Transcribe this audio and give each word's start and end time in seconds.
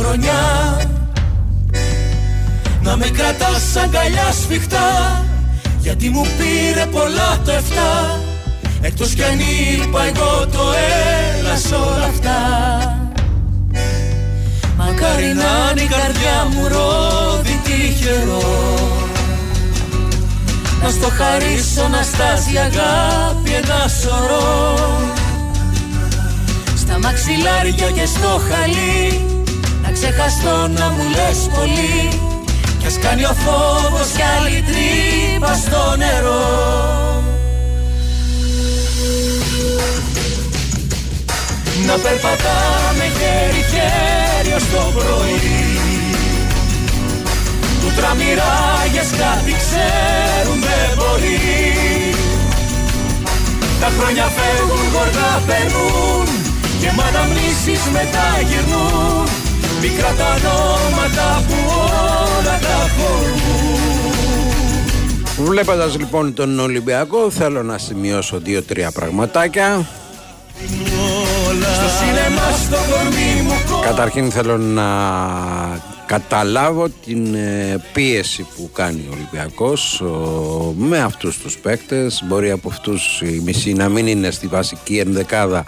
πρωτοχρονιά 0.00 0.80
Να 2.82 2.96
με 2.96 3.06
κρατάς 3.06 3.76
αγκαλιά 3.76 4.32
σφιχτά 4.42 5.24
Γιατί 5.78 6.08
μου 6.08 6.22
πήρε 6.38 6.86
πολλά 6.86 7.38
το 7.44 7.50
εφτά. 7.50 8.20
Εκτός 8.80 9.14
κι 9.14 9.22
αν 9.22 9.38
είπα 9.38 10.04
εγώ 10.04 10.46
το 10.46 10.62
έλας 11.38 11.60
σ' 11.60 11.72
όλα 11.72 12.04
αυτά. 12.04 12.38
Μακάρι 14.76 15.24
να 15.24 15.70
είναι 15.70 15.80
η 15.80 15.86
καρδιά 15.86 16.46
μου 16.52 16.68
ρόδι 16.68 17.60
τυχερό. 17.64 18.78
Να 20.82 20.90
στο 20.90 21.08
χαρίσω 21.08 21.88
να 21.88 22.02
στάσει 22.02 22.56
αγάπη 22.56 23.50
ένα 23.50 23.88
σωρό. 23.88 24.78
Στα 26.76 26.98
μαξιλάρια 26.98 27.90
και 27.90 28.06
στο 28.06 28.40
χαλί 28.48 29.29
Να 29.29 29.29
ξεχαστώ 30.00 30.68
να 30.78 30.88
μου 30.88 31.04
λες 31.16 31.40
πολύ 31.56 32.08
Κι 32.78 32.86
ας 32.86 32.98
κάνει 32.98 33.24
ο 33.24 33.34
φόβος 33.44 34.08
κι 34.16 34.22
άλλη 34.34 34.64
τρύπα 34.68 35.54
στο 35.54 35.96
νερό. 35.96 36.44
Να 41.86 41.94
περπατάμε 42.04 43.04
χέρι-χέρι 43.18 44.52
ως 44.56 44.66
το 44.72 44.82
πρωί 44.96 45.78
Που 47.80 47.88
τραμμυράγες 47.96 49.10
κάτι 49.20 49.52
ξέρουν 49.62 50.60
δεν 50.66 50.90
μπορεί. 50.96 51.40
Τα 53.80 53.88
χρόνια 53.98 54.26
φεύγουν, 54.36 54.84
γοργά 54.92 55.32
περνούν 55.46 56.26
Και 56.80 56.90
μ' 56.96 57.00
αναμνήσεις 57.00 57.82
μετά 57.92 58.26
γυρνούν 58.48 59.39
Μικρά 59.80 60.14
τα 60.14 60.38
νόματα 60.42 61.44
που 61.48 61.54
όλα 62.38 62.58
τα 62.58 62.90
χωρούν 62.96 63.40
Βλέποντας 65.46 65.98
λοιπόν 65.98 66.34
τον 66.34 66.58
Ολυμπιακό 66.58 67.30
θέλω 67.30 67.62
να 67.62 67.78
σημειώσω 67.78 68.38
δύο-τρία 68.38 68.90
πραγματάκια. 68.90 69.86
Καταρχήν 73.84 74.30
θέλω 74.30 74.58
να 74.58 74.84
καταλάβω 76.06 76.88
την 76.88 77.34
ε, 77.34 77.82
πίεση 77.92 78.46
που 78.56 78.70
κάνει 78.72 79.06
ο 79.10 79.12
Ολυμπιακός 79.12 80.02
με 80.76 80.98
αυτούς 80.98 81.38
τους 81.38 81.58
παίκτες. 81.58 82.22
Μπορεί 82.26 82.50
από 82.50 82.68
αυτούς 82.68 83.20
οι 83.20 83.40
μισοί 83.44 83.72
να 83.72 83.88
μην 83.88 84.06
είναι 84.06 84.30
στη 84.30 84.46
βασική 84.46 84.98
ενδεκάδα 84.98 85.64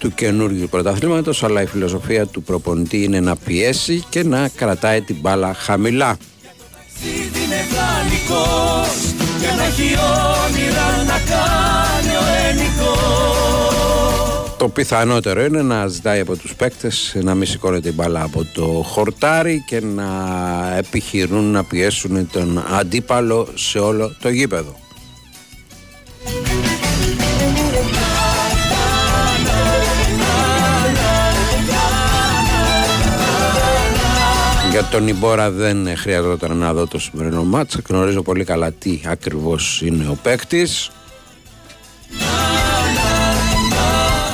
του 0.00 0.14
καινούργιου 0.14 0.68
πρωταθλήματος 0.70 1.44
αλλά 1.44 1.62
η 1.62 1.66
φιλοσοφία 1.66 2.26
του 2.26 2.42
προπονητή 2.42 3.02
είναι 3.02 3.20
να 3.20 3.36
πιέσει 3.36 4.04
και 4.08 4.24
να 4.24 4.48
κρατάει 4.48 5.00
την 5.00 5.16
μπάλα 5.20 5.54
χαμηλά 5.54 6.16
και 9.40 9.46
να 9.56 9.64
έχει 9.64 9.96
όνειρα 10.46 11.04
να 11.06 11.18
κάνει 11.28 12.16
ο 12.16 12.30
το 14.60 14.68
πιθανότερο 14.68 15.44
είναι 15.44 15.62
να 15.62 15.86
ζητάει 15.86 16.20
από 16.20 16.36
τους 16.36 16.54
παίκτες 16.54 17.16
να 17.22 17.34
μην 17.34 17.46
σηκώνεται 17.46 17.88
η 17.88 17.92
μπάλα 17.94 18.22
από 18.22 18.44
το 18.52 18.64
χορτάρι 18.86 19.64
και 19.66 19.80
να 19.80 20.06
επιχειρούν 20.76 21.44
να 21.44 21.64
πιέσουν 21.64 22.30
τον 22.32 22.64
αντίπαλο 22.78 23.48
σε 23.54 23.78
όλο 23.78 24.16
το 24.20 24.28
γήπεδο. 24.28 24.76
Τον 34.90 35.08
Ιμπόρα 35.08 35.50
δεν 35.50 35.96
χρειαζόταν 35.96 36.56
να 36.56 36.72
δω 36.72 36.86
το 36.86 36.98
σημερινό 36.98 37.44
μάτς 37.44 37.78
Γνωρίζω 37.88 38.22
πολύ 38.22 38.44
καλά 38.44 38.72
τι 38.72 39.00
ακριβώς 39.06 39.82
είναι 39.82 40.08
ο 40.08 40.18
παίκτης 40.22 40.90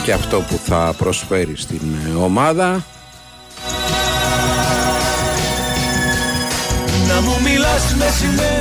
και 0.04 0.12
αυτό 0.12 0.40
που 0.40 0.60
θα 0.64 0.94
προσφέρει 0.98 1.56
στην 1.56 1.80
ε, 2.06 2.14
ομάδα. 2.14 2.84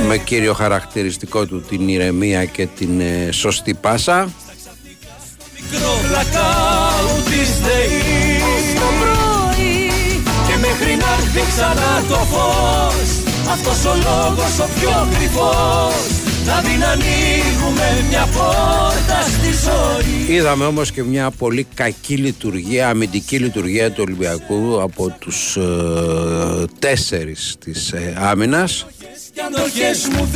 με, 0.06 0.18
κύριο 0.18 0.52
χαρακτηριστικό 0.54 1.46
του 1.46 1.60
την 1.60 1.88
ηρεμία 1.88 2.44
και 2.44 2.66
την 2.66 3.00
ε, 3.00 3.32
σωστή 3.32 3.74
πάσα. 3.74 4.28
Και 10.96 11.02
μέχρι 11.02 11.24
να 11.34 11.40
έρθει 11.40 11.52
ξανά 11.52 12.02
το 12.08 12.16
φως 12.16 13.08
Αυτός 13.50 13.84
ο 13.84 13.94
λόγος 13.94 14.58
ο 14.58 14.68
πιο 14.78 15.08
κρυφός 15.18 16.26
να 16.46 16.62
μην 16.62 16.84
ανοίγουμε 16.84 18.04
μια 18.08 18.28
πόρτα 18.32 19.22
στη 19.22 19.50
ζωή. 19.64 20.36
Είδαμε 20.36 20.64
όμως 20.64 20.92
και 20.92 21.02
μια 21.02 21.30
πολύ 21.30 21.66
κακή 21.74 22.16
λειτουργία, 22.16 22.88
αμυντική 22.88 23.38
λειτουργία 23.38 23.90
του 23.90 24.04
Ολυμπιακού 24.06 24.82
από 24.82 25.16
τους 25.18 25.56
ε, 25.56 25.62
τέσσερις 26.78 27.56
της 27.58 27.92
ε, 27.92 28.16
άμυνας. 28.18 28.86
μου 30.12 30.28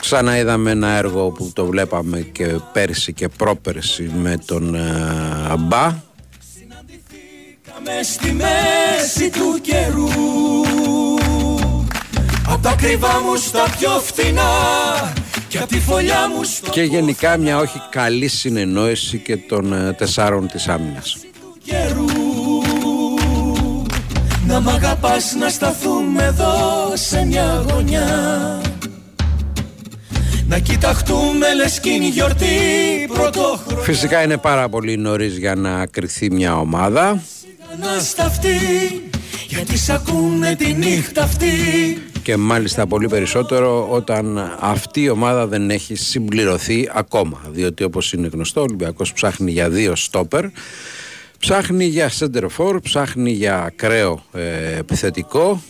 Ξανά 0.00 0.38
είδαμε 0.38 0.70
ένα 0.70 0.88
έργο 0.88 1.30
που 1.30 1.50
το 1.54 1.66
βλέπαμε 1.66 2.20
και 2.20 2.46
πέρσι 2.72 3.12
και 3.12 3.28
πρόπερσι 3.28 4.10
με 4.22 4.38
τον 4.46 4.74
ε, 4.74 5.54
Μπα. 5.58 6.12
Συναντηθήκαμε 7.84 8.02
στη 8.02 8.32
μέση 8.32 9.30
του 9.30 9.60
καιρού. 9.62 10.08
Απ' 12.48 12.62
τα 12.62 12.74
κρυβά 12.78 13.20
μου 13.20 13.36
στα 13.36 13.64
πιο 13.78 13.90
φθηνά 13.90 14.42
και 15.48 15.58
απ' 15.58 15.68
τη 15.68 15.80
φωλιά 15.80 16.28
μου 16.36 16.44
στο 16.44 16.70
Και 16.70 16.82
γενικά 16.82 17.36
μια 17.36 17.58
όχι 17.58 17.80
καλή 17.90 18.28
συνεννόηση 18.28 19.18
και 19.18 19.36
των 19.36 19.72
ε, 19.72 19.92
τεσσάρων 19.92 20.48
της 20.48 20.68
άμυνας. 20.68 21.16
Να 24.46 24.60
μ' 24.60 24.68
αγαπάς 24.68 25.34
να 25.34 25.48
σταθούμε 25.48 26.24
εδώ 26.24 26.52
σε 26.94 27.24
μια 27.24 27.64
γωνιά. 27.70 28.60
Να 30.48 30.58
κοιταχτούμε 30.58 31.54
λες 31.54 31.80
κι 31.80 31.90
γιορτή 31.90 32.46
πρωτόχρονια 33.14 33.82
Φυσικά 33.82 34.22
είναι 34.22 34.36
πάρα 34.36 34.68
πολύ 34.68 34.96
νωρίς 34.96 35.36
για 35.36 35.54
να 35.54 35.86
κρυθεί 35.86 36.30
μια 36.30 36.58
ομάδα 36.58 37.22
Να 37.80 37.98
σταυτεί 37.98 38.58
γιατί 39.48 39.78
σ' 39.78 39.90
ακούνε 39.90 40.54
τη 40.56 40.72
νύχτα 40.72 41.22
αυτή. 41.22 41.46
Και 42.22 42.36
μάλιστα 42.36 42.86
πολύ 42.86 43.08
περισσότερο 43.08 43.88
όταν 43.90 44.56
αυτή 44.60 45.00
η 45.00 45.08
ομάδα 45.08 45.46
δεν 45.46 45.70
έχει 45.70 45.94
συμπληρωθεί 45.94 46.90
ακόμα. 46.92 47.40
Διότι 47.50 47.84
όπως 47.84 48.12
είναι 48.12 48.28
γνωστό 48.32 48.60
ο 48.60 48.64
Ολυμπιακός 48.64 49.12
ψάχνει 49.12 49.50
για 49.50 49.68
δύο 49.68 49.96
στόπερ. 49.96 50.44
Ψάχνει 51.38 51.84
για 51.84 52.10
center 52.18 52.46
for, 52.56 52.82
ψάχνει 52.82 53.30
για 53.30 53.62
ακραίο 53.62 54.24
ε, 54.32 54.76
επιθετικό. 54.78 55.62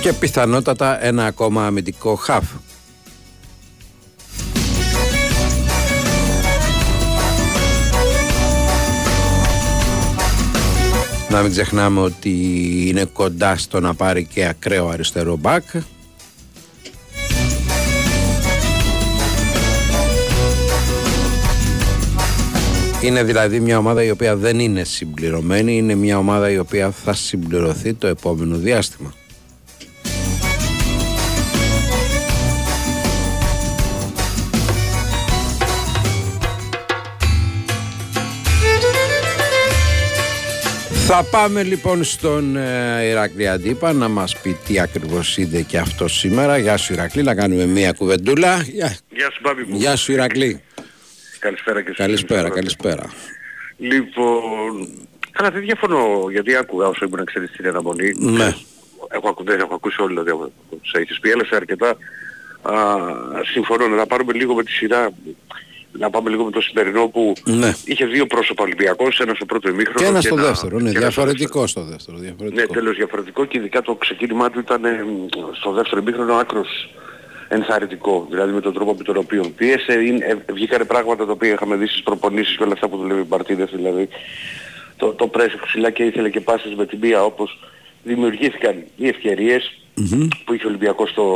Και 0.00 0.12
πιθανότατα 0.12 1.04
ένα 1.04 1.26
ακόμα 1.26 1.66
αμυντικό 1.66 2.14
χαφ 2.14 2.44
Να 11.36 11.42
μην 11.42 11.50
ξεχνάμε 11.50 12.00
ότι 12.00 12.30
είναι 12.88 13.04
κοντά 13.04 13.56
στο 13.56 13.80
να 13.80 13.94
πάρει 13.94 14.24
και 14.24 14.46
ακραίο 14.46 14.88
αριστερό 14.88 15.36
μπακ. 15.36 15.62
Είναι 23.02 23.22
δηλαδή 23.22 23.60
μια 23.60 23.78
ομάδα 23.78 24.02
η 24.02 24.10
οποία 24.10 24.36
δεν 24.36 24.58
είναι 24.58 24.84
συμπληρωμένη, 24.84 25.76
είναι 25.76 25.94
μια 25.94 26.18
ομάδα 26.18 26.50
η 26.50 26.58
οποία 26.58 26.90
θα 26.90 27.12
συμπληρωθεί 27.12 27.94
το 27.94 28.06
επόμενο 28.06 28.56
διάστημα. 28.56 29.14
Θα 41.08 41.24
πάμε 41.30 41.62
λοιπόν 41.62 42.04
στον 42.04 42.56
ε, 42.56 43.04
Ηρακλή 43.04 43.48
Αντίπα 43.48 43.92
να 43.92 44.08
μας 44.08 44.40
πει 44.40 44.56
τι 44.66 44.80
ακριβώς 44.80 45.36
είδε 45.36 45.62
και 45.62 45.78
αυτό 45.78 46.08
σήμερα. 46.08 46.58
Γεια 46.58 46.76
σου 46.76 46.92
Ηρακλή, 46.92 47.22
να 47.22 47.34
κάνουμε 47.34 47.66
μία 47.66 47.92
κουβεντούλα. 47.92 48.62
Γεια, 48.62 48.96
Γεια 49.08 49.30
σου 49.30 49.40
Μπάμπη 49.42 49.64
Γεια 49.68 49.96
σου 49.96 50.12
Ηρακλή. 50.12 50.62
Καλησπέρα 51.38 51.82
και 51.82 51.92
Καλησπέρα, 51.96 52.50
καλησπέρα. 52.50 53.10
Λοιπόν, 53.76 54.88
Καλά, 55.30 55.50
δεν 55.50 55.60
διαφωνώ, 55.60 56.26
γιατί 56.30 56.56
άκουγα 56.56 56.86
όσο 56.86 57.04
ήμουν 57.04 57.24
ξέρεις 57.24 57.50
στην 57.50 57.68
αναμονή. 57.68 58.12
Ναι. 58.18 58.54
Έχω, 59.08 59.28
ακου, 59.28 59.44
δεν 59.44 59.60
έχω 59.60 59.74
ακούσει 59.74 60.02
όλα, 60.02 60.22
δηλαδή, 60.22 60.52
τους 60.82 60.92
έχεις 60.92 61.20
πει, 61.20 61.30
αλλά 61.30 61.44
αρκετά. 61.52 61.96
Α, 62.62 62.74
συμφωνώ, 63.52 63.86
να 63.88 64.06
πάρουμε 64.06 64.32
λίγο 64.32 64.54
με 64.54 64.62
τη 64.62 64.70
σειρά 64.70 65.10
να 65.92 66.10
πάμε 66.10 66.30
λίγο 66.30 66.44
με 66.44 66.50
το 66.50 66.60
σημερινό 66.60 67.08
που 67.08 67.32
ναι. 67.44 67.72
είχε 67.84 68.06
δύο 68.06 68.26
πρόσωπα 68.26 68.62
Ολυμπιακός, 68.62 69.20
ένας 69.20 69.36
στο 69.36 69.44
πρώτο 69.44 69.68
ημίχρονο 69.68 69.98
και 69.98 70.04
ένας 70.04 70.24
στο 70.24 70.34
δεύτερο, 70.34 70.78
ναι, 70.78 70.90
διαφορετικό 70.90 71.66
στο 71.66 71.82
δεύτερο. 71.82 72.16
Διαφορετικό. 72.18 72.60
Ναι, 72.60 72.66
τέλος 72.66 72.96
διαφορετικό 72.96 73.44
και 73.44 73.58
ειδικά 73.58 73.82
το 73.82 73.94
ξεκίνημά 73.94 74.50
του 74.50 74.58
ήταν 74.58 74.84
ε, 74.84 75.04
στο 75.52 75.72
δεύτερο 75.72 76.00
ημίχρονο 76.00 76.34
άκρος 76.34 76.88
ενθαρρυντικό, 77.48 78.26
δηλαδή 78.30 78.52
με 78.52 78.60
τον 78.60 78.72
τρόπο 78.72 78.94
με 78.94 79.04
τον 79.04 79.16
οποίο 79.16 79.52
πίεσε, 79.56 79.92
είναι, 79.92 80.24
ε, 80.24 80.52
βγήκανε 80.52 80.84
πράγματα 80.84 81.26
τα 81.26 81.32
οποία 81.32 81.52
είχαμε 81.52 81.76
δει 81.76 81.86
στις 81.86 82.02
προπονήσεις 82.02 82.56
και 82.56 82.62
όλα 82.62 82.72
αυτά 82.72 82.88
που 82.88 82.96
δουλεύει 82.96 83.20
η 83.20 83.26
Μαρτίνες, 83.28 83.70
δηλαδή 83.74 84.08
το, 84.96 85.12
το 85.12 85.26
πρέσι 85.26 85.58
ψηλά 85.64 85.90
και 85.90 86.02
ήθελε 86.02 86.30
και 86.30 86.40
πάσες 86.40 86.74
με 86.74 86.86
την 86.86 86.98
μία 86.98 87.24
όπως 87.24 87.58
δημιουργήθηκαν 88.02 88.84
οι 88.96 89.08
ευκαιρίες 89.08 89.78
mm-hmm. 89.96 90.28
που 90.44 90.52
είχε 90.54 90.64
ο 90.64 90.68
Ολυμπιακός 90.68 91.10
στο, 91.10 91.32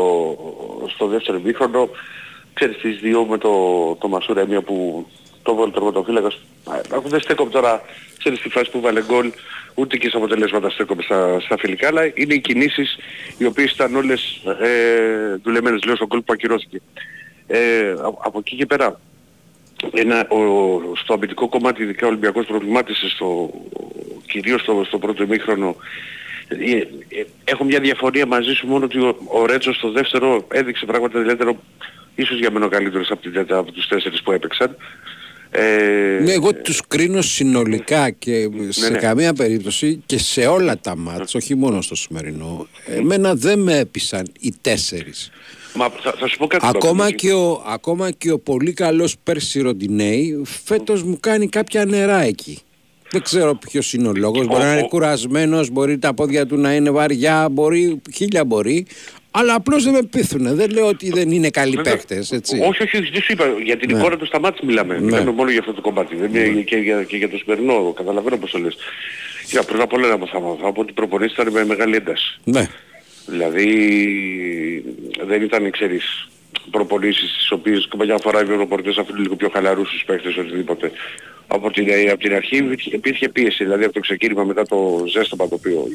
στο 0.94 1.06
δεύτερο 1.06 1.38
ημίχρονο 1.38 1.88
ξέρεις 2.54 2.76
τις 2.76 2.98
δύο 2.98 3.24
με 3.24 3.38
το, 3.38 3.52
το 4.00 4.08
Μασούρα 4.08 4.46
μία 4.46 4.62
που 4.62 5.06
το 5.42 5.54
βάλει 5.54 5.72
τερματοφύλακας. 5.72 6.40
Αφού 6.94 7.08
δεν 7.08 7.20
στέκομαι 7.20 7.50
τώρα, 7.50 7.82
ξέρεις 8.18 8.40
τη 8.40 8.48
φάση 8.48 8.70
που 8.70 8.80
βάλε 8.80 9.02
γκολ, 9.02 9.32
ούτε 9.74 9.96
και 9.96 10.08
σε 10.08 10.16
αποτελέσματα 10.16 10.70
στέκομαι 10.70 11.02
στα, 11.02 11.40
στα 11.40 11.58
φιλικά, 11.58 11.86
αλλά 11.86 12.04
είναι 12.14 12.34
οι 12.34 12.40
κινήσεις 12.40 12.98
οι 13.38 13.44
οποίες 13.44 13.72
ήταν 13.72 13.96
όλες 13.96 14.42
ε, 14.60 15.36
δουλεμένες, 15.42 15.84
λέω, 15.84 15.96
στο 15.96 16.06
γκολ 16.06 16.20
που 16.20 16.32
ακυρώθηκε. 16.32 16.80
Ε, 17.46 17.94
από 18.00 18.38
εκεί 18.38 18.56
και 18.56 18.66
πέρα, 18.66 19.00
ένα, 19.92 20.28
ο, 20.28 20.80
στο 20.96 21.14
αμυντικό 21.14 21.48
κομμάτι 21.48 21.82
ειδικά 21.82 22.06
ο 22.06 22.08
Ολυμπιακός 22.08 22.46
προβλημάτισε 22.46 23.08
στο, 23.08 23.50
κυρίως 24.26 24.60
στο, 24.60 24.84
στο 24.86 24.98
πρώτο 24.98 25.22
ημίχρονο 25.22 25.76
ε, 26.48 26.76
ε, 26.76 27.26
έχω 27.44 27.64
μια 27.64 27.80
διαφωνία 27.80 28.26
μαζί 28.26 28.52
σου 28.52 28.66
μόνο 28.66 28.84
ότι 28.84 28.98
ο, 28.98 29.16
ο 29.26 29.46
Ρέτσος 29.46 29.76
στο 29.76 29.90
δεύτερο 29.90 30.44
έδειξε 30.48 30.86
πράγματα 30.86 31.20
ιδιαίτερο 31.20 31.56
ίσως 32.20 32.38
για 32.38 32.50
μένα 32.50 32.64
ο 32.64 32.68
καλύτερος 32.68 33.10
από, 33.10 33.20
την, 33.20 33.46
από 33.48 33.72
τους 33.72 33.88
τέσσερις 33.88 34.22
που 34.22 34.32
έπαιξαν. 34.32 34.76
Ε, 35.52 36.20
ναι, 36.22 36.32
εγώ 36.32 36.54
τους 36.54 36.80
κρίνω 36.88 37.22
συνολικά 37.22 38.10
και 38.10 38.48
σε 38.68 38.80
ναι, 38.80 38.88
ναι. 38.88 38.98
καμία 38.98 39.32
περίπτωση 39.32 40.02
και 40.06 40.18
σε 40.18 40.46
όλα 40.46 40.78
τα 40.78 40.96
μάτς, 40.96 41.34
όχι 41.34 41.54
μόνο 41.54 41.80
στο 41.80 41.94
σημερινό. 41.94 42.66
Εμένα 42.86 43.34
δεν 43.34 43.58
με 43.58 43.78
έπεισαν 43.78 44.26
οι 44.40 44.54
τέσσερις. 44.60 45.30
Μα 45.74 45.88
θα, 46.02 46.14
θα 46.18 46.26
σου 46.26 46.38
πω 46.38 46.46
κάτι 46.46 46.66
ακόμα, 46.66 47.10
και 47.10 47.32
ο, 47.32 47.64
ακόμα 47.66 48.10
και 48.10 48.30
ο 48.30 48.38
πολύ 48.38 48.72
καλός 48.72 49.16
Πέρσι 49.22 49.60
Ροντινέη 49.60 50.42
φέτος 50.64 51.02
μου 51.02 51.18
κάνει 51.20 51.48
κάποια 51.48 51.84
νερά 51.84 52.20
εκεί. 52.20 52.58
Δεν 53.10 53.22
ξέρω 53.22 53.54
ποιος 53.54 53.92
είναι 53.92 54.08
ο 54.08 54.12
λόγος. 54.12 54.46
Μπορεί 54.46 54.62
να 54.62 54.72
είναι 54.72 54.88
κουρασμένος, 54.88 55.70
μπορεί 55.70 55.98
τα 55.98 56.14
πόδια 56.14 56.46
του 56.46 56.56
να 56.56 56.74
είναι 56.74 56.90
βαριά, 56.90 57.48
μπορεί, 57.48 58.00
χίλια 58.14 58.44
μπορεί. 58.44 58.86
Αλλά 59.30 59.54
απλώς 59.54 59.84
δεν 59.84 59.92
με 59.92 60.02
πείθουν. 60.02 60.54
Δεν 60.54 60.70
λέω 60.70 60.86
ότι 60.86 61.10
δεν 61.10 61.30
είναι 61.30 61.50
καλοί 61.50 61.80
παίχτε. 61.82 62.18
Όχι, 62.66 62.82
όχι, 62.82 63.10
δεν 63.10 63.22
σου 63.22 63.32
είπα. 63.32 63.44
Για 63.64 63.76
την 63.76 63.90
ναι. 63.92 63.98
εικόνα 63.98 64.16
του 64.16 64.26
στα 64.26 64.40
μάτια 64.40 64.60
μιλάμε. 64.64 64.94
Ναι. 64.94 65.00
Μιλάμε 65.00 65.30
μόνο 65.30 65.50
για 65.50 65.60
αυτό 65.60 65.72
το 65.72 65.80
κομμάτι. 65.80 66.16
Δεν 66.16 66.34
είναι 66.34 66.46
ναι. 66.46 66.60
και, 66.60 66.76
για, 66.76 67.02
και 67.04 67.16
για 67.16 67.28
το 67.28 67.36
σημερινό. 67.38 67.92
Καταλαβαίνω 67.96 68.36
πώς 68.36 68.50
το 68.50 68.58
λες. 68.58 68.76
Για 69.50 69.62
πρώτα 69.62 69.82
απ' 69.82 69.92
όλα 69.92 70.08
να 70.08 70.26
θα, 70.26 70.40
θα 70.62 70.72
πω 70.72 70.80
ότι 70.80 70.92
προπονήσεις 70.92 71.32
ήταν 71.32 71.52
με 71.52 71.64
μεγάλη 71.64 71.96
ένταση. 71.96 72.40
Ναι. 72.44 72.68
Δηλαδή 73.26 73.66
δεν 75.26 75.42
ήταν, 75.42 75.70
ξέρεις, 75.70 76.28
προπονήσεις 76.70 77.32
τις 77.36 77.50
οποίες 77.50 77.88
καμιά 77.96 78.18
φορά 78.18 78.42
οι 78.42 78.44
προπονητές 78.44 78.96
αφήνουν 78.96 79.22
λίγο 79.22 79.36
πιο 79.36 79.48
χαλαρούς 79.52 79.88
στους 79.88 80.04
παίχτες 80.04 80.36
οτιδήποτε. 80.36 80.90
Από 81.46 81.70
την, 81.70 81.86
από 82.10 82.18
την 82.20 82.34
αρχή 82.34 82.64
υπήρχε 82.84 83.28
πίεση, 83.28 83.64
δηλαδή 83.64 83.84
από 83.84 83.92
το 83.92 84.00
ξεκίνημα 84.00 84.44
μετά 84.44 84.66
το 84.66 85.04
ζέστομα 85.06 85.48
το 85.48 85.54
οποίο 85.54 85.86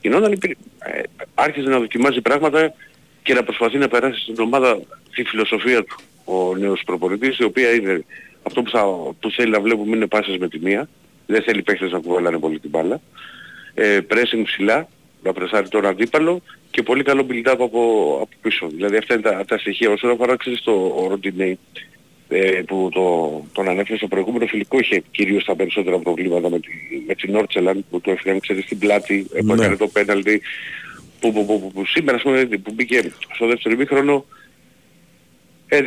γινόταν, 0.00 0.32
ε, 0.32 1.02
άρχισε 1.34 1.68
να 1.68 1.78
δοκιμάζει 1.78 2.20
πράγματα 2.20 2.74
και 3.22 3.34
να 3.34 3.42
προσπαθεί 3.42 3.78
να 3.78 3.88
περάσει 3.88 4.20
στην 4.20 4.34
ομάδα 4.38 4.78
τη 5.14 5.24
φιλοσοφία 5.24 5.84
του 5.84 5.96
ο 6.24 6.56
νέος 6.56 6.82
προπονητής, 6.86 7.38
η 7.38 7.44
οποία 7.44 7.74
είναι 7.74 8.04
αυτό 8.42 8.62
που, 8.62 8.70
θα, 8.70 8.84
που 9.20 9.30
θέλει 9.30 9.50
να 9.50 9.60
βλέπουμε 9.60 9.96
είναι 9.96 10.06
πάσες 10.06 10.36
με 10.36 10.48
τη 10.48 10.58
μία, 10.58 10.88
δεν 11.26 11.42
θέλει 11.42 11.62
παίχτες 11.62 11.90
να 11.90 11.98
κουβαλάνε 11.98 12.38
πολύ 12.38 12.58
την 12.58 12.70
μπάλα, 12.70 13.00
ε, 13.74 13.98
pressing 14.08 14.42
ψηλά, 14.44 14.88
να 15.22 15.32
πρεσάρει 15.32 15.68
τον 15.68 15.86
αντίπαλο 15.86 16.42
και 16.70 16.82
πολύ 16.82 17.02
καλό 17.02 17.26
build-up 17.30 17.56
από, 17.58 18.18
από 18.22 18.28
πίσω. 18.40 18.68
Δηλαδή 18.68 18.96
αυτά 18.96 19.14
είναι 19.14 19.22
τα, 19.22 19.44
τα 19.44 19.58
στοιχεία. 19.58 19.90
Όσον 19.90 20.10
αφορά 20.10 20.36
ξέρεις 20.36 20.62
το 20.62 21.06
Ροντινέι, 21.08 21.50
ε, 21.50 21.80
που 22.66 22.88
το, 22.92 23.42
τον 23.52 23.68
ανέφερε 23.68 23.96
στο 23.96 24.08
προηγούμενο 24.08 24.46
φιλικό 24.46 24.78
είχε 24.78 25.02
κυρίως 25.10 25.44
τα 25.44 25.56
περισσότερα 25.56 25.98
προβλήματα 25.98 26.50
με, 26.50 26.60
τη, 26.60 26.68
με 27.06 27.14
την 27.14 27.34
Όρτσελαν 27.34 27.84
που 27.90 28.00
το 28.00 28.10
έφυγαν 28.10 28.40
ξέρεις 28.40 28.64
στην 28.64 28.78
πλάτη, 28.78 29.26
ναι. 29.32 29.42
που 29.42 29.52
έκανε 29.52 29.76
το 29.76 29.88
πέναλτι 29.88 30.42
που, 31.20 31.32
που, 31.32 31.46
που, 31.46 31.70
που, 31.74 31.86
σήμερα 31.86 32.18
πούμε, 32.18 32.44
που 32.44 32.72
μπήκε 32.74 33.12
στο 33.34 33.46
δεύτερο 33.46 33.74
ημίχρονο 33.74 34.24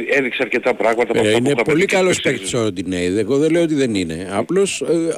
έδειξε 0.09 0.41
αρκετά 0.41 0.73
πράγματα. 0.73 1.19
Ε, 1.19 1.31
είναι 1.31 1.55
πολύ 1.55 1.85
καλός 1.85 2.21
παίκτης 2.21 2.53
ο 2.53 2.61
Ροντινέη, 2.61 3.17
εγώ 3.17 3.37
δεν 3.37 3.51
λέω 3.51 3.61
ότι 3.61 3.73
δεν 3.73 3.95
είναι. 3.95 4.27
Απλώς 4.31 4.81
ε, 4.81 5.15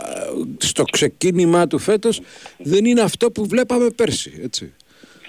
στο 0.57 0.83
ξεκίνημά 0.83 1.67
του 1.67 1.79
φέτος 1.79 2.21
δεν 2.57 2.85
είναι 2.85 3.01
αυτό 3.01 3.31
που 3.31 3.45
βλέπαμε 3.47 3.89
πέρσι, 3.95 4.39
έτσι. 4.43 4.73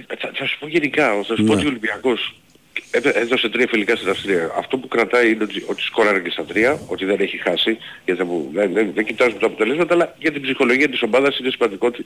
Θα, 0.06 0.30
θα 0.34 0.46
σου 0.46 0.58
πω 0.58 0.68
γενικά, 0.68 1.22
θα 1.22 1.36
σου 1.36 1.44
πω 1.44 1.52
ναι. 1.52 1.54
ότι 1.54 1.64
ο 1.64 1.68
Ολυμπιακός 1.68 2.34
έδωσε 3.02 3.48
τρία 3.48 3.66
φιλικά 3.68 3.96
στην 3.96 4.08
Αυστρία. 4.08 4.52
Αυτό 4.56 4.78
που 4.78 4.88
κρατάει 4.88 5.30
είναι 5.30 5.44
ότι, 5.44 5.64
ότι 5.66 5.82
σκόραρε 5.82 6.20
και 6.20 6.30
στα 6.30 6.44
τρία, 6.44 6.80
ότι 6.86 7.04
δεν 7.04 7.20
έχει 7.20 7.36
χάσει, 7.36 7.78
γιατί 8.04 8.22
δεν, 8.52 8.72
δεν, 8.72 8.90
δεν 8.94 9.04
κοιτάζουμε 9.04 9.38
τα 9.40 9.46
αποτελέσματα, 9.46 9.94
αλλά 9.94 10.14
για 10.18 10.32
την 10.32 10.42
ψυχολογία 10.42 10.88
της 10.88 11.02
ομάδας 11.02 11.38
είναι 11.38 11.50
σημαντικό 11.50 11.86
ότι 11.86 12.04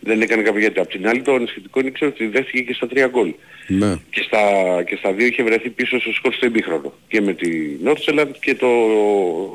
δεν 0.00 0.20
έκανε 0.20 0.42
κάποια 0.42 0.60
γιατί. 0.60 0.80
Απ' 0.80 0.90
την 0.90 1.08
άλλη 1.08 1.22
το 1.22 1.34
ανησυχητικό 1.34 1.80
είναι 1.80 1.90
ξέρω 1.90 2.10
ότι 2.14 2.26
δέχτηκε 2.26 2.62
και 2.62 2.74
στα 2.74 2.86
τρία 2.86 3.06
γκολ. 3.06 3.34
Ναι. 3.66 3.96
Και, 4.10 4.22
στα, 4.22 4.38
και 4.86 4.96
στα 4.96 5.12
δύο 5.12 5.26
είχε 5.26 5.42
βρεθεί 5.42 5.70
πίσω 5.70 6.00
στο 6.00 6.12
σκορ 6.12 6.32
στο 6.32 6.46
ημίχρονο. 6.46 6.92
Και 7.08 7.20
με 7.20 7.32
τη 7.32 7.48
Νόρτσελαντ 7.82 8.34
και, 8.40 8.54
το, 8.54 8.68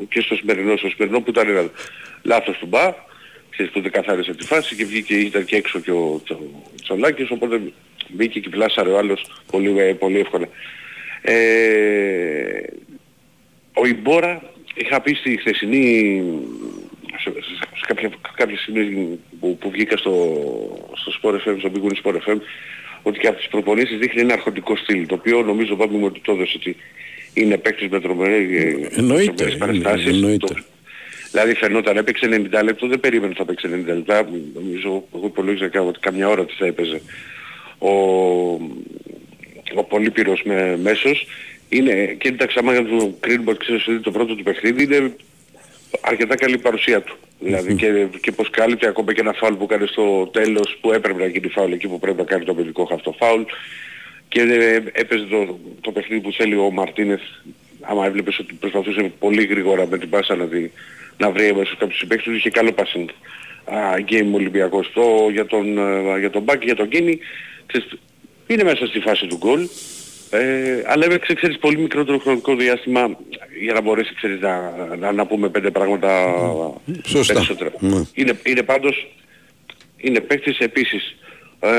και 0.09 0.21
στο 0.21 0.35
σημερινό, 0.35 0.77
στο 0.77 0.89
σημερινό 0.89 1.21
που 1.21 1.29
ήταν 1.29 1.49
ένα 1.49 1.69
λάθος 2.21 2.57
του 2.57 2.67
Μπα, 2.67 2.93
ξέρεις 3.59 3.73
που 3.73 3.81
δεν 3.81 3.91
καθάρισε 3.91 4.33
τη 4.33 4.45
φάση 4.45 4.75
και 4.75 4.85
βγήκε, 4.85 5.15
ήταν 5.15 5.45
και 5.45 5.55
έξω 5.55 5.79
και 5.79 5.91
ο 5.91 6.21
Τσολάκης, 6.81 7.31
οπότε 7.31 7.61
μπήκε 8.07 8.39
και 8.39 8.49
πλάσαρε 8.49 8.89
ο 8.89 8.97
άλλος 8.97 9.25
πολύ, 9.51 9.79
ε, 9.79 9.93
πολύ 9.93 10.19
εύκολα. 10.19 10.47
Ε, 11.21 11.33
ο 13.73 13.85
Ιμπόρα 13.87 14.41
είχα 14.73 15.01
πει 15.01 15.13
στη 15.13 15.37
χθεσινή 15.37 16.23
σε, 17.21 17.31
σε 17.77 17.85
κάποια, 17.87 18.09
κάποια 18.35 18.57
στιγμή 18.57 19.19
που, 19.39 19.57
που 19.57 19.69
βγήκα 19.69 19.97
στο, 19.97 20.13
στο 20.93 21.11
Sport 21.21 21.33
FM, 21.33 21.55
στο 21.59 21.71
Big 21.73 22.09
Sport 22.09 22.15
FM, 22.15 22.37
ότι 23.01 23.19
και 23.19 23.27
από 23.27 23.37
τις 23.37 23.47
προπονήσεις 23.47 23.97
δείχνει 23.97 24.21
ένα 24.21 24.33
αρχοντικό 24.33 24.75
στυλ, 24.75 25.05
το 25.05 25.15
οποίο 25.15 25.41
νομίζω 25.41 25.75
πάμε 25.75 26.05
ότι 26.05 26.19
το 26.19 26.31
έδωσε 26.31 26.57
ότι 26.57 26.75
είναι 27.33 27.57
παίκτης 27.57 27.89
με 27.89 27.99
τρομερές 27.99 29.57
παραστάσεις. 29.57 30.21
Δηλαδή 31.31 31.53
φαινόταν 31.53 31.97
έπαιξε 31.97 32.47
90 32.53 32.63
λεπτό, 32.63 32.87
δεν 32.87 32.99
περίμενε 32.99 33.33
θα 33.37 33.45
παίξει 33.45 33.67
90 33.71 33.85
λεπτά, 33.85 34.29
νομίζω 34.53 35.03
εγώ 35.15 35.25
υπολόγιζα 35.25 35.81
ότι 35.81 35.99
καμιά 35.99 36.27
ώρα 36.27 36.45
τι 36.45 36.53
θα 36.53 36.65
έπαιζε 36.65 37.01
ο, 37.77 37.91
ο 39.75 39.83
Πολύπυρος 39.87 40.41
με 40.45 40.77
μέσος. 40.77 41.27
Είναι, 41.69 42.05
και 42.05 42.27
εντάξει 42.27 42.57
άμα 42.59 42.73
το 42.73 43.13
κρίνουμε 43.19 43.53
ξέρεις 43.53 43.87
ότι 43.87 43.99
το 43.99 44.11
πρώτο 44.11 44.35
του 44.35 44.43
παιχνίδι 44.43 44.83
είναι 44.83 45.15
αρκετά 46.01 46.35
καλή 46.35 46.57
παρουσία 46.57 47.01
του. 47.01 47.17
Δηλαδή 47.39 47.75
και, 47.75 48.07
και 48.21 48.31
πως 48.31 48.49
κάλυπτε 48.49 48.87
ακόμα 48.87 49.13
και 49.13 49.21
ένα 49.21 49.33
φάουλ 49.33 49.53
που 49.53 49.65
κάνει 49.65 49.87
στο 49.87 50.29
τέλος 50.33 50.77
που 50.81 50.91
έπρεπε 50.91 51.19
να 51.19 51.27
γίνει 51.27 51.47
φάουλ 51.47 51.71
εκεί 51.71 51.87
που 51.87 51.99
πρέπει 51.99 52.17
να 52.17 52.23
κάνει 52.23 52.43
το 52.43 52.53
παιδικό 52.53 52.85
χαυτό 52.85 53.15
φάουλ 53.17 53.41
και 54.27 54.41
έπαιζε 54.91 55.23
το, 55.23 55.59
το 55.81 55.91
παιχνίδι 55.91 56.21
που 56.21 56.33
θέλει 56.33 56.55
ο 56.55 56.71
Μαρτίνεθ. 56.71 57.21
Άμα 57.81 58.05
έβλεπες 58.05 58.39
ότι 58.39 58.53
προσπαθούσε 58.53 59.11
πολύ 59.19 59.45
γρήγορα 59.45 59.87
με 59.87 59.97
την 59.97 60.09
πάσα 60.09 60.35
να, 60.35 60.45
δει, 60.45 60.71
να 61.19 61.31
βρει 61.31 61.53
μέσα 61.55 61.75
κάποιους 61.79 61.97
συμπαίκτες 61.97 62.35
είχε 62.35 62.49
καλό 62.49 62.71
passing 62.75 63.05
uh, 63.05 64.11
game 64.11 64.33
Ολυμπιακός 64.33 64.91
το, 64.93 65.29
για 65.31 65.45
τον, 65.45 65.77
uh, 65.79 66.19
για 66.19 66.29
τον 66.29 66.41
Μπάκ 66.41 66.63
για 66.63 66.75
τον 66.75 66.87
Κίνη 66.89 67.19
είναι 68.47 68.63
μέσα 68.63 68.85
στη 68.85 68.99
φάση 68.99 69.27
του 69.27 69.37
γκολ 69.37 69.67
ε, 70.29 70.83
αλλά 70.85 71.05
έπαιξε 71.05 71.33
ξέρεις 71.33 71.57
πολύ 71.57 71.77
μικρότερο 71.77 72.17
χρονικό 72.17 72.55
διάστημα 72.55 73.17
για 73.61 73.73
να 73.73 73.81
μπορέσει 73.81 74.13
ξέρεις, 74.15 74.39
να, 74.39 74.73
να, 74.99 75.11
να 75.11 75.25
πούμε 75.25 75.49
πέντε 75.49 75.71
πράγματα 75.71 76.33
Σωστά. 77.05 77.33
περισσότερα. 77.33 77.71
Ναι. 77.79 78.01
Είναι, 78.13 78.39
είναι 78.43 78.63
πάντως 78.63 79.07
είναι 79.97 80.19
παίκτης 80.19 80.57
επίσης 80.57 81.15
ε, 81.59 81.69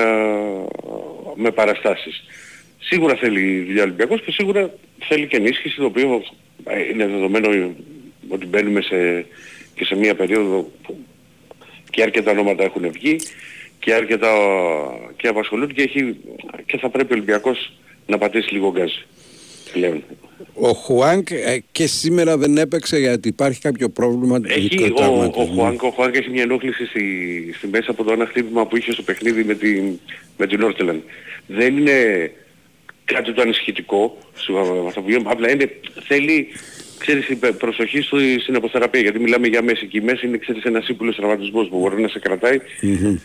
με 1.34 1.50
παραστάσεις. 1.50 2.22
Σίγουρα 2.78 3.14
θέλει 3.14 3.64
δουλειά 3.64 3.82
Ολυμπιακός 3.82 4.22
και 4.22 4.30
σίγουρα 4.30 4.70
θέλει 5.08 5.26
και 5.26 5.36
ενίσχυση 5.36 5.76
το 5.76 5.84
οποίο 5.84 6.22
ε, 6.64 6.88
είναι 6.92 7.06
δεδομένο 7.06 7.48
ότι 8.30 8.46
μπαίνουμε 8.46 8.80
σε, 8.80 9.26
και 9.74 9.84
σε 9.84 9.94
μια 9.96 10.14
περίοδο 10.14 10.70
που 10.82 10.98
και 11.90 12.02
αρκετά 12.02 12.30
ονόματα 12.30 12.64
έχουν 12.64 12.90
βγει 12.92 13.16
και 13.78 13.94
αρκετά 13.94 14.28
και 15.16 15.28
απασχολούν 15.28 15.74
και, 15.74 15.82
έχει, 15.82 16.16
και 16.66 16.78
θα 16.78 16.88
πρέπει 16.88 17.12
ο 17.12 17.16
Ολυμπιακός 17.16 17.72
να 18.06 18.18
πατήσει 18.18 18.52
λίγο 18.52 18.70
γκάζι. 18.70 19.06
πλέον. 19.72 20.02
Ο 20.54 20.72
Χουάνκ 20.72 21.30
ε, 21.30 21.62
και 21.72 21.86
σήμερα 21.86 22.36
δεν 22.38 22.56
έπαιξε 22.56 22.98
γιατί 22.98 23.28
υπάρχει 23.28 23.60
κάποιο 23.60 23.88
πρόβλημα 23.88 24.40
έχει, 24.44 24.82
ο, 24.82 25.32
ο, 25.34 25.44
Χουάνκ, 25.44 25.82
ο 25.82 25.90
Χουάνκ 25.90 26.16
έχει 26.16 26.30
μια 26.30 26.42
ενόχληση 26.42 26.86
στη, 26.86 27.04
στη 27.56 27.66
μέση 27.66 27.86
από 27.90 28.04
το 28.04 28.12
ένα 28.12 28.26
χτύπημα 28.26 28.66
που 28.66 28.76
είχε 28.76 28.92
στο 28.92 29.02
παιχνίδι 29.02 29.44
με 29.44 29.54
την, 29.54 29.98
με 30.36 30.46
την 30.46 30.62
Όρτελαν. 30.62 31.02
Δεν 31.46 31.76
είναι 31.76 32.30
κάτι 33.04 33.32
το 33.32 33.42
ανησυχητικό, 33.42 34.16
απλά 35.24 35.50
είναι, 35.50 35.70
θέλει 36.06 36.48
ξέρεις, 37.00 37.26
προσοχή 37.58 38.00
στο, 38.00 38.18
στην 38.40 38.56
αποθεραπεία, 38.56 39.00
γιατί 39.00 39.18
μιλάμε 39.18 39.46
για 39.46 39.62
μέση 39.62 39.86
και 39.86 39.98
η 39.98 40.00
μέση 40.00 40.26
είναι 40.26 40.38
ξέρεις, 40.38 40.62
ένας 40.62 40.88
ύπουλος 40.88 41.16
τραυματισμός 41.16 41.68
που 41.68 41.78
μπορεί 41.78 42.02
να 42.02 42.08
σε 42.08 42.18
κρατάει 42.18 42.58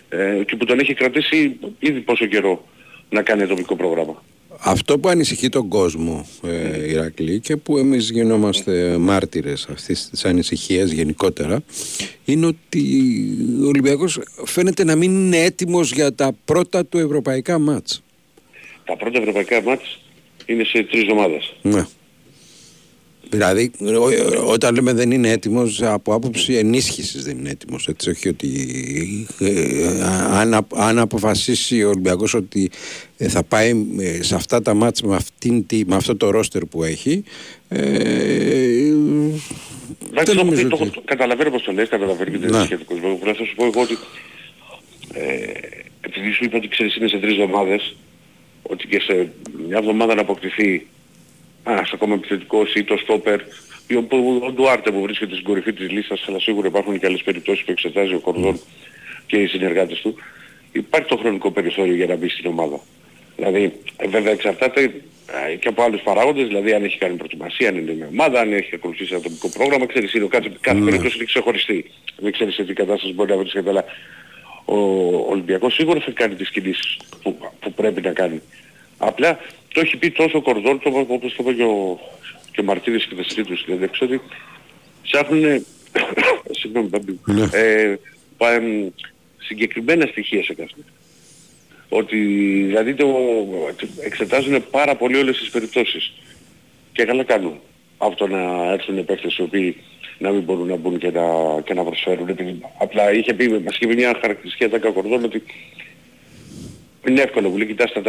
ε, 0.10 0.44
και 0.46 0.56
που 0.56 0.66
τον 0.66 0.80
έχει 0.80 0.94
κρατήσει 0.94 1.60
ήδη 1.80 2.00
πόσο 2.00 2.26
καιρό 2.26 2.66
να 3.10 3.22
κάνει 3.22 3.44
ατομικό 3.44 3.76
πρόγραμμα. 3.76 4.24
Αυτό 4.60 5.00
που 5.00 5.10
ανησυχεί 5.10 5.50
τον 5.50 5.68
κόσμο, 5.68 6.28
ε, 6.44 6.90
Ηρακλή, 6.90 7.40
και 7.40 7.58
που 7.58 7.78
εμείς 7.78 8.10
γινόμαστε 8.10 8.98
μάρτυρες 8.98 9.68
αυτής 9.72 10.10
της 10.10 10.26
ανησυχίας 10.26 10.92
γενικότερα, 10.92 11.64
είναι 12.26 12.46
ότι 12.46 12.82
ο 13.64 13.68
Ολυμπιακός 13.68 14.20
φαίνεται 14.46 14.84
να 14.84 14.96
μην 14.96 15.12
είναι 15.12 15.38
έτοιμος 15.38 15.92
για 15.92 16.16
τα 16.16 16.32
πρώτα 16.46 16.86
του 16.86 16.98
ευρωπαϊκά 16.98 17.60
μάτς. 17.60 18.04
Τα 18.86 18.98
πρώτα 18.98 19.20
ευρωπαϊκά 19.20 19.62
μάτς 19.62 20.00
είναι 20.46 20.64
σε 20.64 20.84
τρεις 20.84 21.02
εβδομάδες. 21.02 21.54
Ναι. 21.62 21.86
Δηλαδή, 23.30 23.72
όταν 24.46 24.76
λέμε 24.76 24.94
δεν 24.94 25.12
είναι 25.12 25.30
έτοιμος, 25.30 25.82
από 25.82 26.14
άποψη 26.14 26.54
ενίσχυσης 26.54 27.24
δεν 27.24 27.38
είναι 27.38 27.50
έτοιμος. 27.50 27.88
Έτσι, 27.88 28.10
όχι 28.10 28.28
ότι 28.28 28.50
ε, 29.40 30.04
αν, 30.32 30.68
αν 30.76 31.00
αποφασίσει 31.00 31.84
ο 31.84 31.90
Ολυμπιακός 31.90 32.34
ότι 32.34 32.72
ε, 33.18 33.28
θα 33.28 33.44
πάει 33.44 33.86
ε, 34.00 34.24
σε 34.24 34.36
αυτά 34.36 34.62
τα 34.62 34.74
μάτια 34.74 35.08
με, 35.08 35.16
αυτήν, 35.16 35.66
με 35.86 35.96
αυτό 35.96 36.16
το 36.16 36.30
ρόστερ 36.30 36.66
που 36.66 36.84
έχει, 36.84 37.24
ε, 37.68 38.94
Εντάξει, 40.12 40.36
το, 40.36 40.78
το, 40.78 40.78
το, 40.78 41.02
καταλαβαίνω 41.06 41.50
πως 41.50 41.64
το 41.64 41.72
λες, 41.72 41.90
καταλαβαίνω 41.90 42.32
και 42.32 42.38
δεν 42.38 42.50
είναι 42.50 42.64
σχετικός. 42.64 43.00
Πρέπει 43.00 43.40
να 43.40 43.46
σου 43.46 43.56
πω 43.56 43.66
εγώ 43.66 43.82
ότι 43.82 43.98
ε, 45.14 45.24
επειδή 46.02 46.32
σου 46.32 46.44
είπα 46.44 46.58
ότι 46.58 46.68
ξέρεις 46.68 46.96
είναι 46.96 47.08
σε 47.08 47.18
τρεις 47.18 47.32
εβδομάδες, 47.32 47.96
ότι 48.62 48.88
και 48.88 49.00
σε 49.00 49.32
μια 49.68 49.78
εβδομάδα 49.78 50.16
να 50.16 50.22
αποκτηθεί 50.22 50.88
ένας 51.68 51.92
ακόμα 51.94 52.14
επιθετικός 52.14 52.74
ή 52.74 52.84
το 52.84 52.98
στόπερ 52.98 53.40
ή 53.88 53.96
ο, 53.96 54.08
ο 54.46 54.52
Ντουάρτε 54.52 54.92
που 54.92 55.02
βρίσκεται 55.02 55.34
στην 55.34 55.46
κορυφή 55.46 55.74
της 55.74 55.90
λίστας 55.90 56.26
αλλά 56.28 56.40
σίγουρα 56.40 56.68
υπάρχουν 56.68 57.00
και 57.00 57.06
άλλες 57.06 57.24
περιπτώσεις 57.24 57.64
που 57.64 57.72
εξετάζει 57.72 58.14
ο 58.14 58.20
Κορδόν 58.20 58.60
και 59.26 59.38
οι 59.38 59.48
συνεργάτες 59.48 60.02
του 60.02 60.16
υπάρχει 60.72 61.08
το 61.08 61.18
χρονικό 61.18 61.52
περιθώριο 61.52 61.96
για 61.96 62.06
να 62.06 62.16
μπει 62.16 62.30
στην 62.30 62.46
ομάδα. 62.46 62.80
Δηλαδή 63.36 63.74
ε, 63.98 64.08
βέβαια 64.08 64.32
εξαρτάται 64.32 64.82
ε, 65.52 65.56
και 65.56 65.68
από 65.68 65.84
άλλους 65.84 66.02
παράγοντες, 66.02 66.48
δηλαδή 66.48 66.74
αν 66.74 66.84
έχει 66.84 66.98
κάνει 66.98 67.16
προετοιμασία, 67.16 67.70
αν 67.70 67.78
είναι 67.78 67.94
μια 67.94 68.08
ομάδα, 68.12 68.40
αν 68.40 68.54
έχει 68.54 68.76
ακολουθήσει 68.76 69.14
ένα 69.14 69.22
τοπικό 69.22 69.50
πρόγραμμα, 69.50 69.86
ξέρεις, 69.86 70.14
είναι 70.14 70.28
κάθε, 70.28 70.52
κάθε 70.62 70.80
mm. 70.80 70.86
περίπτωση 70.86 71.16
είναι 71.16 71.26
ξεχωριστή. 71.26 71.92
Δεν 72.18 72.32
ξέρεις 72.32 72.54
σε 72.54 72.64
τι 72.64 72.74
κατάσταση 72.74 73.14
μπορεί 73.14 73.30
να 73.30 73.38
βρίσκεται, 73.38 73.70
αλλά 73.70 73.86
ο 74.66 74.78
Ολυμπιακός 75.30 75.74
σίγουρα 75.74 76.00
θα 76.00 76.12
κάνει 76.12 76.36
τις 76.36 76.50
κινήσεις 76.50 76.98
που, 77.22 77.38
που 77.60 77.74
πρέπει 77.74 78.02
να 78.02 78.12
κάνει. 78.12 78.42
Απλά 78.98 79.40
το 79.74 79.80
έχει 79.80 79.98
πει 79.98 80.12
τόσο 80.12 80.38
ο 80.38 80.42
Κορδόν, 80.42 80.80
το, 80.80 81.06
όπως 81.08 81.36
το 81.36 81.44
είπε 81.44 81.54
και 81.54 81.64
ο, 81.64 82.00
και 82.52 82.62
ο 82.62 82.64
Μαρτίνης 82.64 83.06
και 83.06 83.16
τα 83.16 83.24
συζήτηση 83.24 83.62
στην 83.62 83.78
δηλαδή, 83.78 83.98
ότι 84.02 84.22
ψάχνουν, 85.02 85.66
συγγνώμη 86.60 86.90
ναι. 87.26 87.50
ε, 87.52 87.98
συγκεκριμένα 89.38 90.06
στοιχεία 90.06 90.44
σε 90.44 90.54
κάθε. 90.54 90.74
Ότι 91.90 92.18
δηλαδή 92.68 92.94
το 92.94 93.08
εξετάζουν 94.04 94.66
πάρα 94.72 94.96
πολύ 94.96 95.18
όλες 95.18 95.38
τις 95.38 95.50
περιπτώσεις. 95.50 96.14
Και 96.92 97.06
καλά 97.06 97.24
κάνουν 97.24 97.60
αυτό 97.98 98.28
να 98.28 98.72
έρθουν 98.72 99.06
παίκτες 99.06 99.38
οι 99.38 99.42
οποίοι 99.42 99.76
να 100.18 100.30
μην 100.30 100.42
μπορούν 100.42 100.68
να 100.68 100.76
μπουν 100.76 100.98
και 100.98 101.12
να, 101.12 101.22
και 101.64 101.74
να 101.74 101.84
προσφέρουν. 101.84 102.30
Επειδή 102.30 102.62
απλά 102.78 103.14
είχε 103.14 103.34
πει, 103.34 103.50
μας 103.50 103.76
είχε 103.76 103.88
πει 103.88 103.96
μια 103.96 104.18
χαρακτηριστική 104.22 104.64
ατάκα 104.64 104.92
κορδόν 104.92 105.24
ότι 105.24 105.44
είναι 107.08 107.22
εύκολο 107.22 107.50
που 107.50 107.58
λέει 107.58 107.68
κοιτάς 107.68 107.92
τα, 107.92 108.02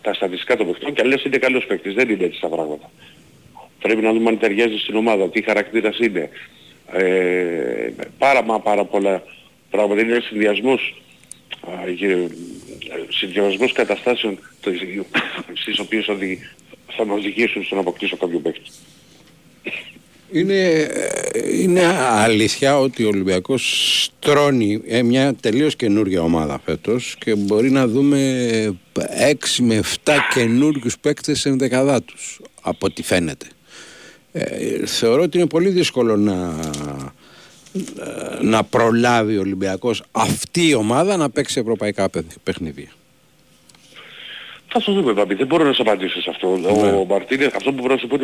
τα, 0.00 0.14
στατιστικά 0.14 0.56
των 0.56 0.66
παιχτών 0.66 0.92
και 0.92 1.02
λες 1.02 1.24
είναι 1.24 1.38
καλός 1.38 1.66
παίκτης. 1.66 1.94
Δεν 1.94 2.08
είναι 2.08 2.24
έτσι 2.24 2.40
τα 2.40 2.48
πράγματα. 2.48 2.90
Πρέπει 3.80 4.02
να 4.02 4.12
δούμε 4.12 4.28
αν 4.28 4.38
ταιριάζει 4.38 4.78
στην 4.78 4.96
ομάδα, 4.96 5.28
τι 5.28 5.42
χαρακτήρας 5.42 5.98
είναι. 5.98 6.28
Ε, 6.92 7.88
πάρα 8.18 8.42
μα 8.42 8.60
πάρα 8.60 8.84
πολλά 8.84 9.22
πράγματα. 9.70 10.00
Είναι 10.00 10.20
συνδυασμός, 10.20 11.02
συνδυασμός 13.08 13.72
καταστάσεων 13.72 14.38
στις 15.60 15.78
οποίες 15.78 16.04
θα 16.96 17.04
μας 17.04 17.18
οδηγήσουν 17.18 17.64
στο 17.64 17.74
να 17.74 17.80
αποκτήσω 17.80 18.16
κάποιο 18.16 18.38
παίκτη. 18.38 18.70
Είναι, 20.30 20.88
είναι 21.52 21.82
αλήθεια 22.10 22.78
ότι 22.78 23.04
ο 23.04 23.08
Ολυμπιακός 23.08 23.62
στρώνει 24.02 24.82
ε, 24.86 25.02
μια 25.02 25.34
τελείως 25.34 25.76
καινούργια 25.76 26.22
ομάδα 26.22 26.60
φέτος 26.64 27.16
και 27.18 27.34
μπορεί 27.34 27.70
να 27.70 27.86
δούμε 27.86 28.78
6 28.94 29.00
με 29.58 29.80
7 30.04 30.12
καινούργιους 30.34 30.98
παίκτες 30.98 31.40
σε 31.40 31.50
δεκαδά 31.50 32.02
τους 32.02 32.40
από 32.62 32.86
ό,τι 32.86 33.02
φαίνεται. 33.02 33.46
Ε, 34.32 34.86
θεωρώ 34.86 35.22
ότι 35.22 35.38
είναι 35.38 35.46
πολύ 35.46 35.68
δύσκολο 35.68 36.16
να, 36.16 36.54
να 38.42 38.64
προλάβει 38.64 39.36
ο 39.36 39.40
Ολυμπιακός 39.40 40.02
αυτή 40.12 40.68
η 40.68 40.74
ομάδα 40.74 41.16
να 41.16 41.30
παίξει 41.30 41.60
ευρωπαϊκά 41.60 42.10
παιχνίδια. 42.42 42.88
Θα 44.68 44.80
σου 44.80 44.92
δούμε, 44.92 45.12
Παπί. 45.12 45.34
Δεν 45.34 45.46
μπορώ 45.46 45.64
να 45.64 45.72
σου 45.72 45.82
απαντήσω 45.82 46.20
σε 46.20 46.30
αυτό. 46.30 46.56
Ναι. 46.56 46.68
Ο 46.68 47.04
Μαρτίνες, 47.08 47.52
αυτό 47.54 47.72
που 47.72 47.80
μπορώ 47.80 47.94
να 47.94 48.00
σου 48.00 48.06
πω 48.06 48.18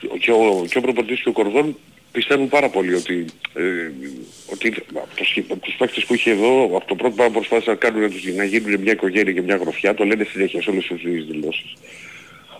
και 0.00 0.30
ο, 0.30 0.64
και 0.70 0.78
ο 0.78 0.80
προπονητής 0.80 1.20
και 1.20 1.28
ο 1.28 1.32
Κορδόν 1.32 1.76
πιστεύουν 2.12 2.48
πάρα 2.48 2.68
πολύ 2.68 2.94
ότι, 2.94 3.24
ε, 3.54 3.90
ότι 4.52 4.74
από 5.50 5.60
τους 5.60 5.74
παίκτες 5.78 6.04
που 6.04 6.14
είχε 6.14 6.30
εδώ, 6.30 6.64
από 6.64 6.84
το 6.86 6.94
πρώτο 6.94 7.14
πράγμα 7.14 7.34
προσπάθησαν 7.34 7.72
να 7.72 7.78
κάνουν 7.78 8.00
να, 8.00 8.32
να 8.36 8.44
γίνουν 8.44 8.80
μια 8.80 8.92
οικογένεια 8.92 9.32
και 9.32 9.42
μια 9.42 9.56
γροφιά, 9.56 9.94
το 9.94 10.04
λένε 10.04 10.24
συνέχεια 10.24 10.62
σε 10.62 10.70
όλες 10.70 10.86
τις 10.86 11.24
δηλώσεις. 11.24 11.74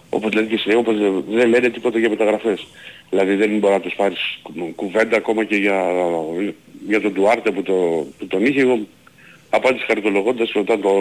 Όπως 0.09 0.32
λένε 0.32 0.47
και 0.47 0.56
συνέχεια, 0.56 0.78
όπως 0.78 1.25
δεν 1.28 1.49
λένε 1.49 1.68
τίποτα 1.68 1.99
για 1.99 2.09
μεταγραφές. 2.09 2.66
Δηλαδή 3.11 3.35
δεν 3.35 3.59
μπορεί 3.59 3.75
να 3.75 3.80
τους 3.80 3.94
πάρεις 3.94 4.40
κουβέντα 4.75 5.16
ακόμα 5.16 5.44
και 5.44 5.56
για, 5.56 5.85
για 6.88 7.00
τον 7.00 7.14
Τουάρτε 7.14 7.50
που, 7.50 7.62
το, 7.62 8.06
που 8.18 8.26
τον 8.26 8.44
είχε. 8.44 8.61
Εγώ 8.61 8.87
απάντηση 9.50 9.85
χαριτολογώντας 9.85 10.54
όταν 10.54 10.80
το, 10.80 10.92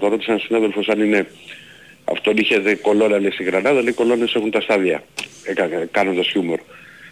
το 0.00 0.08
ρώτησε 0.08 0.30
ένας 0.30 0.42
συνάδελφος 0.42 0.88
αν 0.88 1.00
είναι 1.00 1.26
αυτόν 2.04 2.36
είχε 2.36 2.58
δε 2.58 2.74
κολόνα 2.74 3.18
λέει 3.18 3.30
στην 3.30 3.46
Γρανάδα, 3.46 3.82
λέει 3.82 3.92
κολόνες 3.92 4.34
έχουν 4.34 4.50
τα 4.50 4.60
στάδια, 4.60 5.04
ε, 5.42 5.52
κάνοντας 5.90 6.28
χιούμορ. 6.28 6.60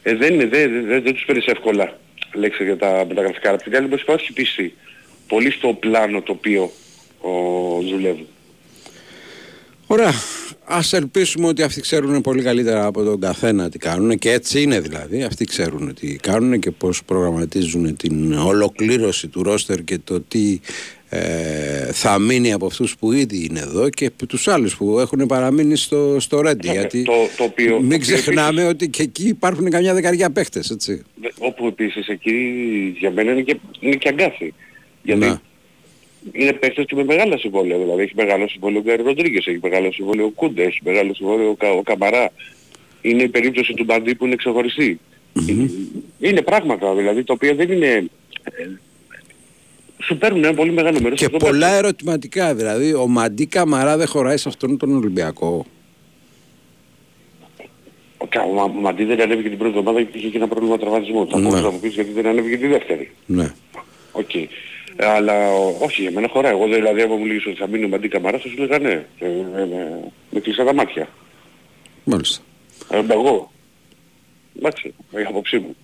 Ε, 0.03 0.15
δεν 0.15 0.35
είναι, 0.35 0.47
δεν, 0.47 0.87
δεν, 0.87 1.03
δεν 1.03 1.15
τους 1.15 1.25
παίρνεις 1.25 1.47
εύκολα 1.47 1.99
λέξη 2.35 2.65
για 2.65 2.77
τα 2.77 3.05
μεταγραφικά. 3.09 3.51
Από 3.51 3.63
την 3.63 3.77
άλλη 3.77 3.89
μας 3.89 4.01
υπάρχει 4.01 4.33
πίστη 4.33 4.75
πολύ 5.29 5.51
στο 5.51 5.75
πλάνο 5.75 6.23
το 6.23 6.33
οποίο 6.33 6.71
ο, 7.21 7.31
δουλεύουν. 7.91 8.27
Ωραία. 9.87 10.13
Ας 10.65 10.93
ελπίσουμε 10.93 11.47
ότι 11.47 11.63
αυτοί 11.63 11.81
ξέρουν 11.81 12.21
πολύ 12.21 12.43
καλύτερα 12.43 12.87
από 12.87 13.03
τον 13.03 13.21
καθένα 13.21 13.69
τι 13.69 13.79
κάνουν 13.79 14.19
και 14.19 14.31
έτσι 14.31 14.63
είναι 14.63 14.81
δηλαδή. 14.81 15.23
Αυτοί 15.23 15.45
ξέρουν 15.45 15.95
τι 15.95 16.17
κάνουν 16.17 16.61
και 16.61 16.71
πώς 16.71 17.05
προγραμματίζουν 17.05 17.97
την 17.97 18.33
ολοκλήρωση 18.33 19.29
του 19.29 19.43
ρόστερ 19.43 19.85
και 19.85 19.99
το 19.99 20.21
τι 20.21 20.61
ε, 21.15 21.93
θα 21.93 22.19
μείνει 22.19 22.53
από 22.53 22.67
αυτούς 22.67 22.97
που 22.97 23.13
ήδη 23.13 23.47
είναι 23.51 23.61
εδώ 23.61 23.89
και 23.89 24.11
τους 24.29 24.49
άλλους 24.49 24.77
που 24.77 24.99
έχουν 24.99 25.27
παραμείνει 25.27 25.77
στο, 25.77 26.17
στο 26.21 26.41
Ρέντι. 26.41 26.67
Ναι, 26.67 26.73
γιατί 26.73 27.03
το, 27.03 27.13
το 27.37 27.45
οποίο, 27.45 27.81
μην 27.81 28.01
ξεχνάμε 28.01 28.67
ότι 28.67 28.89
και 28.89 29.03
εκεί 29.03 29.29
υπάρχουν 29.29 29.71
καμιά 29.71 29.95
δεκαριά 29.95 30.31
παίχτες, 30.31 30.71
έτσι. 30.71 31.03
Όπου 31.39 31.67
επίσης 31.67 32.09
εκεί 32.09 32.35
για 32.99 33.11
μένα 33.11 33.33
είναι 33.33 33.43
και, 33.43 33.57
είναι 33.81 33.95
και 33.95 34.09
αγκάθι. 34.09 34.55
Γιατί 35.03 35.21
να. 35.21 35.41
είναι 36.33 36.53
παίχτες 36.53 36.85
και 36.85 36.95
με 36.95 37.05
μεγάλα 37.05 37.39
συμβόλαια. 37.39 37.79
Δηλαδή 37.79 38.03
έχει 38.03 38.15
μεγάλο 38.17 38.49
συμβόλαιο 38.49 38.81
ο 38.81 38.83
Γκάρι 38.83 39.03
Ροντρίγκες, 39.03 39.47
έχει 39.47 39.59
μεγάλο 39.63 39.93
συμβόλαιο 39.93 40.27
ο 40.27 40.31
Κούντε, 40.31 40.63
έχει 40.63 40.79
μεγάλο 40.85 41.15
συμβόλαιο 41.15 41.57
ο, 41.63 41.67
ο 41.67 41.83
Καμαρά. 41.83 42.33
Είναι 43.01 43.23
η 43.23 43.29
περίπτωση 43.29 43.75
του 43.75 43.85
Μπαντή 43.85 44.15
που 44.15 44.27
είναι 44.27 44.35
ξεχωριστή. 44.35 45.01
Mm-hmm. 45.37 45.69
Είναι 46.19 46.43
πράγματα 46.43 46.95
δηλαδή 46.95 47.25
τα 47.25 47.33
οποία 47.33 47.55
δεν 47.55 47.71
είναι 47.71 48.05
σου 50.03 50.19
παίρνουν 50.19 50.45
ένα 50.45 50.55
πολύ 50.55 50.73
μεγάλο 50.73 51.01
μέρος. 51.01 51.19
Και 51.19 51.29
πολλά 51.29 51.69
ερωτηματικά 51.69 52.55
δηλαδή. 52.55 52.95
Ο 52.95 53.07
Μαντί 53.07 53.47
Καμαρά 53.47 53.97
δεν 53.97 54.07
χωράει 54.07 54.37
σε 54.37 54.49
αυτόν 54.49 54.77
τον 54.77 54.97
Ολυμπιακό. 54.97 55.67
Ο 58.19 58.69
Μαντί 58.69 59.05
δεν 59.05 59.21
ανέβηκε 59.21 59.49
την 59.49 59.59
πρώτη 59.59 59.79
εβδομάδα 59.79 60.01
γιατί 60.01 60.19
είχε 60.19 60.29
και 60.29 60.37
ένα 60.37 60.49
πρόβλημα 60.49 60.79
τραυματισμού. 60.79 61.29
Θα 61.29 61.39
μπορούσες 61.39 61.63
να 61.63 61.71
μου 61.71 61.81
πεις 61.81 61.95
γιατί 61.95 62.11
δεν 62.11 62.27
ανέβηκε 62.27 62.57
τη 62.57 62.67
δεύτερη. 62.67 63.11
Ναι. 63.27 63.53
OK. 64.13 64.31
Okay. 64.33 64.47
Αλλά 64.97 65.51
όχι, 65.81 66.03
για 66.03 66.11
μένα 66.11 66.29
χωράει. 66.29 66.53
Εγώ 66.53 66.65
δηλαδή 66.65 67.03
άμα 67.03 67.17
μου 67.17 67.25
'λεγες 67.25 67.47
ότι 67.47 67.57
θα 67.57 67.67
μείνει 67.67 67.85
ο 67.85 67.89
Μαντί 67.89 68.09
Καμαρά 68.09 68.39
θα 68.39 68.49
σου 68.49 68.57
λέγα 68.59 68.79
ναι. 68.79 69.07
Ε, 69.19 69.27
ε, 69.27 69.63
ε, 69.63 69.67
με 70.31 70.41
κλειστά 70.41 70.65
τα 70.65 70.75
μάτια. 70.75 71.09
Μάλιστα. 72.05 72.43
Ε, 72.91 73.03
εγώ. 73.09 73.53
Εντάξει, 74.57 74.95
η 75.11 75.23
άποψή 75.29 75.59
μου. 75.59 75.77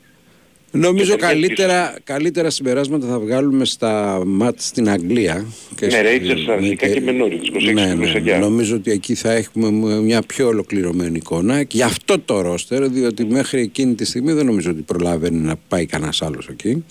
Νομίζω 0.70 1.16
καλύτερα, 1.16 1.96
καλύτερα 2.04 2.50
συμπεράσματα 2.50 3.06
θα 3.06 3.18
βγάλουμε 3.18 3.64
στα 3.64 4.22
μάτς 4.26 4.66
στην 4.66 4.88
Αγγλία. 4.88 5.46
Και 5.76 5.86
ναι, 5.86 6.00
Rangers 6.02 6.50
αρχικά 6.50 6.88
και 6.88 7.00
με 7.00 7.12
Νόριτς, 7.12 7.48
26 7.48 7.72
ναι, 7.72 7.94
ναι, 7.94 8.20
ναι, 8.20 8.36
Νομίζω 8.36 8.76
ότι 8.76 8.90
εκεί 8.90 9.14
θα 9.14 9.32
έχουμε 9.32 9.70
μια 10.00 10.22
πιο 10.22 10.46
ολοκληρωμένη 10.46 11.16
εικόνα 11.16 11.62
και 11.62 11.76
γι' 11.76 11.82
αυτό 11.82 12.18
το 12.18 12.40
ρόστερ, 12.40 12.88
διότι 12.88 13.24
μέχρι 13.24 13.60
εκείνη 13.60 13.94
τη 13.94 14.04
στιγμή 14.04 14.32
δεν 14.32 14.46
νομίζω 14.46 14.70
ότι 14.70 14.82
προλάβαινε 14.82 15.46
να 15.46 15.56
πάει 15.68 15.86
κανένας 15.86 16.22
άλλος 16.22 16.48
εκεί. 16.48 16.84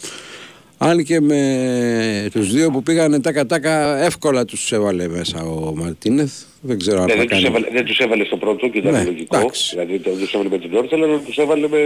Αν 0.77 1.03
και 1.03 1.22
με 1.22 2.29
τους 2.31 2.51
δύο 2.51 2.72
που 2.72 2.84
πήγανε 2.84 3.19
τα 3.19 3.31
κατάκα 3.31 4.03
εύκολα 4.05 4.46
τους 4.46 4.72
έβαλε 4.72 5.07
μέσα 5.07 5.43
ο 5.43 5.75
Μαρτίνεθ. 5.75 6.34
Δεν 6.62 6.79
ξέρω 6.79 7.01
αν 7.01 7.05
ναι, 7.05 7.15
δεν, 7.15 7.27
κάνει... 7.27 7.41
τους 7.41 7.50
έβαλε, 7.50 7.67
δεν 7.72 7.86
τους 7.86 8.00
έβαλε 8.00 8.24
στο 8.24 8.38
πρώτο 8.38 8.67
και 8.67 8.77
ήταν 8.77 8.91
ναι, 8.93 9.03
λογικό. 9.03 9.38
Εντάξει. 9.38 9.69
Δηλαδή 9.75 9.98
δεν 9.98 10.17
τους 10.17 10.34
έβαλε 10.34 10.50
με 10.50 10.57
την 10.57 10.72
Τόρτσα, 10.72 10.96
αλλά 10.96 11.17
τους 11.17 11.38
έβαλε 11.38 11.67
με... 11.67 11.77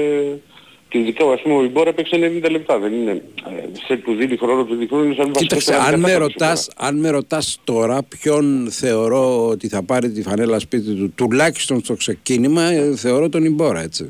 Και 0.92 0.98
ειδικά 0.98 1.26
ας 1.32 1.42
πούμε 1.42 1.56
ο 1.56 1.64
Ιμπόρα 1.64 1.90
έπαιξε 1.90 2.42
90 2.44 2.52
λεπτά. 2.52 2.80
Δεν 2.80 2.94
είναι... 2.94 3.12
Ε, 3.12 3.80
σε 3.86 3.98
του 3.98 4.16
δίνει 4.16 4.38
χρόνο 4.38 4.64
του 4.64 4.76
διχρόνου 4.76 5.04
είναι 5.04 5.14
σαν 5.14 5.32
Κοίταξε, 5.32 5.76
αν 5.76 6.00
με, 6.00 6.14
ρωτάς, 6.14 6.70
αν 6.78 7.00
με 7.00 7.10
ρωτάς 7.10 7.60
τώρα 7.64 8.04
ποιον 8.04 8.68
θεωρώ 8.72 9.48
ότι 9.48 9.68
θα 9.68 9.84
πάρει 9.84 10.12
τη 10.12 10.22
φανέλα 10.22 10.60
σπίτι 10.60 10.94
του 10.94 11.12
τουλάχιστον 11.16 11.80
στο 11.84 11.96
ξεκίνημα, 11.96 12.64
ε, 12.64 12.96
θεωρώ 12.96 13.30
τον 13.30 13.44
Ιμπόρα 13.44 13.82
έτσι. 13.82 14.10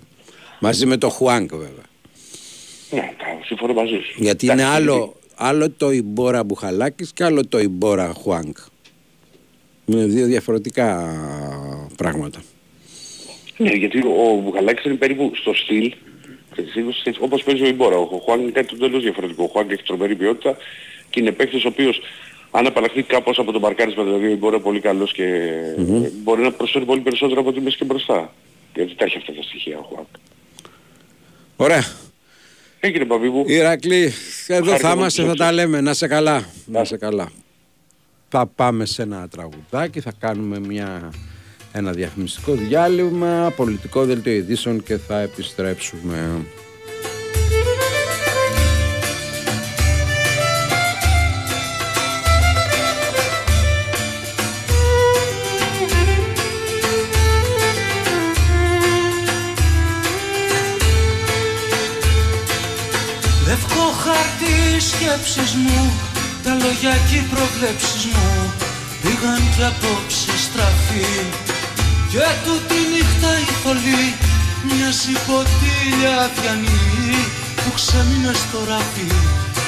Μαζί 0.59 0.85
με 0.85 0.97
τον 0.97 1.09
Χουάνκ 1.09 1.49
βέβαια. 1.49 1.85
Ναι, 2.91 3.13
συμφωνώ 3.45 3.73
μαζί 3.73 3.99
σου. 4.03 4.13
Γιατί 4.17 4.45
είναι 4.45 4.63
άλλο, 4.63 5.15
άλλο 5.35 5.69
το 5.69 5.91
Ιμπόρα 5.91 6.43
Μπουχαλάκης 6.43 7.11
και 7.13 7.23
άλλο 7.23 7.47
το 7.47 7.59
Ιμπόρα 7.59 8.13
Χουάνκ. 8.13 8.57
Είναι 9.85 10.05
δύο 10.05 10.25
διαφορετικά 10.25 11.13
πράγματα. 11.97 12.41
Ναι, 13.57 13.71
γιατί 13.71 13.97
ο 13.97 14.41
Μπουχαλάκης 14.43 14.85
είναι 14.85 14.95
περίπου 14.95 15.31
στο 15.35 15.53
στυλ 15.53 15.93
όπως 17.19 17.43
παίζει 17.43 17.63
ο 17.63 17.67
Ιμπόρα. 17.67 17.97
Ο 17.97 18.21
Χουάνκ 18.23 18.41
είναι 18.41 18.51
κάτι 18.51 18.77
τελείως 18.77 19.03
διαφορετικό. 19.03 19.43
Ο 19.43 19.47
Χουάνκ 19.47 19.71
έχει 19.71 19.83
τρομερή 19.83 20.15
ποιότητα 20.15 20.57
και 21.09 21.19
είναι 21.19 21.31
παίκτης 21.31 21.65
ο 21.65 21.67
οποίος 21.67 22.01
αν 22.51 22.65
απαλλαχθεί 22.67 23.03
κάπως 23.03 23.39
από 23.39 23.51
τον 23.51 23.61
παρκάρισμα, 23.61 24.03
δηλαδή 24.03 24.25
ο 24.25 24.29
Ιμπόρα 24.29 24.55
είναι 24.55 24.63
πολύ 24.63 24.79
καλός 24.79 25.13
και 25.13 25.49
mm-hmm. 25.77 26.09
μπορεί 26.23 26.41
να 26.41 26.51
προσφέρει 26.51 26.85
πολύ 26.85 27.01
περισσότερο 27.01 27.39
από 27.39 27.49
ό,τι 27.49 27.61
μέσα 27.61 27.77
και 27.77 27.85
μπροστά. 27.85 28.33
Γιατί 28.73 28.95
τα 28.95 29.05
έχει 29.05 29.17
αυτά 29.17 29.33
τα 29.33 29.41
στοιχεία 29.41 29.77
ο 29.77 29.81
Χουάνκ. 29.81 30.07
Ωραία. 31.55 31.83
Έγινε 32.79 33.05
Παπίπου. 33.05 33.43
Ηρακλή, 33.47 34.13
εδώ 34.47 34.77
θα 34.77 34.91
είμαστε, 34.91 35.23
θα 35.25 35.33
τα 35.33 35.51
λέμε. 35.51 35.81
Να 35.81 35.93
σε 35.93 36.07
καλά. 36.07 36.45
Να 36.65 36.83
σε 36.83 36.97
καλά. 36.97 37.31
Θα 38.29 38.47
πάμε 38.47 38.85
σε 38.85 39.01
ένα 39.01 39.27
τραγουδάκι, 39.27 39.99
θα 39.99 40.13
κάνουμε 40.19 40.59
μια, 40.59 41.13
ένα 41.71 41.91
διαφημιστικό 41.91 42.53
διάλειμμα, 42.53 43.53
πολιτικό 43.55 44.05
δελτίο 44.05 44.33
ειδήσεων 44.33 44.83
και 44.83 44.97
θα 44.97 45.19
επιστρέψουμε. 45.19 46.45
σκέψεις 64.79 65.53
μου 65.53 65.91
Τα 66.43 66.53
λόγια 66.53 66.93
και 67.09 67.15
οι 67.15 67.25
προβλέψεις 67.33 68.05
μου 68.05 68.53
Πήγαν 69.01 69.41
κι 69.55 69.63
απόψε 69.63 70.37
στραφή 70.37 71.50
Και 72.11 72.27
τούτη 72.45 72.79
νύχτα 72.91 73.31
η 73.39 73.47
θολή 73.63 74.05
Μια 74.63 74.91
ποτήλια 75.27 76.13
αδιανή 76.25 77.25
Που 77.55 77.71
ξέμεινες 77.75 78.37
στο 78.37 78.59
ράφι 78.69 79.07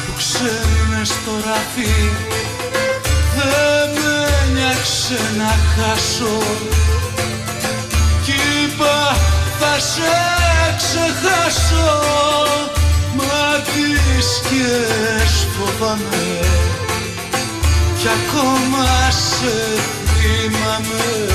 Που 0.06 0.13
ξέμεινες 0.17 1.08
στο 1.08 1.32
ράφι. 1.46 1.94
Δεν 3.36 3.89
με 4.04 4.52
νιάξε 4.54 5.20
να 5.38 5.52
χάσω. 5.74 6.38
Κι 8.26 8.32
είπα 8.32 9.17
θα 9.60 9.80
σε 9.80 10.13
ξεχάσω 10.78 12.00
Μα 13.15 13.60
τις 13.72 14.26
σκιές 14.36 15.48
φοβάμαι. 15.56 16.39
Κι 18.00 18.08
ακόμα 18.08 19.12
σε 19.12 19.82
θυμάμαι 20.06 21.34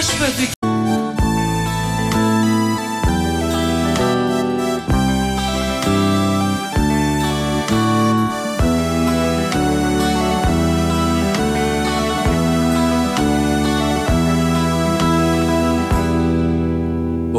Ο 0.00 0.02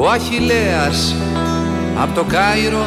Αχιλέας 0.09 1.15
από 2.01 2.13
το 2.13 2.23
Κάιρο 2.23 2.85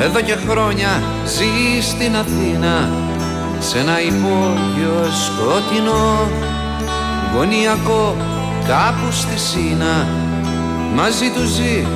εδώ 0.00 0.20
και 0.20 0.34
χρόνια 0.48 1.02
ζει 1.26 1.82
στην 1.82 2.16
Αθήνα 2.16 2.88
σε 3.58 3.78
ένα 3.78 4.00
υπόγειο 4.00 5.04
σκοτεινό 5.24 6.28
γωνιακό 7.34 8.16
κάπου 8.68 9.12
στη 9.12 9.38
Σίνα. 9.38 10.06
Μαζί 10.94 11.30
τους 11.30 11.48
ζει 11.48 11.86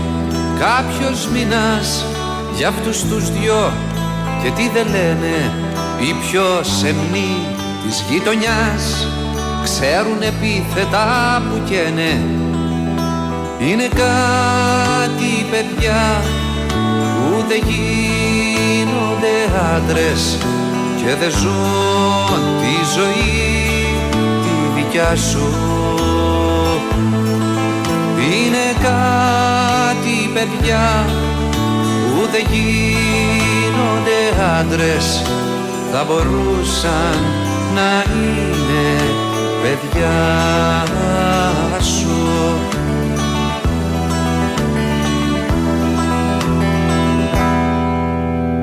κάποιος 0.59 1.29
μήνας 1.33 2.05
για 2.57 2.69
αυτούς 2.69 3.05
τους 3.05 3.31
δυο 3.31 3.73
και 4.43 4.51
τι 4.51 4.69
δεν 4.69 4.87
λένε 4.87 5.53
οι 6.01 6.15
πιο 6.27 6.45
σεμνοί 6.63 7.35
της 7.83 8.05
γειτονιάς. 8.11 9.07
Ξέρουν 9.63 10.23
επίθετα 10.23 11.07
που 11.49 11.63
καίνε. 11.65 12.21
Είναι 13.59 13.89
κάτι 13.89 15.47
παιδιά 15.51 16.23
που 16.93 17.45
δεν 17.49 17.63
γίνονται 17.69 19.37
άντρες 19.75 20.39
και 20.97 21.15
δεν 21.21 21.31
ζουν 21.31 22.41
τη 22.61 22.75
ζωή 22.95 23.43
τη 24.43 24.81
δικιά 24.81 25.17
σου 25.17 25.82
κάτι 28.83 30.31
παιδιά 30.35 31.07
που 32.14 32.29
δεν 32.33 32.47
γίνονται 32.51 34.21
άντρες. 34.59 35.23
Θα 35.92 36.05
μπορούσαν 36.05 37.14
να 37.75 38.05
είναι 38.12 39.01
παιδιά 39.62 40.85
σου. 41.81 42.12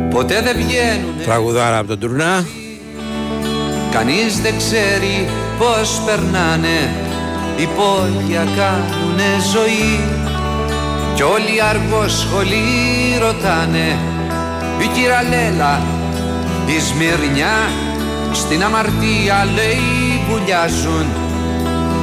Ποτέ 0.09 0.41
δεν 0.41 0.55
βγαίνουν 0.55 1.23
Τραγουδάρα 1.23 1.77
από 1.77 1.87
τον 1.87 1.99
Τουρνά 1.99 2.45
Κανείς 3.91 4.41
δεν 4.41 4.57
ξέρει 4.57 5.29
πως 5.59 6.01
περνάνε 6.05 7.08
Υπόγεια 7.61 8.43
κάνουνε 8.57 9.31
ζωή. 9.53 9.99
Κι 11.15 11.23
όλοι 11.23 11.61
αργόσχολοι 11.69 12.63
ρωτάνε. 13.19 13.97
Η 14.83 14.87
κυραλέλα 14.87 15.81
η 16.75 16.79
Σμυρνιά 16.79 17.57
Στην 18.31 18.63
αμαρτία 18.63 19.47
λέει 19.55 20.23
βουλιάζουν 20.29 21.05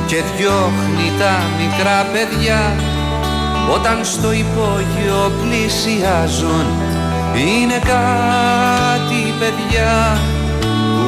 Και 0.07 0.23
διώχνει 0.37 1.13
τα 1.19 1.43
μικρά 1.59 2.07
παιδιά 2.13 2.77
Όταν 3.75 4.05
στο 4.05 4.33
υπόγειο 4.33 5.33
πλησιάζουν. 5.43 6.67
Είναι 7.35 7.79
κάτι 7.79 9.35
παιδιά 9.39 10.19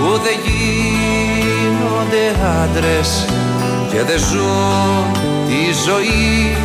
που 0.00 0.20
δεν 0.22 0.38
γίνονται 0.44 2.24
άντρες 2.62 3.26
και 3.90 4.02
δεν 4.02 4.18
ζουν 4.18 5.12
τη 5.46 5.72
ζωή 5.86 6.56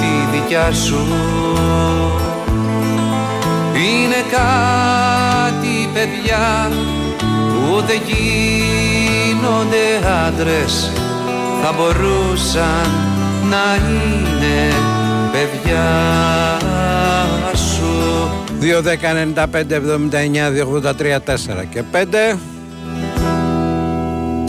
τη 0.00 0.38
δικιά 0.38 0.72
σου. 0.72 1.06
Είναι 3.74 4.22
κάτι 4.30 5.88
παιδιά 5.92 6.70
που 7.26 7.82
δεν 7.86 8.00
γίνονται 8.06 8.82
γίνονται 9.42 10.08
άντρες. 10.26 10.90
Θα 11.62 11.72
μπορούσαν 11.72 12.90
να 13.50 13.76
είναι 13.88 14.72
παιδιά 15.32 15.88
σου. 17.54 18.30
2, 18.60 18.80
10, 18.82 19.12
95, 19.12 19.74
79, 19.74 20.50
283, 20.50 21.20
4 21.20 21.64
και 21.70 21.82
5 21.92 22.38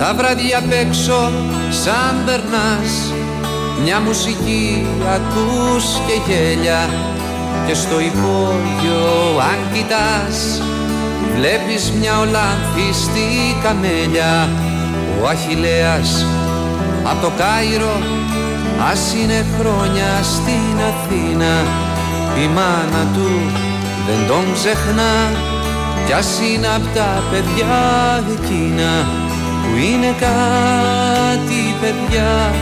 Τα 0.04 0.14
βράδια 0.14 0.58
απ' 0.58 0.72
έξω 0.72 1.32
σαν 1.70 2.16
περνάς 2.26 3.14
Μια 3.84 4.00
μουσική 4.00 4.86
ακούς 5.16 5.86
και 6.06 6.32
γέλια. 6.32 6.90
Και 7.68 7.74
στο 7.74 8.00
υπόγειο 8.00 9.06
αν 9.52 9.60
κοιτάς 9.74 10.62
Βλέπεις 11.36 11.92
μια 12.00 12.20
ολάνθιστη 12.20 13.30
καμέλια. 13.64 14.50
Ο 15.22 15.28
Αχιλέας 15.28 16.26
από 17.04 17.22
το 17.22 17.32
Κάιρο 17.38 17.98
Ας 18.92 19.14
είναι 19.14 19.46
χρόνια 19.60 20.10
στην 20.24 20.76
Αθήνα. 20.92 21.54
Η 22.44 22.48
μάνα 22.56 23.04
του 23.14 23.30
δεν 24.08 24.28
τον 24.28 24.54
ξεχνά 24.54 25.14
Κι 26.06 26.14
ας 26.14 26.40
είναι 26.40 26.68
απ' 26.68 26.96
τα 26.96 27.24
παιδιά 27.32 27.76
εκείνα 28.38 29.23
Που 29.64 29.78
είναι 29.78 30.16
κάτι 30.20 31.76
παιδιά 31.82 32.54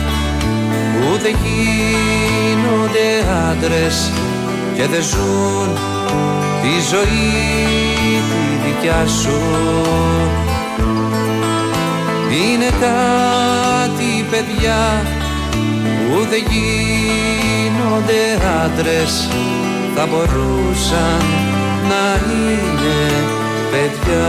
Που 0.92 1.18
δεν 1.22 1.36
γίνονται 1.44 3.08
άντρες 3.50 4.12
Και 4.74 4.86
δεν 4.86 5.02
ζουν 5.02 5.92
τη 6.62 6.80
ζωή 6.90 7.42
τη 8.28 8.68
δικιά 8.68 9.06
σου. 9.06 9.40
Είναι 12.30 12.70
κάτι 12.80 14.26
παιδιά 14.30 15.02
που 16.08 16.18
δεν 16.30 16.42
γίνονται 16.50 18.22
άντρες 18.64 19.28
θα 19.94 20.06
μπορούσαν 20.06 21.22
να 21.88 22.04
είναι 22.32 23.12
παιδιά 23.70 24.28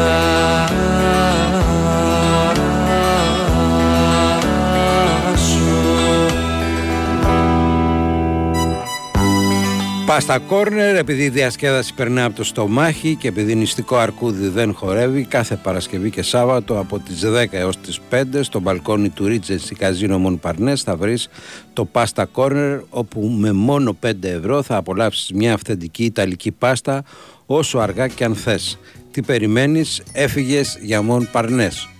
Πάστα 10.06 10.40
κόρνερ, 10.40 10.96
επειδή 10.96 11.24
η 11.24 11.30
διασκέδαση 11.30 11.94
περνά 11.94 12.26
από 12.26 12.36
το 12.36 12.44
στομάχι 12.44 13.16
και 13.16 13.28
επειδή 13.28 13.56
νηστικό 13.56 13.96
αρκούδι 13.96 14.48
δεν 14.48 14.74
χορεύει, 14.74 15.24
κάθε 15.24 15.56
Παρασκευή 15.56 16.10
και 16.10 16.22
Σάββατο 16.22 16.80
από 16.80 17.00
τις 17.00 17.22
10 17.26 17.46
έως 17.52 17.78
τις 17.78 18.00
5 18.10 18.24
στο 18.42 18.60
μπαλκόνι 18.60 19.10
του 19.10 19.26
Regency 19.26 19.74
Καζίνο 19.78 20.20
Μονπαρνές 20.20 20.82
θα 20.82 20.96
βρεις 20.96 21.30
το 21.74 21.86
Πάστα 21.86 22.26
κόρνερ 22.26 22.80
όπου 22.90 23.22
με 23.22 23.52
μόνο 23.52 23.98
5 24.06 24.14
ευρώ 24.22 24.62
θα 24.62 24.76
απολαύσεις 24.76 25.32
μια 25.32 25.54
αυθεντική 25.54 26.04
ιταλική 26.04 26.52
πάστα 26.52 27.04
όσο 27.46 27.80
αργά 27.80 28.08
και 28.08 28.24
αν 28.24 28.36
θες. 28.36 28.80
Τι 29.12 29.22
περιμένεις, 29.22 30.02
έφυγες 30.14 30.78
για 30.82 31.02
Μονπαρνές. 31.02 31.93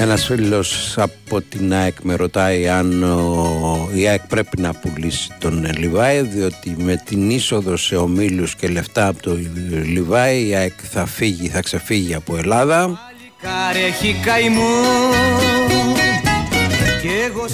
Ένας 0.00 0.24
φίλος 0.24 0.94
από 0.98 1.40
την 1.40 1.74
ΑΕΚ 1.74 1.96
με 2.02 2.14
ρωτάει 2.14 2.68
αν 2.68 3.02
ο, 3.02 3.90
η 3.94 4.08
ΑΕΚ 4.08 4.20
πρέπει 4.26 4.60
να 4.60 4.72
πουλήσει 4.72 5.28
τον 5.38 5.70
Λιβάη 5.76 6.20
διότι 6.20 6.76
με 6.78 7.02
την 7.04 7.30
είσοδο 7.30 7.76
σε 7.76 7.96
ομίλους 7.96 8.54
και 8.54 8.68
λεφτά 8.68 9.06
από 9.06 9.22
το 9.22 9.38
Λιβάη 9.84 10.46
η 10.46 10.54
ΑΕΚ 10.54 10.72
θα 10.92 11.06
φύγει, 11.06 11.48
θα 11.48 11.60
ξεφύγει 11.60 12.14
από 12.14 12.36
Ελλάδα. 12.36 12.98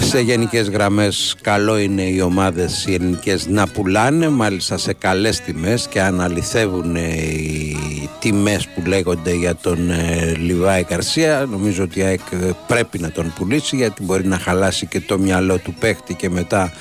Σε 0.00 0.20
γενικές 0.20 0.68
γραμμές 0.68 1.34
καλό 1.40 1.78
είναι 1.78 2.02
οι 2.02 2.20
ομάδες 2.20 2.84
οι 2.86 2.94
ελληνικές 2.94 3.46
να 3.46 3.66
πουλάνε 3.66 4.28
μάλιστα 4.28 4.78
σε 4.78 4.92
καλές 4.92 5.40
τιμές 5.40 5.86
και 5.88 6.00
αν 6.00 6.20
αληθεύουν 6.20 6.96
οι 6.96 8.08
τιμές 8.20 8.66
που 8.66 8.82
λέγονται 8.86 9.32
για 9.32 9.54
τον 9.54 9.90
ε, 9.90 10.34
Λιβάη 10.36 10.84
Καρσία 10.84 11.46
νομίζω 11.50 11.82
ότι 11.82 12.00
η 12.00 12.20
πρέπει 12.66 12.98
να 12.98 13.10
τον 13.10 13.32
πουλήσει 13.38 13.76
γιατί 13.76 14.02
μπορεί 14.02 14.26
να 14.26 14.38
χαλάσει 14.38 14.86
και 14.86 15.00
το 15.00 15.18
μυαλό 15.18 15.58
του 15.58 15.74
παίχτη 15.74 16.14
και 16.14 16.30
μετά 16.30 16.72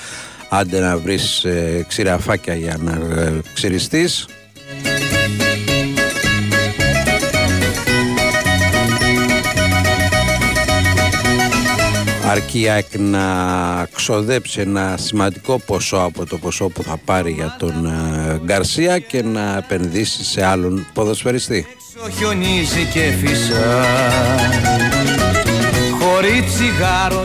άντε 0.48 0.80
να 0.80 0.98
βρεις 0.98 1.44
ε, 1.44 1.84
ξηραφάκια 1.88 2.54
για 2.54 2.78
να 2.80 3.20
ε, 3.20 3.40
ξυριστείς 3.54 4.26
αρκεί 12.34 12.68
η 12.68 12.98
να 12.98 13.24
ξοδέψει 13.94 14.60
ένα 14.60 14.96
σημαντικό 14.98 15.58
ποσό 15.58 15.96
από 15.96 16.26
το 16.26 16.38
ποσό 16.38 16.68
που 16.68 16.82
θα 16.82 16.96
πάρει 17.04 17.30
για 17.30 17.56
τον 17.58 17.86
ε, 17.86 18.40
Γκαρσία 18.44 18.98
και 18.98 19.22
να 19.22 19.56
επενδύσει 19.56 20.24
σε 20.24 20.44
άλλον 20.44 20.86
ποδοσφαιριστή. 20.92 21.66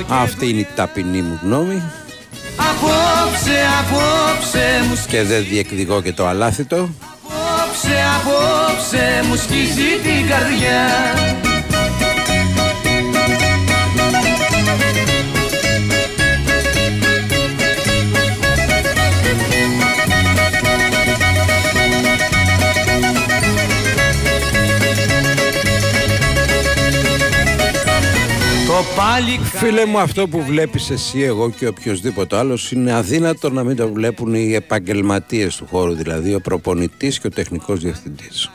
Αυτή 0.07 0.49
είναι 0.49 0.59
η 0.59 0.67
ταπεινή 0.75 1.21
μου 1.21 1.39
γνώμη. 1.43 1.81
Απόψε, 2.55 3.57
απόψε 3.79 4.65
μου 4.87 5.03
Και 5.07 5.23
δεν 5.23 5.45
διεκδικώ 5.49 6.01
και 6.01 6.13
το 6.13 6.27
αλάθητο. 6.27 6.75
Απόψε, 6.75 7.95
απόψε 8.17 9.23
μου 9.27 9.35
σκίζει 9.35 9.89
την 10.03 10.27
καρδιά. 10.27 11.48
Φίλε 29.43 29.85
μου 29.85 29.99
αυτό 29.99 30.27
που 30.27 30.43
βλέπεις 30.43 30.89
εσύ 30.89 31.21
εγώ 31.21 31.49
και 31.49 31.67
οποιοδήποτε 31.67 32.37
άλλος 32.37 32.71
είναι 32.71 32.93
αδύνατο 32.93 33.49
να 33.49 33.63
μην 33.63 33.75
το 33.75 33.89
βλέπουν 33.93 34.33
οι 34.33 34.53
επαγγελματίες 34.53 35.55
του 35.55 35.67
χώρου 35.69 35.93
δηλαδή 35.93 36.33
ο 36.33 36.39
προπονητής 36.39 37.19
και 37.19 37.27
ο 37.27 37.29
τεχνικός 37.29 37.79
διευθυντής 37.79 38.49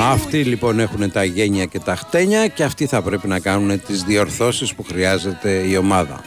Αυτοί 0.00 0.44
λοιπόν 0.44 0.80
έχουν 0.80 1.10
τα 1.12 1.24
γένεια 1.24 1.64
και 1.64 1.78
τα 1.78 1.96
χτένια 1.96 2.46
και 2.46 2.64
αυτοί 2.64 2.86
θα 2.86 3.02
πρέπει 3.02 3.28
να 3.28 3.38
κάνουν 3.38 3.82
τις 3.82 4.02
διορθώσεις 4.02 4.74
που 4.74 4.82
χρειάζεται 4.82 5.50
η 5.50 5.76
ομάδα. 5.76 6.20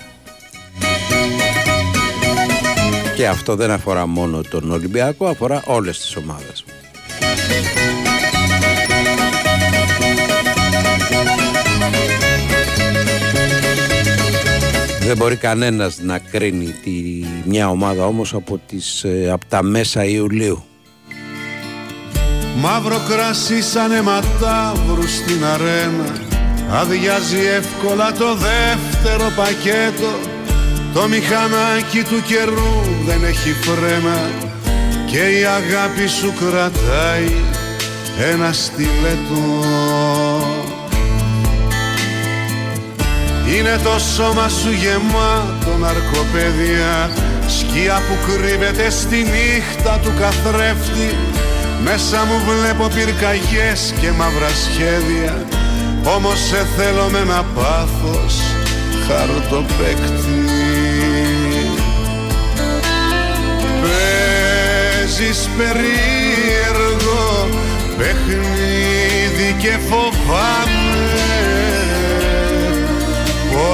Και 3.15 3.27
αυτό 3.27 3.55
δεν 3.55 3.71
αφορά 3.71 4.05
μόνο 4.05 4.41
τον 4.41 4.71
Ολυμπιακό, 4.71 5.27
αφορά 5.27 5.63
όλες 5.65 5.99
τις 5.99 6.15
ομάδες. 6.15 6.63
Δεν 15.07 15.17
μπορεί 15.17 15.35
κανένας 15.35 15.99
να 16.01 16.19
κρίνει 16.19 16.75
τη, 16.83 16.91
μια 17.45 17.69
ομάδα 17.69 18.05
όμως 18.05 18.33
από, 18.33 18.59
τις, 18.67 19.03
ε, 19.03 19.29
από 19.31 19.45
τα 19.49 19.63
μέσα 19.63 20.03
Ιουλίου. 20.03 20.63
Μαύρο 22.57 23.01
κρασί 23.09 23.61
σαν 23.61 23.91
αιματάβρου 23.91 25.07
στην 25.07 25.45
αρένα. 25.45 26.15
Αδειάζει 26.71 27.45
εύκολα 27.57 28.11
το 28.11 28.35
δεύτερο 28.35 29.31
πακέτο. 29.35 30.11
Το 30.93 31.07
μηχανάκι 31.07 32.03
του 32.03 32.21
καιρού 32.27 33.05
δεν 33.05 33.23
έχει 33.23 33.49
φρένα. 33.49 34.29
Και 35.05 35.39
η 35.39 35.43
αγάπη 35.45 36.07
σου 36.07 36.33
κρατάει 36.39 37.31
ένα 38.31 38.53
στιλέτο 38.53 39.57
Είναι 43.55 43.79
το 43.83 43.99
σώμα 44.15 44.49
σου 44.49 44.71
γεμάτο 44.71 45.77
ναρκοπαίδια 45.77 47.09
Σκιά 47.47 48.01
που 48.07 48.15
κρύβεται 48.27 48.89
στη 48.89 49.15
νύχτα 49.15 49.99
του 50.03 50.11
καθρέφτη. 50.19 51.15
Μέσα 51.83 52.25
μου 52.25 52.41
βλέπω 52.47 52.87
πυρκαγιές 52.87 53.93
και 54.01 54.11
μαύρα 54.11 54.49
σχέδια. 54.49 55.45
Όμως 56.15 56.39
σε 56.39 56.67
θέλω 56.77 57.09
με 57.11 57.19
ένα 57.19 57.45
πάθος 57.55 58.35
χαρτοπέκτη. 59.07 60.45
Παίζεις 63.81 65.49
περίεργο 65.57 67.49
παιχνίδι 67.97 69.55
και 69.61 69.77
φοβάμαι 69.89 70.76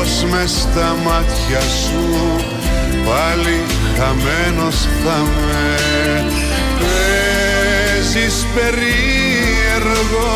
πως 0.04 0.24
μες 0.32 0.52
στα 0.52 0.96
μάτια 1.04 1.60
σου 1.60 2.04
πάλι 3.06 3.64
χαμένος 3.98 4.76
θα 5.04 5.18
με. 5.22 5.78
Παίζεις 6.80 8.46
περίεργο 8.56 10.32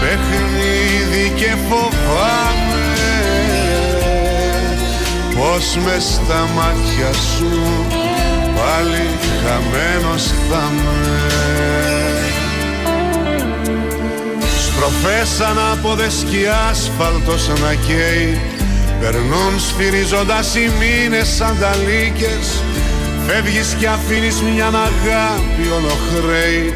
παιχνίδι 0.00 1.32
και 1.36 1.54
φοβάμαι. 1.68 2.88
Πως 5.36 5.76
μες 5.84 6.04
στα 6.04 6.48
μάτια 6.54 7.12
σου 7.12 7.86
πάλι 8.56 9.06
χαμένος 9.42 10.24
θα 10.50 10.72
με. 10.74 11.28
Στροφές 14.58 15.40
ανάποδες 15.40 16.24
και 16.30 16.48
άσφαλτος 16.70 17.48
να 17.48 17.74
καίει 17.74 18.57
Περνούν 19.00 19.60
σφυρίζοντας 19.68 20.54
οι 20.54 20.70
μήνες 20.78 21.28
σαν 21.28 21.56
τα 21.60 21.74
λύκες. 21.76 22.62
Φεύγεις 23.26 23.76
και 23.78 23.88
αφήνεις 23.88 24.42
μια 24.42 24.66
αγάπη 24.66 25.70
ολοχρέη 25.76 26.74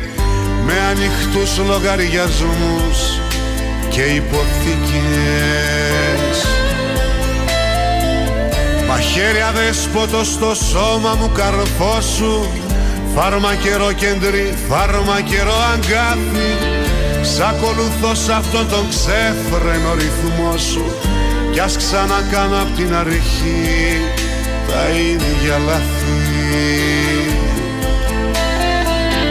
Με 0.67 0.73
ανοιχτούς 0.91 1.59
λογαριασμούς 1.67 3.21
και 3.89 4.03
υποθήκες. 4.03 5.03
Μαχαίρια 8.89 9.53
δέσποτο 9.55 10.25
στο 10.25 10.55
σώμα 10.55 11.15
μου 11.15 11.31
καρφώσου 11.33 12.47
Φάρμακερο 13.15 13.93
κεντρί, 13.93 14.55
φάρμακερο 14.69 15.55
αγκάθι. 15.73 16.51
Σ' 17.23 17.41
ακολουθώ 17.41 18.15
σ' 18.15 18.29
αυτόν 18.29 18.69
τον 18.69 18.89
ξέφρενο 18.89 19.95
ρυθμό 19.95 20.57
σου 20.57 20.85
κι 21.53 21.61
ας 21.61 21.77
ξανακάνω 21.77 22.57
απ' 22.57 22.77
την 22.77 22.95
αρχή 22.95 24.01
τα 24.69 24.89
ίδια 24.89 25.59
λάθη. 25.67 26.21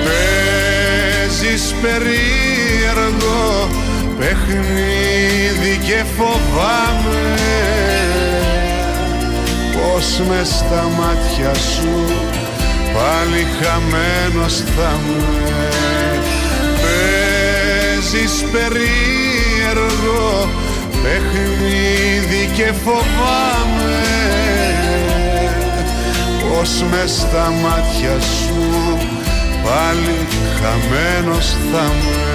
Παίζεις 0.05 1.75
περίεργο 1.81 3.69
παιχνίδι 4.19 5.77
και 5.85 6.03
φοβάμαι. 6.17 7.35
Πως 9.73 10.21
με 10.27 10.41
στα 10.43 10.83
μάτια 10.97 11.53
σου 11.53 11.95
πάλι 12.93 13.47
χαμένος 13.61 14.55
θα 14.55 14.99
με 15.07 15.69
Παίζεις 16.81 18.35
περίεργο 18.51 20.49
παιχνίδι 21.03 22.49
και 22.55 22.71
φοβάμαι 22.83 24.01
πως 26.41 26.83
μες 26.91 27.11
στα 27.11 27.49
μάτια 27.49 28.19
σου 28.19 28.97
πάλι 29.63 30.27
χαμένος 30.59 31.55
θα 31.71 31.83
με 31.83 32.31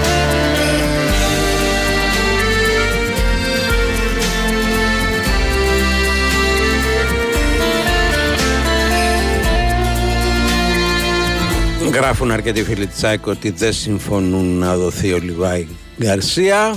Γράφουν 11.92 12.30
αρκετοί 12.30 12.64
φίλοι 12.64 12.86
της 12.86 13.04
ΑΕΚ 13.04 13.26
ότι 13.26 13.50
δεν 13.50 13.72
συμφωνούν 13.72 14.58
να 14.58 14.76
δοθεί 14.76 15.12
ο 15.12 15.18
Λιβάη 15.18 15.66
Γκαρσία 16.02 16.76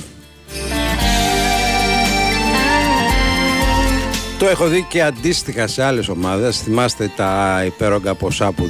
Το 4.39 4.47
έχω 4.47 4.67
δει 4.67 4.85
και 4.89 5.03
αντίστοιχα 5.03 5.67
σε 5.67 5.83
άλλες 5.83 6.09
ομάδες. 6.09 6.59
Θυμάστε 6.59 7.11
τα 7.15 7.61
υπέρογκα 7.65 8.15
ποσά 8.15 8.51
που 8.51 8.69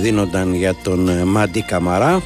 δίνονταν 0.00 0.54
για 0.54 0.74
τον 0.82 1.08
ε, 1.08 1.24
Μάντι 1.24 1.62
Καμαρά. 1.62 2.22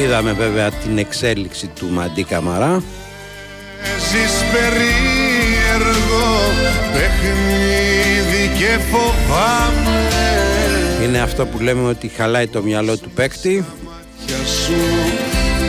Είδαμε 0.00 0.32
βέβαια 0.32 0.70
την 0.70 0.98
εξέλιξη 0.98 1.66
του 1.66 1.88
Μαντί 1.90 2.24
Καμαρά. 2.24 2.82
Ζεις 3.98 4.44
περίεργο 4.52 6.28
παιχνίδι 6.92 8.58
και 8.58 8.78
φοβάμαι 8.90 10.08
Είναι 11.04 11.18
αυτό 11.18 11.46
που 11.46 11.60
λέμε 11.60 11.88
ότι 11.88 12.08
χαλάει 12.08 12.46
το 12.46 12.62
μυαλό 12.62 12.98
του 12.98 13.10
παίκτη 13.10 13.64
σου 14.64 14.74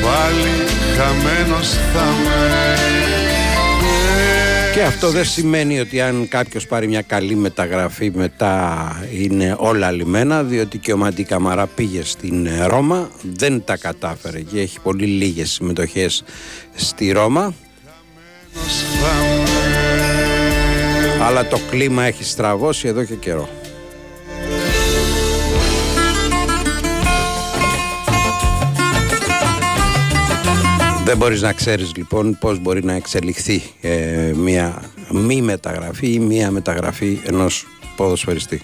πάλι 0.02 0.50
χαμένος 0.98 1.70
θα 1.94 2.06
με 2.24 3.21
και 4.74 4.82
αυτό 4.84 5.10
δεν 5.10 5.26
σημαίνει 5.26 5.80
ότι 5.80 6.02
αν 6.02 6.28
κάποιος 6.28 6.68
πάρει 6.68 6.88
μια 6.88 7.02
καλή 7.02 7.36
μεταγραφή 7.36 8.12
μετά 8.16 8.96
είναι 9.14 9.56
όλα 9.58 9.92
λιμένα 9.92 10.44
διότι 10.44 10.78
και 10.78 10.94
ο 10.94 10.98
Μαντί 10.98 11.24
Καμαρά 11.24 11.68
πήγε 11.68 12.04
στην 12.04 12.48
Ρώμα 12.68 13.10
δεν 13.22 13.64
τα 13.64 13.78
κατάφερε 13.78 14.40
και 14.40 14.60
έχει 14.60 14.80
πολύ 14.80 15.06
λίγες 15.06 15.52
συμμετοχές 15.52 16.24
στη 16.76 17.12
Ρώμα 17.12 17.54
αλλά 21.22 21.48
το 21.48 21.60
κλίμα 21.70 22.04
έχει 22.04 22.24
στραβώσει 22.24 22.88
εδώ 22.88 23.04
και 23.04 23.16
καιρό. 23.16 23.50
Δεν 31.06 31.18
μπορείς 31.18 31.42
να 31.42 31.54
ξέρεις 31.54 31.96
λοιπόν 31.96 32.38
πώς 32.40 32.60
μπορεί 32.60 32.84
να 32.84 32.94
εξελιχθεί 32.94 33.62
ε, 33.82 34.32
μια 34.36 34.82
μη 35.12 35.42
μεταγραφή 35.42 36.14
ή 36.14 36.20
μια 36.20 36.52
μεταγραφή 36.52 37.20
ενός 37.26 37.68
ποδοσφαιριστή. 37.96 38.62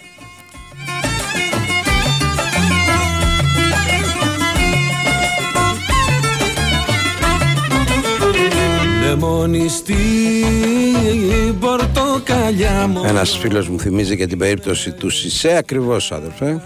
Ένας 13.06 13.38
φίλος 13.38 13.70
μου 13.70 13.80
θυμίζει 13.80 14.16
για 14.16 14.28
την 14.28 14.38
περίπτωση 14.38 14.92
του 14.92 15.10
Σισε 15.10 15.58
ακριβώς 15.58 16.12
αδερφέ 16.12 16.62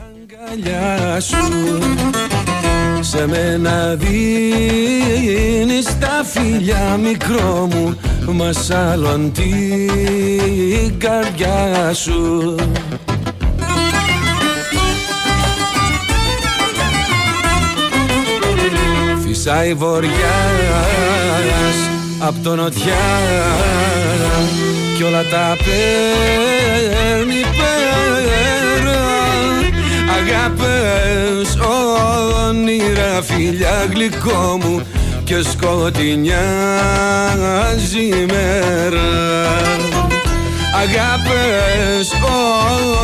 σε 3.11 3.27
μένα 3.27 3.95
δίνεις 3.95 5.85
τα 5.99 6.23
φιλιά 6.23 6.97
μικρό 6.97 7.67
μου 7.71 7.97
Μας 8.33 8.69
άλλον 8.69 9.31
την 9.31 10.99
καρδιά 10.99 11.93
σου. 11.93 12.55
Φυσάει 19.27 19.73
βοριάς 19.73 20.11
απ' 22.19 22.43
το 22.43 22.55
νοτιά 22.55 22.93
Κι 24.97 25.03
όλα 25.03 25.23
τα 25.23 25.57
παίρνει 25.57 27.41
πέρα 27.41 28.60
Αγάπες 30.21 31.57
όνειρα 32.47 33.21
φιλιά 33.21 33.85
γλυκό 33.91 34.59
μου 34.63 34.81
και 35.23 35.41
σκοτεινιάζει 35.41 36.39
η 38.05 38.25
μέρα 38.25 39.09
Αγάπες 40.75 42.11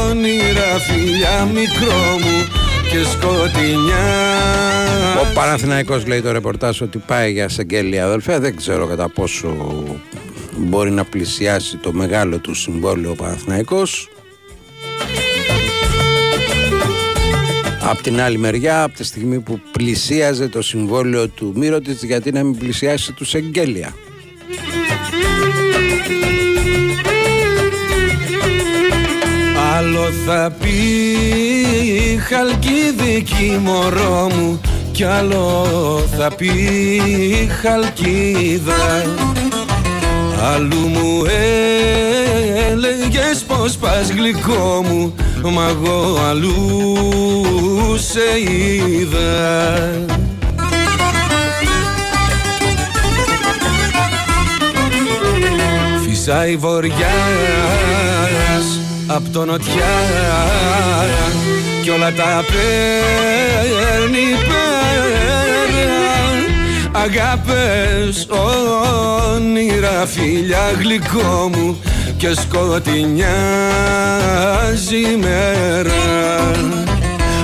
όνειρα 0.09 0.79
φιλιά 0.79 1.47
μικρό 1.53 2.17
μου 2.21 2.47
και 2.91 3.03
σκοτεινιά 3.03 4.07
Ο 5.21 5.33
Παναθηναϊκός 5.33 6.05
λέει 6.05 6.21
το 6.21 6.31
ρεπορτάζ 6.31 6.81
ότι 6.81 6.97
πάει 6.97 7.31
για 7.31 7.49
Σεγγέλια 7.49 8.05
αδελφέ. 8.05 8.39
Δεν 8.39 8.55
ξέρω 8.55 8.87
κατά 8.87 9.09
πόσο 9.09 9.55
μπορεί 10.57 10.91
να 10.91 11.03
πλησιάσει 11.03 11.77
το 11.77 11.93
μεγάλο 11.93 12.37
του 12.37 12.53
συμβόλαιο 12.53 13.11
ο 13.11 13.15
Παναθηναϊκός 13.15 14.09
Απ' 17.89 18.01
την 18.01 18.21
άλλη 18.21 18.37
μεριά, 18.37 18.83
από 18.83 18.95
τη 18.95 19.03
στιγμή 19.03 19.39
που 19.39 19.59
πλησίαζε 19.71 20.47
το 20.47 20.61
συμβόλαιο 20.61 21.27
του 21.27 21.53
Μύρωτης, 21.55 22.03
γιατί 22.03 22.31
να 22.31 22.43
μην 22.43 22.57
πλησιάσει 22.57 23.11
τους 23.13 23.33
Εγγέλια. 23.33 23.93
Άλλο 29.77 30.11
θα 30.25 30.55
πει 30.59 30.77
χαλκίδικη 32.17 33.59
μωρό 33.63 34.31
μου 34.35 34.61
κι 34.91 35.03
άλλο 35.03 35.67
θα 36.17 36.35
πει 36.35 37.01
χαλκίδα 37.61 39.03
Αλλού 40.53 40.87
μου 40.87 41.23
έλεγες 42.71 43.43
πως 43.47 43.77
πας 43.77 44.09
γλυκό 44.09 44.83
μου 44.87 45.13
Μα 45.41 45.67
εγώ 45.69 46.19
αλλού 46.29 46.55
σε 47.97 48.19
είδα. 48.39 49.91
Φυσάει 56.07 56.55
βοριάς 56.55 56.97
απ' 59.07 59.29
το 59.31 59.45
νοτιά 59.45 59.95
κι 61.81 61.89
όλα 61.89 62.13
τα 62.13 62.43
παίρνει 62.47 64.25
πέρα 64.47 65.46
Αγάπες 67.03 68.27
όνειρα 69.35 70.05
φίλια 70.05 70.71
γλυκό 70.79 71.49
μου 71.53 71.79
και 72.17 72.33
σκοτεινιάζει 72.33 73.25
μέρα 75.21 76.51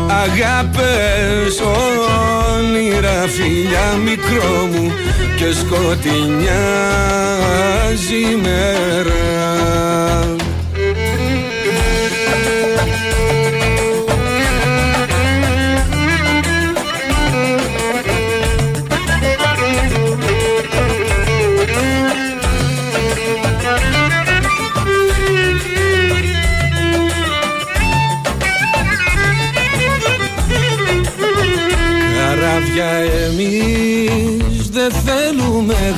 Αγάπες 0.07 1.61
όνειρα 2.57 3.27
φίλια 3.27 3.97
μικρό 4.03 4.67
μου 4.71 4.91
και 5.37 5.51
σκοτεινιάζει 5.51 6.45
μέρα 8.41 9.33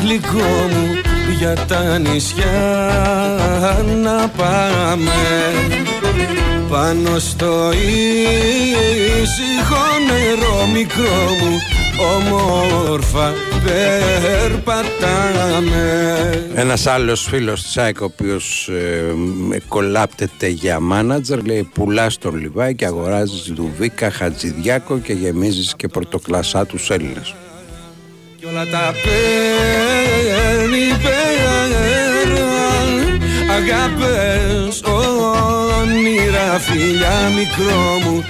γλυκό 0.06 0.68
μου 0.72 1.02
για 1.38 1.56
τα 1.68 1.98
νησιά 1.98 2.62
να 4.04 4.28
πάμε. 4.38 5.12
Πάνω 6.70 7.20
στο 7.20 7.72
ήσυχο 9.22 9.84
νερό 10.08 10.68
μικρό 10.74 11.22
μου 11.42 11.60
όμορφα 12.16 13.34
περπατάμε. 14.44 15.30
Ένας 16.56 16.88
άλλος 16.88 17.28
φίλος 17.30 17.64
της 17.64 17.78
ΑΕΚ 17.78 18.02
ο 18.02 18.04
οποίος 18.04 18.70
ε, 19.52 19.60
κολάπτεται 19.68 20.48
για 20.48 20.80
μάνατζερ 20.80 21.46
λέει 21.46 21.70
πουλάς 21.74 22.18
τον 22.18 22.36
Λιβάη 22.36 22.76
και 22.76 22.86
αγοράζεις 22.86 23.52
Δουβίκα, 23.56 24.12
Χατζηδιάκο 24.12 25.00
και 25.00 25.14
γεμίζεις 25.14 25.76
και 25.76 25.88
πρωτοκλασσά 25.88 26.66
τους 26.66 26.90
Έλληνες 26.90 27.36
κι 28.46 28.52
όλα 28.52 28.66
τα 28.66 28.94
παίρνει 29.04 30.88
πέρα 31.04 31.56
Αγάπες 33.56 34.82
όνειρα 36.56 36.60
φιλιά 36.60 37.30
μικρό 37.30 38.00
μου 38.04 38.24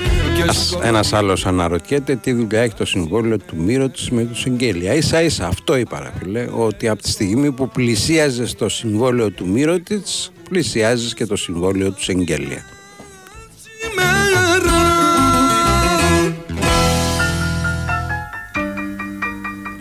ένας 0.83 1.13
άλλος 1.13 1.45
αναρωτιέται 1.45 2.15
τι 2.15 2.33
δουλειά 2.33 2.61
έχει 2.61 2.73
το 2.73 2.85
συμβόλαιο 2.85 3.37
του 3.37 3.55
Μύρο 3.57 3.89
της 3.89 4.09
με 4.09 4.23
τους 4.23 4.39
Συγγέλια. 4.39 5.01
σα 5.01 5.21
ίσα 5.21 5.47
αυτό 5.47 5.75
είπα, 5.75 5.99
ρε 5.99 6.11
φίλε, 6.19 6.47
ότι 6.51 6.87
από 6.87 7.01
τη 7.01 7.09
στιγμή 7.09 7.51
που 7.51 7.69
πλησίαζες 7.69 8.55
το 8.55 8.69
συμβόλαιο 8.69 9.29
του 9.29 9.47
Μύρο 9.47 9.79
της, 9.79 10.31
πλησιάζεις 10.49 11.13
και 11.13 11.25
το 11.25 11.35
συμβόλαιο 11.35 11.91
τους 11.91 12.03
Συγγέλια. 12.03 12.65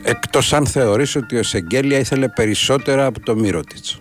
Εκτός 0.03 0.53
αν 0.53 0.67
θεωρείς 0.67 1.17
ότι 1.17 1.37
ο 1.37 1.43
Σεγγέλια 1.43 1.99
ήθελε 1.99 2.29
περισσότερα 2.29 3.07
από 3.07 3.21
το 3.21 3.37
Μύρωτιτς. 3.37 3.99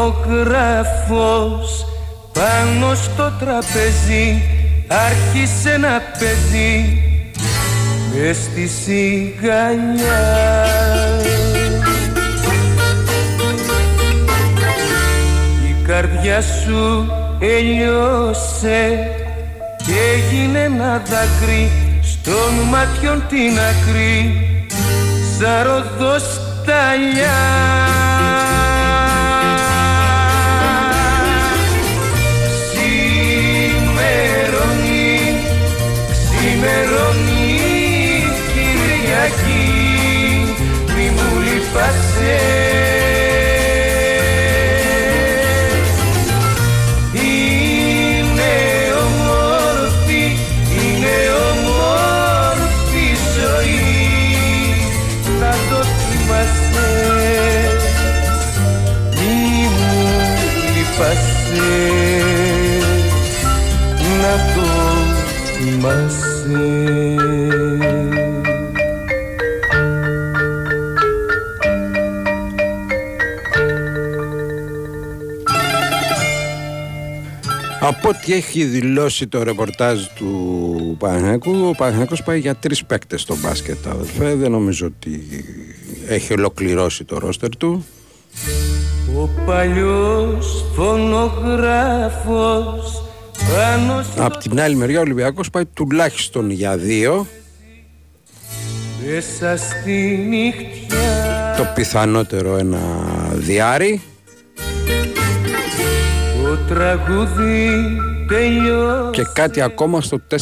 Φωνογράφος 0.00 1.86
πάνω 2.32 2.94
στο 2.94 3.32
τραπέζι 3.38 4.42
άρχισε 4.88 5.76
να 5.76 6.02
παίζει 6.18 7.02
μες 8.14 8.36
στη 8.36 8.66
σιγανιά. 8.66 10.24
Η 15.68 15.86
καρδιά 15.86 16.40
σου 16.40 17.12
έλειωσε 17.38 18.98
και 19.76 19.92
έγινε 20.14 20.62
ένα 20.62 21.02
δάκρυ 21.08 21.70
στον 22.02 22.68
ματιόν 22.70 23.24
την 23.28 23.58
άκρη. 23.58 24.44
Σαν 25.38 25.62
ροδοσταλιά 25.66 27.38
Από 77.90 78.08
ό,τι 78.08 78.32
έχει 78.32 78.64
δηλώσει 78.64 79.26
το 79.26 79.42
ρεπορτάζ 79.42 80.04
του 80.14 80.96
Παναγιακού, 80.98 81.66
ο 81.68 81.74
Παναγιακός 81.76 82.22
πάει 82.22 82.38
για 82.38 82.54
τρεις 82.54 82.84
παίκτες 82.84 83.20
στο 83.20 83.36
μπάσκετ, 83.36 83.86
αδελφέ. 83.86 84.34
Δεν 84.34 84.50
νομίζω 84.50 84.86
ότι 84.86 85.44
έχει 86.08 86.32
ολοκληρώσει 86.32 87.04
το 87.04 87.18
ρόστερ 87.18 87.56
του. 87.56 87.86
Ο 89.16 89.28
παλιός 89.46 90.64
φωνογράφος 90.74 91.82
Απ' 94.16 94.36
την 94.36 94.60
άλλη 94.60 94.74
μεριά 94.74 94.98
ο 94.98 95.02
Ολυμπιακός 95.02 95.50
πάει 95.50 95.64
τουλάχιστον 95.64 96.50
για 96.50 96.76
δύο 96.76 97.26
Μέσα 99.06 99.56
στη 99.56 100.26
νύχτια 100.28 101.54
Το 101.56 101.64
πιθανότερο 101.74 102.56
ένα 102.56 102.78
διάρρη 103.34 104.00
τραγούδι 106.68 107.70
Και 109.10 109.22
κάτι 109.32 109.60
ακόμα 109.60 110.00
στο 110.00 110.20
4-5 110.30 110.36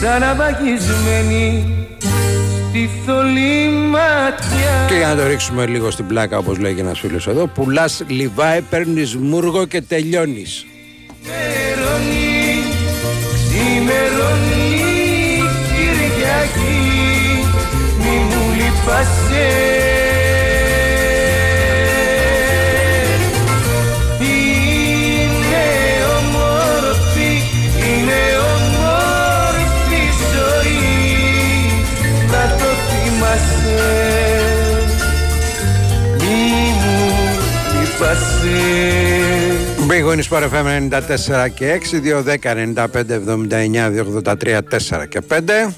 Σαν 0.00 0.22
αβαγισμένη 0.22 1.76
στη 2.76 2.90
θολή 3.06 3.68
ματιά. 3.68 4.86
Και 4.88 4.94
για 4.94 5.06
να 5.06 5.16
το 5.16 5.26
ρίξουμε 5.26 5.66
λίγο 5.66 5.90
στην 5.90 6.06
πλάκα 6.06 6.38
όπως 6.38 6.58
λέγει 6.58 6.80
ένας 6.80 6.98
φίλος 6.98 7.26
εδώ 7.26 7.46
Πουλάς 7.46 8.02
λιβάε, 8.06 8.60
παίρνεις 8.60 9.16
μούργο 9.16 9.66
και 9.66 9.80
τελειώνεις. 9.80 10.66
Ξημερώνει, 11.22 12.62
ξημερώνει 13.34 14.76
Κυριακή 15.74 16.76
Μη 17.98 18.34
μου 18.34 18.54
λυπάσαι 18.56 19.95
σπάσει. 37.96 39.86
Μπήγονι 39.86 40.24
παρεφέμε 40.24 40.88
94 40.90 41.00
και 41.54 41.80
6, 41.92 42.00
2, 42.00 42.22
10, 42.22 42.54
95, 42.76 43.10
79, 43.10 43.90
283, 43.90 44.58
4 45.02 45.08
και 45.08 45.20
5. 45.28 45.74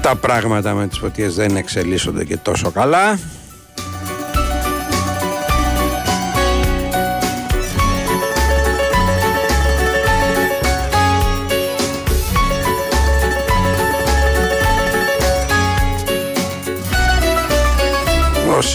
Τα 0.00 0.16
πράγματα 0.16 0.74
με 0.74 0.86
τις 0.86 0.98
φωτιές 0.98 1.34
δεν 1.34 1.56
εξελίσσονται 1.56 2.24
και 2.24 2.36
τόσο 2.36 2.70
καλά. 2.70 3.18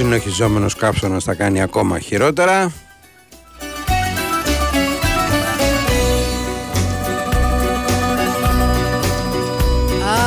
Συνοχιζόμενος 0.01 0.75
κάψονας 0.75 1.23
θα 1.23 1.33
κάνει 1.33 1.61
ακόμα 1.61 1.99
χειρότερα. 1.99 2.71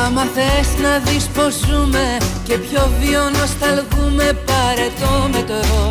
Άμα 0.05 0.23
θες 0.33 0.81
να 0.81 0.97
δεις 0.97 1.27
πως 1.27 1.53
ζούμε 1.53 2.17
και 2.43 2.57
πιο 2.57 2.91
βίο 2.99 3.29
νοσταλγούμε 3.29 4.37
πάρε 4.45 4.87
το 4.99 5.29
μετρό 5.31 5.89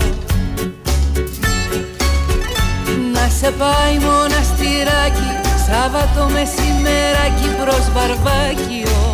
Να 3.12 3.28
σε 3.28 3.51
πάει 3.51 3.99
μοναστηράκι 3.99 5.30
Σάββατο 5.66 6.30
μεσημεράκι 6.32 7.49
προς 7.62 7.91
Βαρβάκιο 7.95 9.14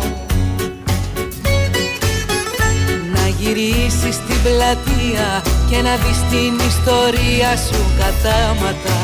γυρίσεις 3.53 4.15
στην 4.15 4.41
πλατεία 4.43 5.41
και 5.69 5.81
να 5.81 5.95
δεις 5.95 6.19
την 6.29 6.53
ιστορία 6.67 7.51
σου 7.67 7.81
κατάματα. 7.99 8.97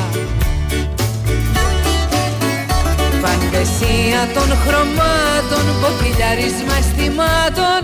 Φαντεσία 3.22 4.22
των 4.34 4.50
χρωμάτων, 4.64 5.66
ποπιλιάρισμα 5.82 6.76
αισθημάτων 6.80 7.80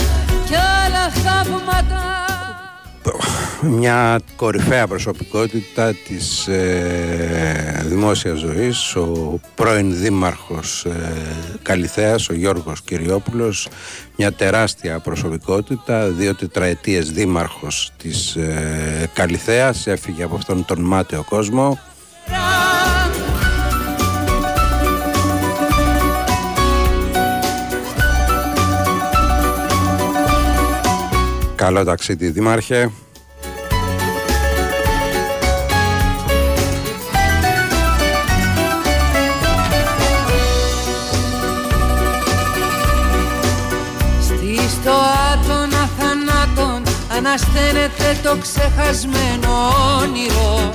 και 0.50 0.58
άλλα 0.86 1.06
θαύματα 1.24 2.04
μια 3.64 4.20
κορυφαία 4.36 4.88
προσωπικότητα 4.88 5.94
της 5.94 6.48
ε, 6.48 7.84
δημόσιας 7.86 8.40
ζωής 8.40 8.96
ο 8.96 9.40
πρώην 9.56 9.96
δήμαρχος 10.00 10.86
ε, 10.86 10.92
Καλιθέας 11.62 12.30
ο 12.30 12.34
Γιώργος 12.34 12.82
Κυριόπουλος. 12.82 13.68
Μια 14.16 14.32
τεράστια 14.32 15.00
προσωπικότητα 15.00 16.08
δύο 16.08 16.36
τετραετίες 16.36 17.12
δήμαρχος 17.12 17.92
της 17.98 18.36
ε, 18.36 19.10
Καλιθέας 19.14 19.88
έφυγε 19.88 20.24
από 20.24 20.36
αυτόν 20.36 20.66
τον 20.66 20.82
μάταιο 20.82 21.24
κόσμο. 21.24 21.80
Καλό 31.56 31.84
ταξίδι 31.84 32.30
Δήμαρχε. 32.30 32.92
Ανασταίνεται 47.26 48.18
το 48.24 48.38
ξεχασμένο 48.42 49.54
όνειρο. 50.02 50.74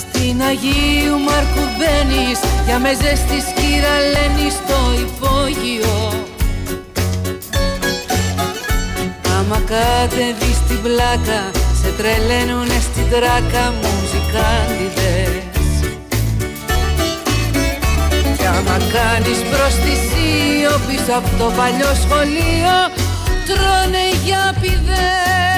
Στην 0.00 0.42
Αγίου 0.42 1.18
Μάρκου 1.26 1.64
μπαίνεις 1.76 2.40
για 2.66 2.78
μεζές 2.78 3.20
της 3.30 3.44
κυραλένης 3.56 4.52
στο 4.52 4.78
υπόγειο. 5.04 6.24
Άμα 9.38 9.62
κατεβείς 9.72 10.58
την 10.68 10.82
πλάκα 10.82 11.40
Σε 11.82 11.90
τρελαίνουνε 11.98 12.78
στην 12.80 13.10
τράκα 13.10 13.64
μουζικάντιδες 13.80 15.44
Κι 18.36 18.46
άμα 18.46 18.76
κάνεις 18.94 19.38
προστισίο 19.50 20.72
Πίσω 20.86 21.12
από 21.18 21.28
το 21.38 21.52
παλιό 21.56 21.92
σχολείο 22.02 23.05
Τρώνε 23.46 24.08
για 24.24 24.54
πηδές 24.60 25.55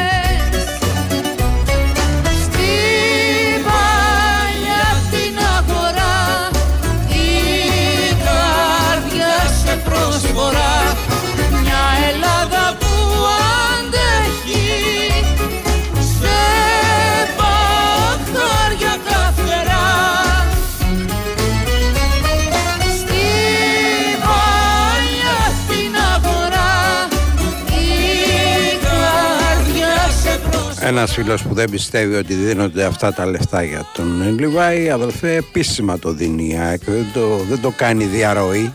Ένας 30.89 31.13
φίλος 31.13 31.43
που 31.43 31.55
δεν 31.55 31.71
πιστεύει 31.71 32.15
ότι 32.15 32.35
δίνονται 32.35 32.85
αυτά 32.85 33.13
τα 33.13 33.27
λεφτά 33.27 33.63
για 33.63 33.87
τον 33.95 34.39
Λιβάη, 34.39 34.91
αδελφέ, 34.91 35.37
επίσημα 35.37 35.99
το 35.99 36.13
δίνει 36.13 36.49
η 36.49 36.59
ΑΕΚ. 36.59 36.85
Δεν 36.85 37.07
το, 37.13 37.37
δεν 37.37 37.61
το 37.61 37.73
κάνει 37.77 38.05
διαρροή. 38.05 38.75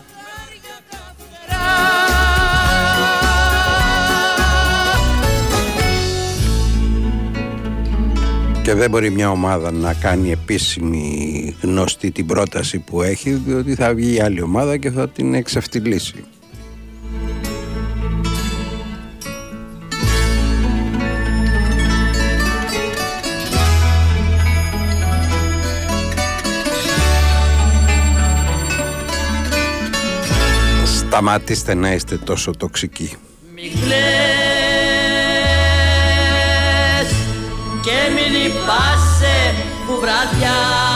Και 8.62 8.74
δεν 8.74 8.90
μπορεί 8.90 9.10
μια 9.10 9.30
ομάδα 9.30 9.70
να 9.72 9.94
κάνει 9.94 10.30
επίσημη 10.30 11.56
γνωστή 11.62 12.10
την 12.10 12.26
πρόταση 12.26 12.78
που 12.78 13.02
έχει, 13.02 13.30
διότι 13.30 13.74
θα 13.74 13.94
βγει 13.94 14.14
η 14.14 14.20
άλλη 14.20 14.42
ομάδα 14.42 14.76
και 14.76 14.90
θα 14.90 15.08
την 15.08 15.34
εξευτυλίσει. 15.34 16.24
Σταματήστε 31.14 31.74
να 31.74 31.92
είστε 31.92 32.16
τόσο 32.16 32.50
τοξικοί. 32.50 33.16
Μη 33.54 33.62
κλαις 33.80 33.94
και 37.82 37.90
μην 38.14 38.32
λυπάσαι 38.32 39.54
που 39.86 40.00
βραδιάζει 40.00 40.93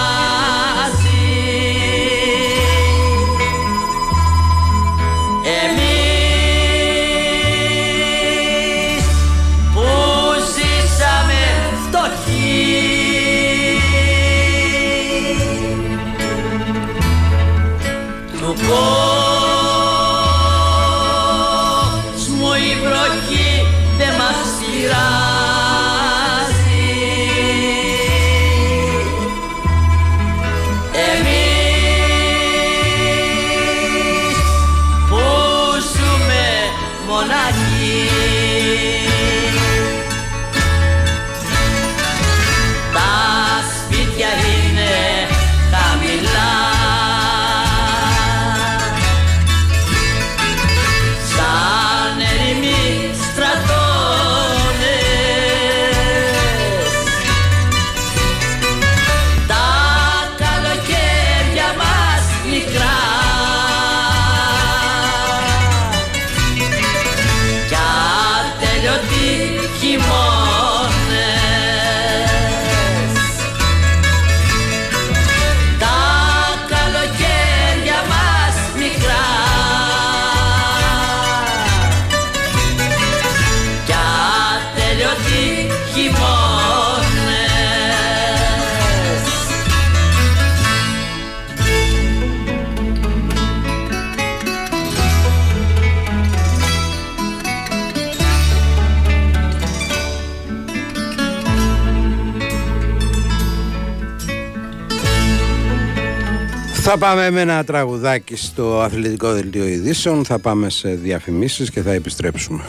Θα 106.91 106.99
πάμε 106.99 107.31
με 107.31 107.41
ένα 107.41 107.65
τραγουδάκι 107.65 108.37
στο 108.37 108.81
αθλητικό 108.81 109.33
δελτίο 109.33 109.67
ειδήσεων, 109.67 110.25
θα 110.25 110.39
πάμε 110.39 110.71
σε 110.71 110.89
διαφημίσεις 110.89 111.71
και 111.71 111.83
θα 111.83 111.93
επιστρέψουμε. 111.93 112.63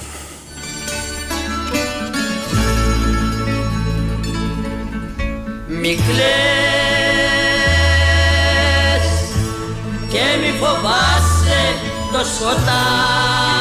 Μη 5.68 5.98
και 10.10 10.22
μη 10.42 10.58
φοβάσαι 10.60 11.62
το 12.12 12.26
σκοτάδι 12.26 13.59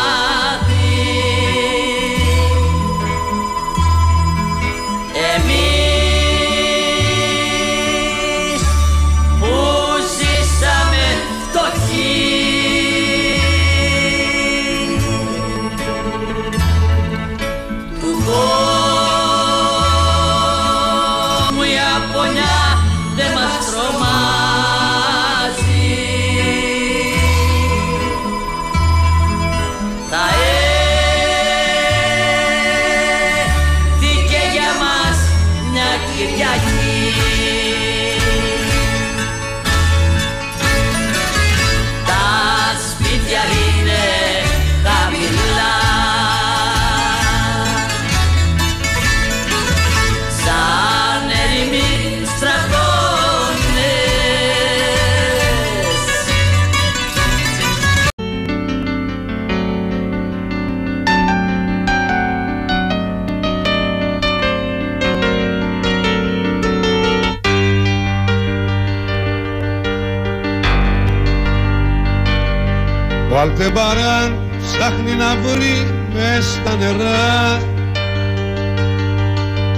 Αλτεμπαράν 73.61 74.39
ψάχνει 74.63 75.15
να 75.15 75.37
βρει 75.37 75.87
μες 76.15 76.45
στα 76.45 76.77
νερά. 76.77 77.59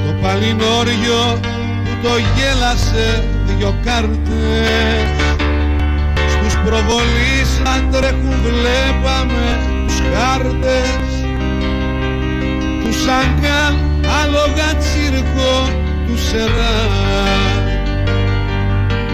Το 0.06 0.12
παλινόριο 0.22 1.40
που 1.84 1.92
το 2.02 2.08
γέλασε 2.34 3.24
δυο 3.46 3.74
κάρτες. 3.84 5.10
Στους 6.32 6.56
προβολείς 6.64 7.60
να 7.64 7.98
τρέχουν 7.98 8.34
βλέπαμε 8.42 9.58
τους 9.86 10.00
χάρτες 10.12 11.10
του 12.84 12.92
Σαγκάλ 12.92 13.74
άλογα 14.22 14.76
τσίρκο 14.78 15.68
τους 16.06 16.22
Σερά. 16.28 16.78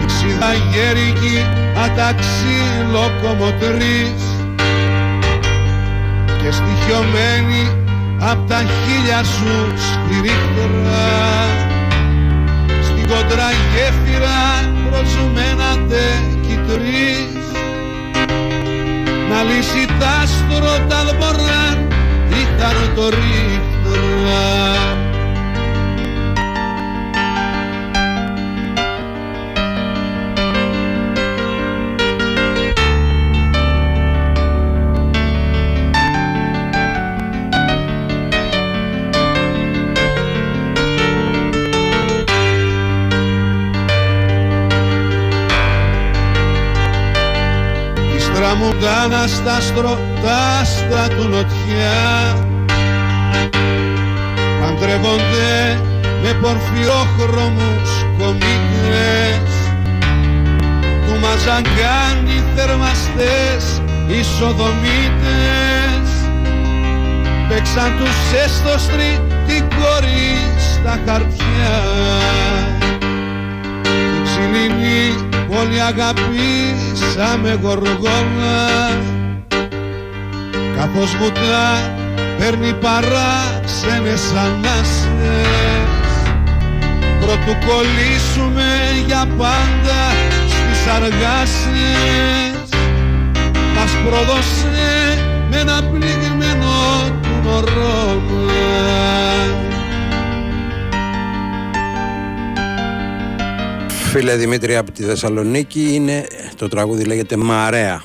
Η 0.01 0.05
ξυδαγέρικη 0.05 1.45
αταξί 1.85 2.59
λοκομοτρής 2.91 4.26
και 6.47 6.53
στοιχειωμένη 6.53 7.61
απ' 8.19 8.49
τα 8.49 8.55
χίλια 8.57 9.23
σου 9.23 9.73
σφυρίχτερα 9.77 11.07
στην 12.81 13.07
κοντρά 13.07 13.49
γέφυρα 13.71 14.39
προσμένα 14.89 15.69
τρεις 16.67 17.29
να 19.29 19.43
λύσει 19.43 19.85
τα 19.99 20.07
άστρο 20.07 20.73
δμοράν 20.87 21.87
ήταν 22.43 22.93
το 22.95 23.09
ρίχτερα 48.47 48.73
Κάνα 48.81 49.27
στα 49.27 49.61
στρωτάστα 49.61 51.07
του 51.15 51.27
νοτιά. 51.27 52.35
Παντρεύονται 54.61 55.81
με 56.23 56.33
πορφιόχρωμους 56.41 58.05
κομίτες 58.17 59.51
Που 61.05 61.13
μας 61.21 61.43
κάνει 61.63 62.43
θερμαστές 62.55 63.81
ισοδομήτες. 64.07 66.09
Παίξαν 67.49 67.97
τους 67.97 68.41
έστωστρι 68.43 69.21
την 69.47 69.63
κόρη 69.69 70.53
στα 70.57 70.99
χαρτιά. 71.05 71.83
Η 73.83 74.23
ξυλινή 74.23 75.26
Όλοι 75.49 75.81
αγαπήσαμε 75.81 77.59
γοργόνα. 77.61 78.67
Καθώς 80.77 81.15
βουτά 81.19 81.93
παίρνει 82.37 82.73
παράξενες 82.73 84.21
ανάσες. 84.45 85.07
Πρωτού 87.19 87.65
κολλήσουμε 87.65 88.67
για 89.05 89.27
πάντα 89.37 90.01
στις 90.47 90.87
αργάσες. 90.93 92.69
Μας 93.75 93.91
πρόδωσε 94.05 94.67
με 95.49 95.57
ένα 95.57 95.83
πληγμένο 95.91 96.73
του 97.21 97.49
μωρό 97.49 98.21
Φίλε 104.19 104.35
Δημήτρη 104.35 104.75
από 104.75 104.91
τη 104.91 105.03
Θεσσαλονίκη 105.03 105.93
είναι, 105.93 106.27
το 106.55 106.67
τραγούδι 106.67 107.03
λέγεται 107.03 107.35
Μαρέα. 107.37 108.03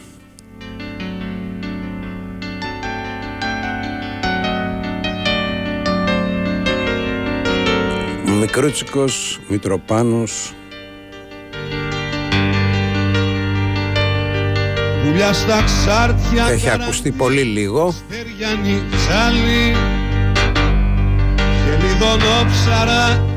Μικρούτσικος, 8.40 9.40
Μητροπάνος. 9.48 10.54
Πουλιά 15.04 15.32
στα 15.32 15.62
ξάρτια 15.64 16.46
Έχει 16.50 16.68
ακουστεί 16.68 17.10
πολύ 17.10 17.42
λίγο. 17.42 17.94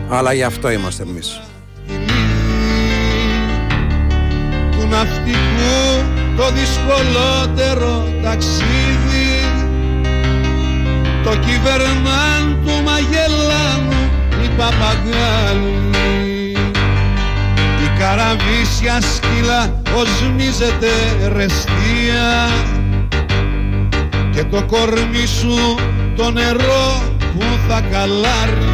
Αλλά 0.09 0.34
γι' 0.34 0.43
αυτό 0.43 0.69
είμαστε 0.69 1.03
εμείς 1.03 1.39
ναυτικού 4.95 6.03
το 6.37 6.51
δυσκολότερο 6.51 8.07
ταξίδι. 8.23 9.33
Το 11.23 11.29
κυβερνάν 11.29 12.59
του 12.65 12.83
Μαγελάνου 12.83 14.09
η 14.43 14.47
παπαγάλη. 14.57 15.87
Η 17.83 17.99
καραβίσια 17.99 19.01
σκύλα 19.01 19.81
οσμίζεται 19.95 20.91
ρεστία. 21.35 22.49
Και 24.31 24.43
το 24.43 24.63
κορμί 24.63 25.25
σου 25.39 25.75
το 26.15 26.31
νερό 26.31 27.01
που 27.19 27.45
θα 27.67 27.81
καλάρει. 27.91 28.67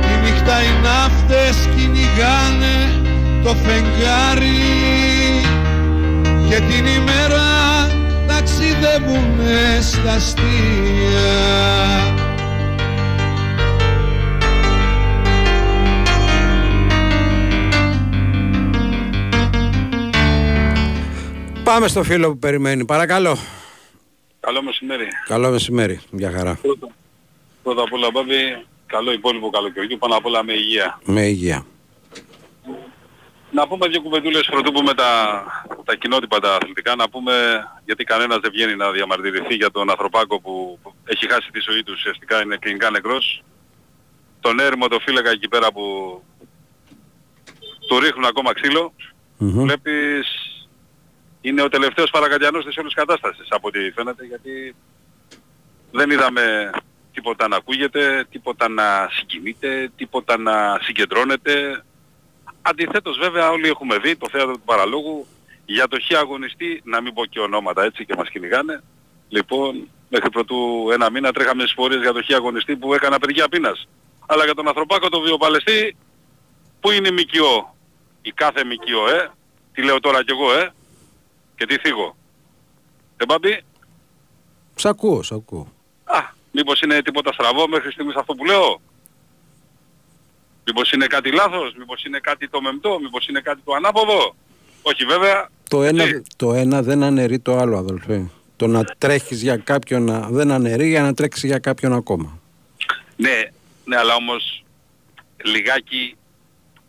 Τη 0.00 0.30
νύχτα 0.30 0.62
οι 0.62 0.72
ναύτες 0.82 1.56
κυνηγάνε 1.76 3.05
το 3.46 3.54
φεγγάρι 3.54 4.58
και 6.48 6.56
την 6.56 6.86
ημέρα 6.86 7.46
ταξιδεύουνε 8.26 9.80
στα 9.80 10.12
αστεία 10.12 10.44
Πάμε 21.64 21.88
στο 21.88 22.02
φίλο 22.02 22.28
που 22.28 22.38
περιμένει. 22.38 22.84
Παρακαλώ. 22.84 23.36
Καλό 24.40 24.62
μεσημέρι. 24.62 25.08
Καλό 25.28 25.50
μεσημέρι. 25.50 26.00
Μια 26.10 26.30
χαρά. 26.30 26.58
Πρώτα, 26.62 26.88
πρώτα 27.62 27.82
απ' 27.82 27.92
όλα, 27.92 28.08
Μπάμπη, 28.12 28.66
καλό 28.86 29.12
υπόλοιπο 29.12 29.50
καλοκαιριού, 29.50 29.98
πάνω 29.98 30.16
απ' 30.16 30.26
όλα 30.26 30.44
με 30.44 30.52
υγεία. 30.52 31.00
Με 31.04 31.22
υγεία. 31.26 31.66
Να 33.58 33.66
πούμε 33.68 33.88
δύο 33.88 34.00
κουβεντούλες 34.02 34.46
πρωτού 34.46 34.72
πούμε 34.72 34.94
τα, 34.94 35.10
τα 35.84 35.94
κοινότυπα 35.94 36.40
τα 36.40 36.54
αθλητικά, 36.54 36.94
να 36.94 37.08
πούμε 37.08 37.64
γιατί 37.84 38.04
κανένας 38.04 38.38
δεν 38.38 38.50
βγαίνει 38.50 38.76
να 38.76 38.90
διαμαρτυρηθεί 38.90 39.54
για 39.54 39.70
τον 39.70 39.90
ανθρωπάκο 39.90 40.40
που 40.40 40.78
έχει 41.04 41.28
χάσει 41.30 41.50
τη 41.50 41.60
ζωή 41.60 41.82
του 41.82 41.92
ουσιαστικά 41.96 42.42
είναι 42.42 42.56
κλινικά 42.56 42.90
νεκρός. 42.90 43.42
Τον 44.40 44.60
έρημο 44.60 44.88
το 44.88 44.98
φύλακα 44.98 45.30
εκεί 45.30 45.48
πέρα 45.48 45.72
που 45.72 45.84
του 47.88 47.98
ρίχνουν 47.98 48.24
ακόμα 48.24 48.52
ξύλο. 48.52 48.92
Μμμ. 49.36 49.62
Βλέπεις 49.62 50.26
είναι 51.40 51.62
ο 51.62 51.68
τελευταίος 51.68 52.10
παρακατιανός 52.10 52.64
της 52.64 52.76
όλης 52.76 52.94
κατάστασης 52.94 53.46
από 53.50 53.68
ό,τι 53.68 53.90
φαίνεται 53.90 54.24
γιατί 54.24 54.74
δεν 55.92 56.10
είδαμε 56.10 56.70
τίποτα 57.12 57.48
να 57.48 57.56
ακούγεται, 57.56 58.26
τίποτα 58.30 58.68
να 58.68 59.08
συγκινείται, 59.10 59.90
τίποτα 59.96 60.38
να 60.38 60.78
συγκεντρώνεται. 60.82 61.84
Αντιθέτως 62.68 63.18
βέβαια 63.18 63.50
όλοι 63.50 63.68
έχουμε 63.68 63.98
δει 63.98 64.16
το 64.16 64.28
θέατρο 64.30 64.52
του 64.52 64.62
παραλόγου 64.64 65.26
για 65.64 65.88
το 65.88 65.98
χι 65.98 66.16
αγωνιστή, 66.16 66.80
να 66.84 67.00
μην 67.00 67.14
πω 67.14 67.24
και 67.24 67.40
ονόματα 67.40 67.84
έτσι 67.84 68.04
και 68.04 68.14
μας 68.16 68.28
κυνηγάνε. 68.28 68.82
Λοιπόν, 69.28 69.88
μέχρι 70.08 70.30
πρωτού 70.30 70.88
ένα 70.92 71.10
μήνα 71.10 71.32
τρέχαμε 71.32 71.62
στις 71.62 71.74
πορείες 71.74 72.00
για 72.00 72.12
το 72.12 72.22
χι 72.22 72.34
αγωνιστή 72.34 72.76
που 72.76 72.94
έκανε 72.94 73.14
απεργία 73.14 73.48
πείνας. 73.48 73.88
Αλλά 74.26 74.44
για 74.44 74.54
τον 74.54 74.68
ανθρωπάκο 74.68 75.08
το 75.08 75.20
βιοπαλαιστή, 75.20 75.96
πού 76.80 76.90
είναι 76.90 77.08
η 77.08 77.12
ΜΚΟ, 77.12 77.76
η 78.22 78.32
κάθε 78.32 78.64
ΜΚΟ, 78.64 79.08
ε, 79.08 79.30
τι 79.72 79.82
λέω 79.82 80.00
τώρα 80.00 80.24
κι 80.24 80.30
εγώ, 80.30 80.52
ε, 80.52 80.72
και 81.56 81.66
τι 81.66 81.78
θίγω. 81.78 82.16
Δεν 83.16 83.26
πάμπει, 83.26 83.64
Σ' 84.74 84.86
ακούω, 84.86 85.22
σ' 85.22 85.32
ακούω. 85.32 85.72
Α, 86.04 86.18
μήπως 86.52 86.80
είναι 86.80 87.02
τίποτα 87.02 87.32
στραβό 87.32 87.68
μέχρι 87.68 87.92
στιγμής 87.92 88.14
αυτό 88.14 88.34
που 88.34 88.44
λέω; 88.44 88.80
Μήπως 90.66 90.92
είναι 90.92 91.06
κάτι 91.06 91.32
λάθος, 91.32 91.74
μήπως 91.78 92.04
είναι 92.04 92.18
κάτι 92.18 92.48
το 92.48 92.60
μεμπτό, 92.60 92.98
μήπως 93.02 93.28
είναι 93.28 93.40
κάτι 93.40 93.60
το 93.64 93.72
ανάποδο. 93.72 94.34
Όχι 94.82 95.04
βέβαια. 95.04 95.48
Το 95.70 95.82
ένα, 95.82 96.02
έτσι. 96.02 96.22
το 96.36 96.52
ένα 96.52 96.82
δεν 96.82 97.02
αναιρεί 97.02 97.38
το 97.38 97.56
άλλο 97.56 97.76
αδελφέ. 97.76 98.30
Το 98.56 98.66
να 98.66 98.84
τρέχεις 98.84 99.42
για 99.42 99.56
κάποιον 99.56 100.04
να 100.04 100.20
δεν 100.20 100.50
αναιρεί 100.50 100.88
για 100.88 101.02
να 101.02 101.14
τρέξεις 101.14 101.44
για 101.44 101.58
κάποιον 101.58 101.92
ακόμα. 101.92 102.40
Ναι, 103.16 103.50
ναι, 103.84 103.96
αλλά 103.96 104.14
όμως 104.14 104.64
λιγάκι 105.44 106.16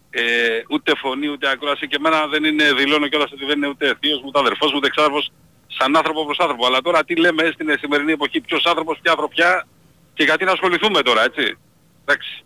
ε, 0.09 0.23
ούτε 0.69 0.91
φωνή 0.95 1.28
ούτε 1.28 1.49
ακρόαση 1.49 1.88
και 1.88 1.95
εμένα 1.95 2.28
δεν 2.28 2.43
είναι, 2.43 2.73
δηλώνω 2.73 3.07
κιόλας 3.07 3.32
ότι 3.32 3.45
δεν 3.45 3.57
είναι 3.57 3.67
ούτε 3.67 3.97
θείος 3.99 4.19
μου, 4.19 4.25
ούτε 4.28 4.39
αδερφός 4.39 4.71
μου, 4.71 4.78
ούτε 4.78 4.88
εξάδερφος 4.88 5.32
σαν 5.67 5.95
άνθρωπο 5.95 6.25
προς 6.25 6.39
άνθρωπο. 6.39 6.65
Αλλά 6.65 6.82
τώρα 6.82 7.03
τι 7.03 7.15
λέμε 7.15 7.51
στην 7.53 7.78
σημερινή 7.80 8.11
εποχή, 8.11 8.41
ποιος 8.41 8.65
άνθρωπος, 8.65 8.99
ποια 9.01 9.11
ανθρωπιά 9.11 9.67
και 10.13 10.23
γιατί 10.23 10.45
να 10.45 10.51
ασχοληθούμε 10.51 11.01
τώρα, 11.01 11.23
έτσι. 11.23 11.57
Εντάξει. 12.05 12.43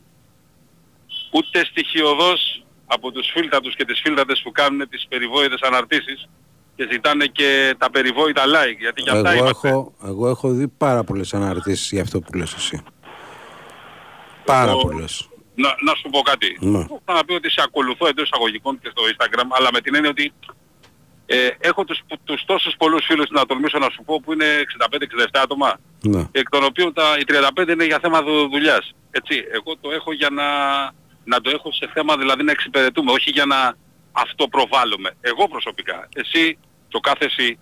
Ούτε 1.31 1.65
στοιχειοδός 1.65 2.63
από 2.85 3.11
τους 3.11 3.29
φίλτατους 3.33 3.75
και 3.75 3.85
τις 3.85 3.99
φίλτατες 4.03 4.41
που 4.41 4.51
κάνουν 4.51 4.89
τις 4.89 5.05
περιβόητες 5.09 5.61
αναρτήσεις 5.61 6.29
και 6.75 6.87
ζητάνε 6.91 7.25
και 7.25 7.75
τα 7.77 7.89
περιβόητα 7.89 8.43
like, 8.45 8.77
γιατί 8.79 9.01
για 9.01 9.11
αυτά 9.13 9.31
Εγώ 9.31 9.39
είμαστε. 9.39 9.67
έχω, 9.69 9.93
εγώ 10.05 10.27
έχω 10.29 10.49
δει 10.49 10.67
πάρα 10.67 11.03
πολλές 11.03 11.33
αναρτήσεις 11.33 11.91
για 11.91 12.01
αυτό 12.01 12.19
που 12.19 12.33
λες 12.37 12.53
εσύ. 12.53 12.83
Πάρα 14.45 14.71
Εγώ- 14.71 14.79
πολλές. 14.81 15.25
Να, 15.55 15.67
να 15.85 15.95
σου 15.95 16.09
πω 16.09 16.19
κάτι. 16.21 16.57
Ναι. 16.59 16.79
Έχω 16.79 17.01
να 17.05 17.25
πει 17.25 17.33
ότι 17.33 17.49
σε 17.51 17.61
ακολουθώ 17.63 18.07
εντός 18.07 18.25
εισαγωγικών 18.25 18.79
και 18.79 18.89
στο 18.91 19.03
Instagram, 19.03 19.45
αλλά 19.49 19.69
με 19.73 19.81
την 19.81 19.95
έννοια 19.95 20.09
ότι 20.09 20.33
ε, 21.25 21.47
έχω 21.59 21.83
τους, 21.83 22.01
τους 22.23 22.43
τόσους 22.45 22.75
πολλούς 22.77 23.05
φίλους 23.05 23.29
να 23.29 23.45
τολμήσω 23.45 23.77
να 23.79 23.89
σου 23.89 24.03
πω 24.03 24.21
που 24.21 24.33
είναι 24.33 24.45
65-67 24.89 25.39
άτομα, 25.43 25.79
Ναι. 26.01 26.27
εκ 26.31 26.49
των 26.49 26.63
οποίων 26.63 26.93
τα, 26.93 27.15
οι 27.19 27.23
35 27.27 27.71
είναι 27.71 27.85
για 27.85 27.99
θέμα 28.01 28.21
δου- 28.21 28.49
δουλειάς. 28.49 28.91
Έτσι, 29.11 29.43
εγώ 29.51 29.77
το 29.81 29.91
έχω 29.91 30.11
για 30.13 30.29
να, 30.29 30.43
να 31.23 31.41
το 31.41 31.49
έχω 31.49 31.71
σε 31.71 31.89
θέμα 31.93 32.17
δηλαδή 32.17 32.43
να 32.43 32.51
εξυπηρετούμε, 32.51 33.11
όχι 33.11 33.29
για 33.29 33.45
να 33.45 33.75
αυτοπροβάλλουμε. 34.11 35.09
Εγώ 35.21 35.47
προσωπικά. 35.47 36.09
Εσύ, 36.15 36.57
το 36.87 36.99
κάθε 36.99 37.25
εσύ, 37.25 37.59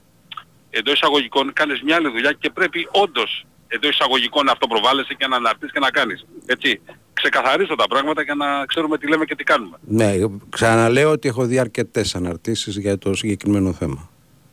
εντός 0.70 0.94
εισαγωγικών 0.94 1.54
κάνεις 1.54 1.82
μια 1.82 1.96
άλλη 1.96 2.10
δουλειά 2.10 2.32
και 2.32 2.50
πρέπει 2.50 2.88
όντως 2.92 3.46
εντός 3.68 3.92
εισαγωγικών 3.92 4.46
να 4.46 4.52
αυτοπροβάλλεσαι 4.52 5.14
και 5.14 5.28
να 5.28 5.36
αναρτήσεις 5.36 5.74
και 5.74 5.80
να 5.80 5.90
κάνεις. 5.90 6.26
Έτσι. 6.46 6.82
Ξεκαθαρίζω 7.14 7.76
τα 7.76 7.88
πράγματα 7.88 8.22
για 8.22 8.36
να 8.36 8.66
ξέρουμε 8.66 8.98
τι 8.98 9.08
λέμε 9.08 9.26
και 9.26 9.36
τι 9.36 9.44
κάνουμε. 9.44 9.78
Ναι, 9.82 10.14
ξαναλέω 10.50 11.12
ότι 11.12 11.28
έχω 11.28 11.46
δει 11.46 11.60
αρκετές 11.60 12.16
αναρτήσεις 12.16 12.78
για 12.78 12.98
το 12.98 13.16
συγκεκριμένο 13.16 13.74
θέμα. 13.74 14.10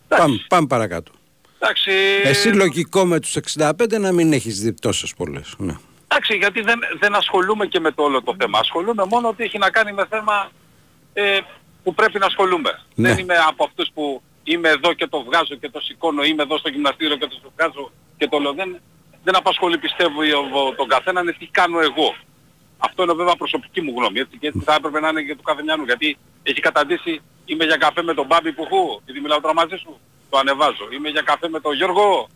Πάμε, 0.09 0.45
πάμε 0.49 0.67
παρακάτω. 0.67 1.13
Εντάξει, 1.59 1.91
Εσύ 2.25 2.49
λογικό 2.49 3.05
με 3.05 3.21
τους 3.21 3.37
65 3.37 3.99
να 4.01 4.13
μην 4.13 4.33
έχεις 4.33 4.61
δει 4.61 4.73
τόσες 4.73 5.15
πολλές. 5.15 5.55
Ναι. 5.59 5.75
Εντάξει 6.09 6.37
γιατί 6.37 6.61
δεν, 6.61 6.79
δεν 6.99 7.15
ασχολούμαι 7.15 7.67
και 7.67 7.81
με 7.81 7.91
το 7.93 8.03
όλο 8.03 8.23
το 8.23 8.35
θέμα. 8.39 8.59
Ασχολούμαι 8.59 9.05
μόνο 9.09 9.29
ότι 9.29 9.45
έχει 9.45 9.59
να 9.59 9.71
κάνει 9.71 9.93
με 9.93 10.07
θέμα 10.11 10.51
ε, 11.13 11.39
που 11.83 11.95
πρέπει 11.95 12.19
να 12.19 12.27
ασχολούμαι. 12.27 12.81
Ναι. 12.95 13.09
Δεν 13.09 13.19
είμαι 13.19 13.35
από 13.49 13.65
αυτούς 13.65 13.91
που 13.95 14.23
είμαι 14.45 14.69
εδώ 14.69 14.93
και 14.93 15.07
το 15.07 15.23
βγάζω 15.23 15.55
και 15.55 15.71
το 15.71 15.81
σηκώνω, 15.81 16.23
είμαι 16.23 16.43
εδώ 16.43 16.59
στο 16.59 16.69
γυμναστήριο 16.69 17.17
και 17.17 17.27
το 17.27 17.51
βγάζω 17.57 17.91
και 18.17 18.29
το 18.29 18.39
λέω. 18.39 18.53
Δεν, 18.53 18.81
δεν 19.25 19.37
απασχολεί 19.37 19.79
πιστεύω 19.79 20.21
ο- 20.23 20.75
τον 20.75 20.89
καθένα 20.89 21.21
είναι 21.21 21.33
τι 21.33 21.47
κάνω 21.47 21.81
εγώ. 21.81 22.15
Αυτό 22.79 23.03
είναι 23.03 23.13
βέβαια 23.13 23.35
προσωπική 23.37 23.81
μου 23.81 23.93
γνώμη 23.97 24.19
έτσι, 24.21 24.37
και 24.39 24.47
έτσι 24.47 24.61
θα 24.65 24.75
έπρεπε 24.75 25.01
να 25.01 25.09
είναι 25.09 25.23
και 25.23 25.37
του 25.37 25.43
κάθε 25.43 25.63
μιανού 25.63 25.85
γιατί 25.85 26.19
έχει 26.43 26.61
καταντήσει 26.61 27.21
είμαι 27.45 27.65
για 27.65 27.77
καφέ 27.77 28.03
με 28.03 28.15
τον 28.15 28.27
Μπάμπη 28.27 28.53
Πουχού, 28.53 29.01
επειδή 29.03 29.21
μιλάω 29.21 29.41
τώρα 29.41 29.55
μαζί 29.55 29.77
σου, 29.77 30.01
το 30.31 30.39
ανεβάζω. 30.39 30.89
Είμαι 30.93 31.09
για 31.09 31.23
καφέ 31.23 31.49
με 31.49 31.61
τον 31.61 31.75
Γιώργο, 31.75 32.29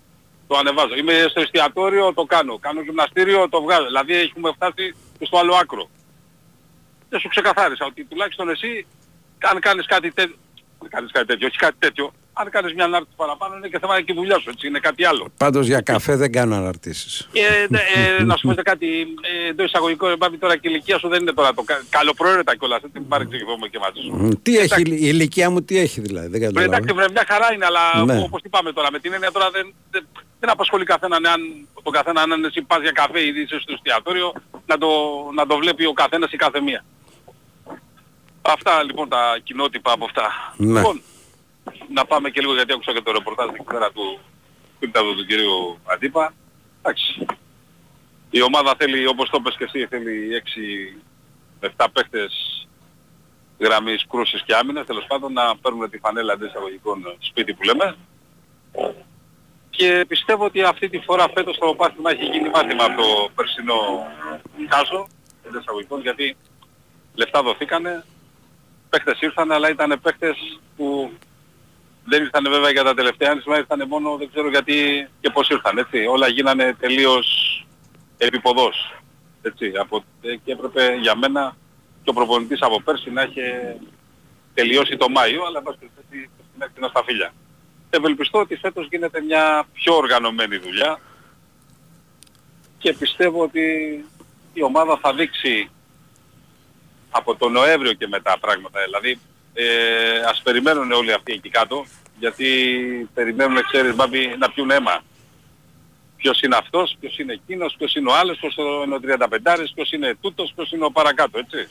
το 0.50 0.56
ανεβάζω. 0.62 0.94
Είμαι 1.00 1.14
στο 1.30 1.40
εστιατόριο, 1.40 2.12
το 2.14 2.24
κάνω. 2.34 2.58
Κάνω 2.66 2.80
γυμναστήριο, 2.86 3.48
το 3.48 3.58
βγάζω. 3.62 3.86
Δηλαδή 3.92 4.12
έχουμε 4.14 4.50
φτάσει 4.56 4.84
και 5.18 5.24
στο 5.26 5.36
άλλο 5.38 5.54
άκρο. 5.62 5.84
Δεν 7.10 7.20
σου 7.20 7.28
ξεκαθάρισα 7.28 7.84
ότι 7.90 8.04
τουλάχιστον 8.04 8.48
εσύ, 8.48 8.86
αν 9.50 9.60
κάνεις 9.60 9.86
κάτι 9.86 10.10
τέτοιο, 10.12 10.36
δεν 10.80 10.90
κάνεις 10.90 11.10
κάτι 11.12 11.26
τέτοιο, 11.26 11.46
όχι 11.46 11.56
κάτι 11.58 11.76
τέτοιο, 11.78 12.12
αν 12.32 12.50
κάνεις 12.50 12.74
μια 12.74 12.84
ανάρτηση 12.84 13.16
παραπάνω 13.16 13.56
είναι 13.56 13.68
και 13.68 13.78
θέμα 13.78 14.00
και 14.00 14.12
η 14.12 14.14
δουλειά 14.14 14.38
σου, 14.38 14.50
έτσι, 14.50 14.66
είναι 14.66 14.78
κάτι 14.78 15.04
άλλο. 15.04 15.28
Πάντως 15.36 15.66
για 15.66 15.80
καφέ 15.80 16.16
δεν 16.16 16.32
κάνω 16.32 16.54
αναρτήσεις. 16.56 17.28
Και 17.32 17.46
ε, 18.18 18.22
να 18.30 18.36
σου 18.36 18.46
πω 18.46 18.54
και 18.54 18.62
κάτι, 18.62 18.86
ε, 19.44 19.48
εντός 19.48 19.66
εισαγωγικών, 19.66 20.16
Μπάμπη, 20.18 20.36
τώρα 20.38 20.54
και 20.56 20.68
η 20.68 20.70
ηλικία 20.74 20.98
σου 20.98 21.08
δεν 21.08 21.20
είναι 21.20 21.32
τώρα 21.32 21.54
το 21.54 21.62
κα- 21.62 21.82
καλοπροαίρετα 21.90 22.56
κιόλας, 22.56 22.82
έτσι, 22.82 22.98
μην 22.98 23.08
παρεξηγηθούμε 23.08 23.68
και 23.68 23.78
μαζί 23.78 24.00
σου. 24.06 24.12
Μ, 24.16 24.28
Τι 24.42 24.56
έχει, 24.58 24.80
η 24.82 24.98
ηλικία 25.14 25.50
μου 25.50 25.62
τι 25.62 25.78
έχει 25.78 26.00
δηλαδή, 26.00 26.28
δεν 26.28 26.38
Βρε, 26.40 26.46
καταλαβαίνω. 26.46 26.76
εντάξει, 26.76 26.94
βρε, 26.94 27.06
μια 27.12 27.24
χαρά 27.28 27.52
είναι, 27.54 27.66
αλλά 27.66 28.04
Ναι. 28.04 28.22
όπως 28.22 28.42
τι 28.42 28.48
πάμε 28.48 28.72
τώρα, 28.72 28.88
με 28.92 28.98
την 28.98 29.12
έννοια 29.12 29.30
τώρα 29.32 29.50
δεν, 29.50 29.74
δεν, 29.90 30.06
δεν 30.40 30.50
απασχολεί 30.50 30.84
καθέναν, 30.84 31.26
αν, 31.26 31.68
τον 31.82 31.92
καθένα 31.92 32.22
αν 32.22 32.44
εσύ 32.44 32.62
πας 32.62 32.80
για 32.80 32.90
καφέ 32.90 33.20
ή 33.20 33.32
είσαι 33.36 33.58
στο 33.60 33.72
εστιατόριο, 33.72 34.32
να 34.66 34.78
το, 34.78 34.88
να 35.34 35.46
το 35.46 35.56
βλέπει 35.56 35.86
ο 35.86 35.92
καθένας 35.92 36.32
ή 36.32 36.36
κάθε 36.36 36.60
μία. 36.60 36.84
Αυτά 38.42 38.82
λοιπόν 38.82 39.08
τα 39.08 39.38
κοινότυπα 39.42 39.92
από 39.92 40.04
αυτά. 40.04 40.54
Ναι. 40.56 40.78
Λοιπόν, 40.78 41.02
να 41.92 42.04
πάμε 42.04 42.30
και 42.30 42.40
λίγο 42.40 42.54
γιατί 42.54 42.72
άκουσα 42.72 42.92
και 42.92 43.02
το 43.02 43.12
ρεπορτάζ 43.12 43.48
εκεί 43.48 43.62
πέρα 43.62 43.90
του 43.90 44.18
φίλταβου 44.78 45.14
του 45.14 45.26
κυρίου 45.26 45.78
Αντίπα. 45.84 46.34
Εντάξει. 46.78 47.26
Η 48.30 48.42
ομάδα 48.42 48.74
θέλει, 48.78 49.06
όπως 49.06 49.30
το 49.30 49.40
πες 49.40 49.56
και 49.56 49.64
εσύ, 49.64 49.86
θέλει 49.86 50.42
6 51.60 51.66
7 51.76 51.86
παίχτες 51.92 52.68
γραμμής 53.58 54.06
κρούσης 54.10 54.42
και 54.42 54.54
άμυνας, 54.54 54.86
τέλος 54.86 55.04
πάντων 55.06 55.32
να 55.32 55.56
παίρνουν 55.56 55.90
τη 55.90 55.98
φανέλα 55.98 56.32
εντός 56.32 56.48
εισαγωγικών 56.48 57.16
σπίτι 57.18 57.54
που 57.54 57.62
λέμε. 57.62 57.96
Και 59.80 60.04
πιστεύω 60.08 60.44
ότι 60.44 60.62
αυτή 60.62 60.88
τη 60.88 60.98
φορά 60.98 61.26
φέτος 61.34 61.58
το 61.58 61.74
πάθημα 61.74 62.10
έχει 62.10 62.24
γίνει 62.24 62.48
μάθημα 62.48 62.84
από 62.84 63.02
το 63.02 63.30
περσινό 63.34 64.06
χάσο 64.70 65.06
εντός 65.46 65.60
εισαγωγικών 65.60 66.00
γιατί 66.00 66.36
λεφτά 67.14 67.42
δοθήκανε, 67.42 68.04
παίχτες 68.90 69.20
ήρθαν 69.20 69.52
αλλά 69.52 69.70
ήταν 69.70 70.00
παίχτες 70.02 70.36
που 70.76 71.10
δεν 72.04 72.22
ήρθαν 72.22 72.46
βέβαια 72.50 72.70
για 72.70 72.82
τα 72.82 72.94
τελευταία 72.94 73.30
άνισμα, 73.30 73.58
ήρθαν 73.58 73.88
μόνο 73.88 74.16
δεν 74.16 74.30
ξέρω 74.30 74.48
γιατί 74.48 75.08
και 75.20 75.30
πώς 75.30 75.48
ήρθαν, 75.48 75.78
έτσι. 75.78 76.06
Όλα 76.06 76.28
γίνανε 76.28 76.74
τελείως 76.80 77.26
επιποδός, 78.18 78.94
έτσι. 79.42 79.72
Από, 79.80 80.04
ε, 80.22 80.36
και 80.36 80.52
έπρεπε 80.52 80.96
για 81.00 81.16
μένα 81.16 81.56
και 82.02 82.10
ο 82.10 82.12
προπονητής 82.12 82.62
από 82.62 82.80
πέρσι 82.80 83.10
να 83.10 83.22
είχε 83.22 83.76
τελειώσει 84.54 84.96
το 84.96 85.08
Μάιο, 85.08 85.44
αλλά 85.44 85.62
πας 85.62 85.76
περιπτώσει 85.78 86.30
στην 86.50 86.62
έκτη 86.62 86.88
στα 86.88 87.02
φίλια. 87.04 87.32
Ευελπιστώ 87.90 88.38
ότι 88.38 88.56
φέτος 88.56 88.88
γίνεται 88.90 89.20
μια 89.20 89.66
πιο 89.72 89.96
οργανωμένη 89.96 90.56
δουλειά 90.56 91.00
και 92.78 92.92
πιστεύω 92.92 93.42
ότι 93.42 93.60
η 94.52 94.62
ομάδα 94.62 94.98
θα 95.02 95.14
δείξει 95.14 95.70
από 97.10 97.36
τον 97.36 97.52
Νοέμβριο 97.52 97.92
και 97.92 98.08
μετά 98.08 98.38
πράγματα. 98.40 98.80
Δηλαδή 98.84 99.18
ε, 99.54 100.18
ας 100.28 100.40
περιμένουν 100.42 100.92
όλοι 100.92 101.12
αυτοί 101.12 101.32
εκεί 101.32 101.50
κάτω 101.50 101.84
γιατί 102.20 102.46
περιμένουν, 103.14 103.56
ξέρεις 103.72 103.94
Μπάμπη, 103.94 104.34
να 104.38 104.50
πιούν 104.50 104.70
αίμα. 104.70 105.02
Ποιος 106.16 106.40
είναι 106.40 106.56
αυτός, 106.56 106.96
ποιος 107.00 107.18
είναι 107.18 107.32
εκείνος, 107.32 107.74
ποιος 107.78 107.94
είναι 107.94 108.10
ο 108.10 108.14
άλλος, 108.14 108.38
ποιος 108.38 108.56
είναι 108.56 108.94
ο 108.94 109.00
35, 109.00 109.72
ποιος 109.74 109.92
είναι 109.92 110.16
τούτος, 110.20 110.52
ποιος 110.54 110.72
είναι 110.72 110.84
ο 110.84 110.90
παρακάτω, 110.90 111.38
έτσι. 111.38 111.68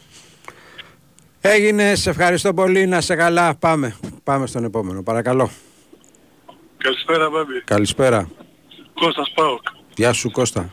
Έγινε, 1.42 1.96
σε 1.96 2.10
ευχαριστώ 2.10 2.54
πολύ, 2.54 2.86
να 2.86 3.02
σε 3.02 3.16
καλά. 3.16 3.56
Πάμε, 3.56 3.96
πάμε 4.24 4.48
στον 4.48 4.64
επόμενο, 4.64 5.04
παρακαλώ. 5.04 5.50
Καλησπέρα, 6.84 7.30
Μπάμπη. 7.30 7.62
Καλησπέρα. 7.66 8.30
Κώστας 8.94 9.32
Πάοκ. 9.36 9.62
Γεια 9.96 10.14
σου 10.14 10.32
Κώστα. 10.32 10.70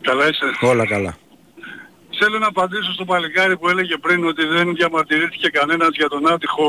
Καλά 0.00 0.28
είσαι; 0.28 0.44
Όλα 0.60 0.86
καλά. 0.86 1.16
Θέλω 2.18 2.38
να 2.38 2.46
απαντήσω 2.46 2.92
στο 2.92 3.04
παλικάρι 3.04 3.56
που 3.56 3.68
έλεγε 3.68 3.96
πριν 3.96 4.24
ότι 4.24 4.46
δεν 4.46 4.74
διαμαρτυρήθηκε 4.74 5.48
κανένας 5.48 5.88
για 5.92 6.08
τον 6.08 6.32
άτυχο 6.32 6.66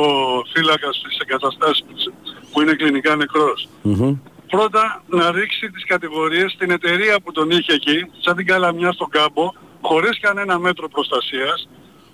φύλακας 0.54 0.96
στις 0.96 1.18
εγκαταστάσεις 1.20 2.12
που 2.52 2.62
είναι 2.62 2.74
κλινικά 2.74 3.18
Πρώτα 4.48 5.04
να 5.08 5.32
ρίξει 5.32 5.70
τις 5.70 5.86
κατηγορίες 5.86 6.52
στην 6.52 6.72
εταιρεία 6.72 7.20
που 7.20 7.32
τον 7.32 7.50
είχε 7.50 7.74
εκεί, 7.74 8.12
σαν 8.20 8.36
την 8.36 8.46
καλαμιά 8.46 8.92
στον 8.92 9.10
κάμπο, 9.10 9.54
χωρίς 9.82 10.20
κανένα 10.20 10.60
μέτρο 10.60 10.90
προστασίας, 10.90 11.70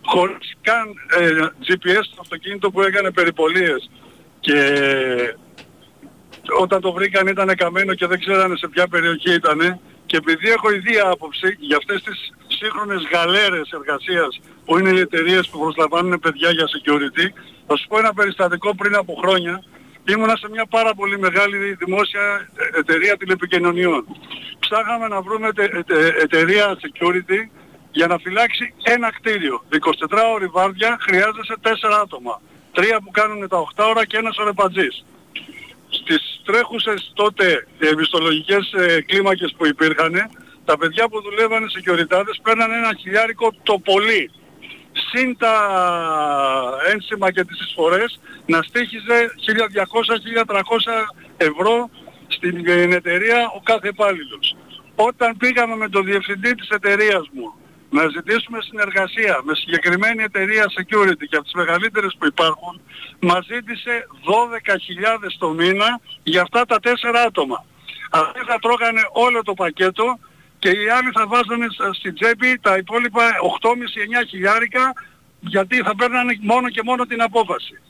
χωρίς 0.06 0.56
καν 0.62 0.88
ε, 1.20 1.30
GPS 1.68 2.04
στο 2.04 2.22
αυτοκίνητο 2.22 2.72
που 2.72 2.82
έκανε 2.82 3.12
περιπολίες 3.12 3.90
και 4.40 4.56
όταν 6.60 6.82
το 6.82 6.92
βρήκαν 6.92 7.28
ήταν 7.28 7.56
καμένο 7.56 7.94
και 7.94 8.08
δεν 8.08 8.20
ξέρανε 8.20 8.56
σε 8.58 8.68
ποια 8.68 8.88
περιοχή 8.88 9.34
ήταν 9.34 9.80
και 10.06 10.18
επειδή 10.18 10.50
έχω 10.50 10.72
ιδία 10.72 11.10
άποψη 11.10 11.56
για 11.60 11.78
αυτές 11.78 12.04
τις 12.04 12.34
σύγχρονες 12.48 13.08
γαλέρες 13.12 13.70
εργασίας 13.72 14.40
που 14.66 14.80
είναι 14.80 14.90
οι 14.90 15.00
εταιρείες 15.00 15.50
που 15.50 15.60
προσλαμβάνουν 15.60 16.20
παιδιά 16.20 16.50
για 16.52 16.66
security, 16.76 17.26
θα 17.68 17.76
σου 17.78 17.88
πω 17.88 17.98
ένα 17.98 18.14
περιστατικό 18.14 18.76
πριν 18.76 18.96
από 18.96 19.14
χρόνια. 19.22 19.64
Ήμουνα 20.08 20.36
σε 20.36 20.50
μια 20.50 20.66
πάρα 20.66 20.94
πολύ 20.94 21.20
μεγάλη 21.20 21.74
δημόσια 21.74 22.50
εταιρεία 22.78 23.18
τηλεπικοινωνιών. 23.18 24.06
Ψάχαμε 24.60 25.08
να 25.08 25.22
βρούμε 25.22 25.50
εταιρεία 26.22 26.78
security 26.86 27.40
για 27.92 28.08
να 28.08 28.18
φυλάξει 28.18 28.74
ένα 28.84 29.10
κτίριο. 29.12 29.64
24 29.70 30.34
ώρη 30.34 30.46
βάρδια 30.46 30.98
χρειάζεσαι 31.02 31.56
4 31.62 31.70
άτομα. 32.02 32.42
Τρία 32.72 33.00
που 33.04 33.12
κάνουν 33.12 33.48
τα 33.48 33.58
8 33.76 33.86
ώρα 33.90 34.06
και 34.06 34.18
ένας 34.18 34.38
ορεπατζής 34.38 35.06
στις 35.90 36.35
τρέχουσες 36.46 37.12
τότε 37.14 37.68
επιστολογικές 37.80 38.74
ε, 38.74 39.02
κλίμακες 39.02 39.54
που 39.58 39.66
υπήρχαν, 39.66 40.14
τα 40.66 40.78
παιδιά 40.78 41.08
που 41.10 41.22
δουλεύανε 41.22 41.70
σε 41.70 41.80
κοιοριτάδες 41.80 42.40
παίρνανε 42.44 42.76
ένα 42.78 42.94
χιλιάρικο 43.00 43.54
το 43.64 43.80
πολύ. 43.80 44.32
Συν 44.92 45.38
τα 45.38 45.56
ένσημα 46.92 47.32
και 47.32 47.44
τις 47.44 47.60
εισφορές 47.62 48.20
να 48.46 48.62
στήχιζε 48.62 49.36
1200-1300 50.46 50.62
ευρώ 51.38 51.90
στην 52.28 52.66
εταιρεία 52.92 53.52
ο 53.56 53.62
κάθε 53.64 53.88
υπάλληλος. 53.88 54.56
Όταν 54.96 55.38
πήγαμε 55.38 55.76
με 55.76 55.90
τον 55.90 56.06
διευθυντή 56.06 56.56
της 56.56 56.70
εταιρείας 56.70 57.30
μου 57.32 57.54
να 57.90 58.08
ζητήσουμε 58.08 58.58
συνεργασία 58.62 59.42
με 59.44 59.56
συγκεκριμένη 59.56 60.24
εταιρεία 60.24 60.66
security 60.78 61.26
και 61.30 61.36
από 61.36 61.44
τις 61.44 61.54
μεγαλύτερες 61.54 62.16
που 62.20 62.26
υπάρχουν, 62.26 62.82
μας 63.20 63.46
ζήτησε 63.46 64.08
12.000 65.22 65.32
το 65.38 65.50
μήνα 65.50 66.00
για 66.24 66.42
αυτά 66.42 66.66
τα 66.66 66.80
τέσσερα 66.80 67.22
άτομα. 67.22 67.66
Αυτοί 68.12 68.40
θα 68.40 68.60
τρώγανε 68.60 69.02
όλο 69.12 69.42
το 69.44 69.54
πακέτο 69.54 70.20
και 70.60 70.70
οι 70.70 70.90
άλλοι 70.90 71.12
θα 71.14 71.28
βάζανε 71.28 71.68
στην 71.94 72.14
τσέπη 72.14 72.60
τα 72.62 72.78
υπόλοιπα 72.78 73.22
8,5-9 73.62 74.28
χιλιάρικα 74.30 74.94
γιατί 75.40 75.82
θα 75.82 75.96
παίρνανε 75.96 76.38
μόνο 76.42 76.70
και 76.70 76.82
μόνο 76.84 77.06
την 77.06 77.22
απόφαση 77.22 77.82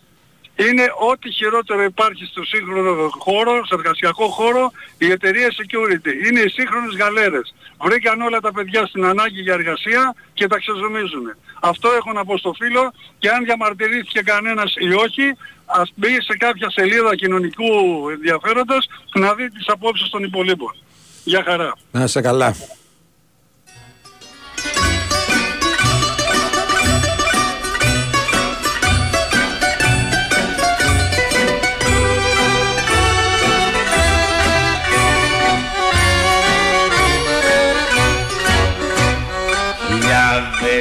είναι 0.56 0.86
ό,τι 1.12 1.32
χειρότερο 1.32 1.84
υπάρχει 1.84 2.26
στο 2.26 2.44
σύγχρονο 2.44 3.10
χώρο, 3.10 3.66
στο 3.66 3.76
εργασιακό 3.80 4.28
χώρο, 4.28 4.72
η 4.98 5.12
εταιρεία 5.12 5.50
security. 5.50 6.28
Είναι 6.28 6.40
οι 6.40 6.50
σύγχρονες 6.50 6.96
γαλέρες. 6.96 7.54
Βρήκαν 7.82 8.22
όλα 8.22 8.40
τα 8.40 8.52
παιδιά 8.52 8.86
στην 8.86 9.06
ανάγκη 9.06 9.42
για 9.42 9.54
εργασία 9.54 10.16
και 10.34 10.48
τα 10.48 10.58
ξεζομίζουν. 10.58 11.36
Αυτό 11.60 11.92
έχω 11.92 12.12
να 12.12 12.26
πω 12.26 12.38
στο 12.38 12.54
φίλο 12.54 12.94
και 13.20 13.30
αν 13.30 13.44
διαμαρτυρήθηκε 13.44 14.22
κανένας 14.22 14.74
ή 14.78 14.94
όχι, 14.94 15.38
ας 15.66 15.92
μπει 15.96 16.22
σε 16.22 16.38
κάποια 16.38 16.70
σελίδα 16.70 17.16
κοινωνικού 17.16 17.66
ενδιαφέροντος 18.10 18.88
να 19.14 19.34
δει 19.34 19.50
τις 19.52 19.68
απόψεις 19.68 20.10
των 20.10 20.24
υπολείπων. 20.24 20.76
Γεια 21.24 21.44
χαρά. 21.44 21.74
Να 21.92 22.04
είσαι 22.04 22.22
καλά. 22.22 22.56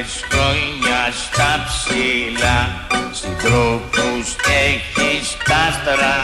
Χιλιάδες 0.04 0.24
χρόνια 0.30 1.00
στα 1.22 1.64
ψηλά 1.66 2.86
Συντρόφους 3.10 4.28
έχεις 4.66 5.36
κάστρα. 5.48 6.16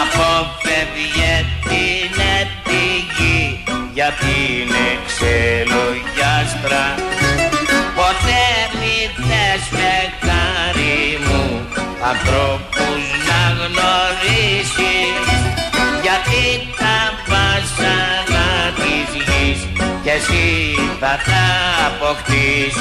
Αποφεύγε 0.00 1.34
την 1.68 2.14
επιγή 2.40 3.64
Γιατί 3.92 4.34
είναι 4.54 4.86
ξελογιάστρα 5.06 6.84
Ποτέ 7.98 8.46
μη 8.78 8.98
θες 9.26 9.64
με 9.70 9.94
χάρη 10.24 11.18
μου 11.26 11.68
Ανθρώπους 12.10 13.02
να 13.28 13.42
γνωρίσεις. 13.60 15.14
Γιατί 16.02 16.44
τα 16.78 16.98
βασανά 17.30 18.48
της 18.76 19.22
γης 19.26 19.60
και 20.02 20.10
εσύ 20.10 20.79
θα 21.00 21.18
τα 21.24 21.46
αποκτήσεις. 21.86 22.80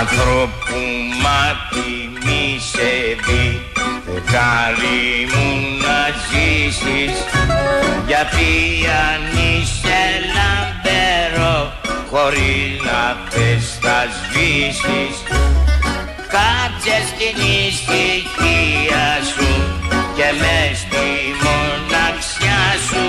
Ανθρώπου 0.00 0.78
μάτι 1.22 2.10
μη 2.24 2.58
σε 2.72 3.16
δει 3.26 3.66
Φεγγάρι 4.04 5.28
μου 5.32 5.46
να 5.82 6.00
ζήσεις. 6.28 7.16
Γιατί 8.06 8.50
αν 9.06 9.22
είσαι 9.36 10.00
λαμπερό 10.20 10.35
Χωρίς 12.18 12.80
να 12.84 13.30
θες 13.30 13.78
θα 13.80 13.98
σβήσεις. 14.16 15.16
Κάτσε 16.34 16.96
στην 17.10 17.36
ησυχία 17.66 19.06
σου 19.32 19.48
Και 20.16 20.28
μες 20.40 20.78
στη 20.78 21.06
μοναξιά 21.44 22.64
σου. 22.88 23.06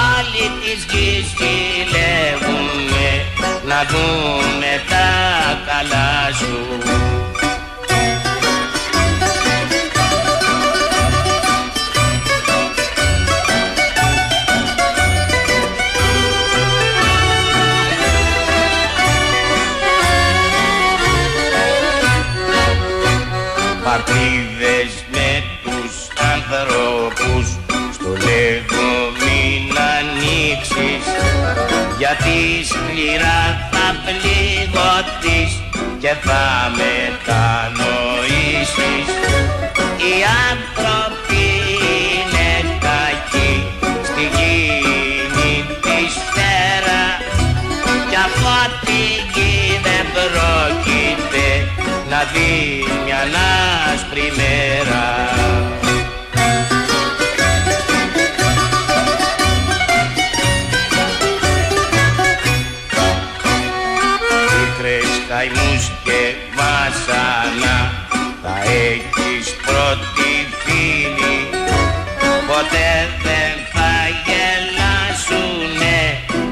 Όλοι 0.00 0.46
της 0.60 0.84
γης 0.90 1.26
ζηλεύουνε 1.36 3.10
Να 3.64 3.84
δούνε 3.90 4.74
τα 4.88 5.08
καλά 5.66 6.32
σου 6.38 7.43
γιατί 32.16 32.64
σκληρά 32.64 33.68
θα 33.72 33.86
πληγωθείς 34.04 35.52
και 35.98 36.12
θα 36.22 36.44
μετανοήσεις 36.78 37.86
οι 40.04 40.14
άνθρωποι 40.50 41.44
είναι 42.10 42.50
κακοί 42.86 43.52
στη 44.08 44.24
γη 44.36 44.60
τη 45.82 45.98
σφαίρα 46.16 47.04
κι 48.10 48.18
από 48.26 48.56
τη 48.84 49.02
γη 49.34 49.54
δεν 49.82 50.04
πρόκειται 50.14 51.46
να 52.10 52.20
δει 52.32 52.54
μια 53.04 53.22
άσπρη 53.94 54.26
μέρα. 54.36 55.04
Ποτέ 72.54 72.92
δεν 73.26 73.54
θα 73.72 73.92
γελάσουνε 74.24 76.00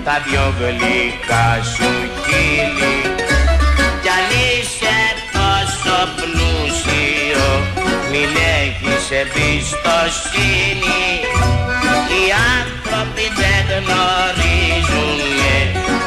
τα 0.05 0.17
δυο 0.25 0.47
γλυκά 0.59 1.49
σου 1.73 1.91
χείλη. 2.25 2.97
Κι 4.03 4.11
αν 4.17 4.27
είσαι 4.45 4.99
πλούσιο 6.17 7.49
μην 8.11 8.31
έχεις 8.61 9.05
εμπιστοσύνη. 9.21 11.05
Οι 12.13 12.25
άνθρωποι 12.59 13.27
δεν 13.41 13.65
γνωρίζουν 13.77 15.19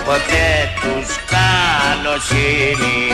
ποτέ 0.06 0.50
τους 0.82 1.10
καλοσύνη 1.34 3.06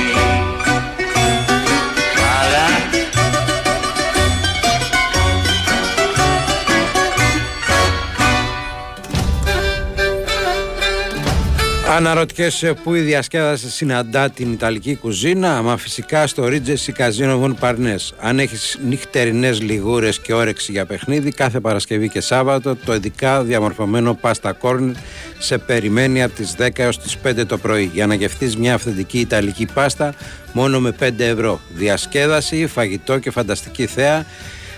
Αναρωτιέσαι 12.02 12.74
πού 12.74 12.94
η 12.94 13.00
διασκέδαση 13.00 13.70
συναντά 13.70 14.30
την 14.30 14.52
Ιταλική 14.52 14.96
κουζίνα, 14.96 15.62
μα 15.62 15.78
φυσικά 15.78 16.28
στο 16.28 16.48
Ρίτζεσι 16.48 16.92
Καζίνο 16.92 17.38
Βον 17.38 17.56
Παρνές. 17.56 18.14
Αν 18.20 18.40
έχεις 18.40 18.80
νυχτερινές 18.88 19.62
λιγούρες 19.62 20.20
και 20.20 20.34
όρεξη 20.34 20.72
για 20.72 20.86
παιχνίδι, 20.86 21.32
κάθε 21.32 21.60
Παρασκευή 21.60 22.10
και 22.10 22.22
Σάββατο 22.22 22.76
το 22.76 22.94
ειδικά 22.94 23.44
διαμορφωμένο 23.44 24.14
πάστα 24.14 24.52
κόρνερ 24.52 24.96
σε 25.38 25.58
περιμένει 25.58 26.24
από 26.24 26.36
τις 26.36 26.56
10 26.58 26.70
έως 26.76 27.00
τις 27.00 27.18
5 27.18 27.46
το 27.46 27.58
πρωί 27.58 27.90
για 27.94 28.08
να 28.08 28.14
γευτείς 28.14 28.58
μια 28.58 28.74
αυθεντική 28.74 29.20
Ιταλική 29.20 29.68
πάστα 29.74 30.14
μόνο 30.54 30.80
με 30.80 30.96
5 31.00 31.12
ευρώ. 31.18 31.62
Διασκέδαση, 31.76 32.68
φαγητό 32.68 33.20
και 33.20 33.32
φανταστική 33.32 33.86
θέα. 33.86 34.26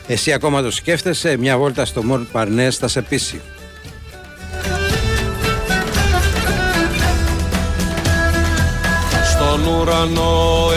Εσύ 0.08 0.32
ακόμα 0.34 0.62
το 0.62 0.72
σκέφτεσαι, 0.72 1.38
μια 1.38 1.58
βόλτα 1.58 1.86
στο 1.86 2.04
Μον 2.04 2.28
Παρνές 2.32 2.78
θα 2.78 2.88
σε 2.88 3.02
πείσει. 3.02 3.42
Στον 9.64 9.82
ουρανό 9.82 10.70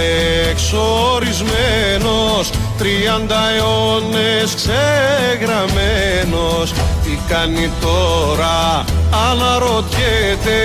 εξορισμένος 0.50 2.50
τριάντα 2.78 3.40
αιώνες 3.56 4.54
ξεγραμμένος. 4.54 6.72
Τι 7.02 7.18
κάνει 7.28 7.70
τώρα 7.80 8.84
αναρωτιέται 9.30 10.60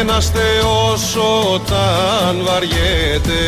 ένας 0.00 0.30
θεός 0.30 1.16
όταν 1.54 2.42
βαριέται 2.44 3.42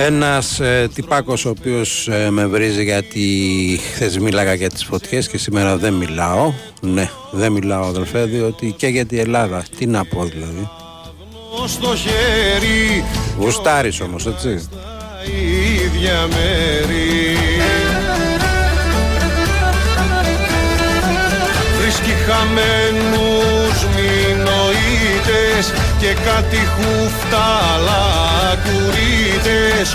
Ένας 0.00 0.60
ε, 0.60 0.88
τυπάκος 0.94 1.44
ο 1.44 1.48
οποίος 1.48 2.08
ε, 2.08 2.30
με 2.30 2.46
βρίζει 2.46 2.84
γιατί 2.84 3.80
χθες 3.94 4.18
μίλαγα 4.18 4.54
για 4.54 4.68
τις 4.68 4.84
φωτιές 4.84 5.28
και 5.28 5.38
σήμερα 5.38 5.76
δεν 5.76 5.92
μιλάω. 5.92 6.52
Ναι, 6.80 7.10
δεν 7.30 7.52
μιλάω 7.52 7.84
αδελφέ 7.84 8.24
διότι 8.24 8.74
και 8.76 8.86
για 8.86 9.06
την 9.06 9.18
Ελλάδα. 9.18 9.64
Τι 9.78 9.86
να 9.86 10.04
πω 10.04 10.24
δηλαδή. 10.24 10.68
Στο 11.66 11.96
χέρι 11.96 13.04
Γουστάρεις 13.38 14.00
όμως 14.00 14.26
έτσι. 14.26 14.68
ίδια 15.84 16.26
μέρη 16.26 17.36
Βρίσκει 21.80 22.10
χαμένους 22.10 23.37
μηνοείτες 25.28 25.72
και 26.00 26.12
κάτι 26.24 26.56
χούφτα 26.56 27.46
κουρίτες 28.64 29.94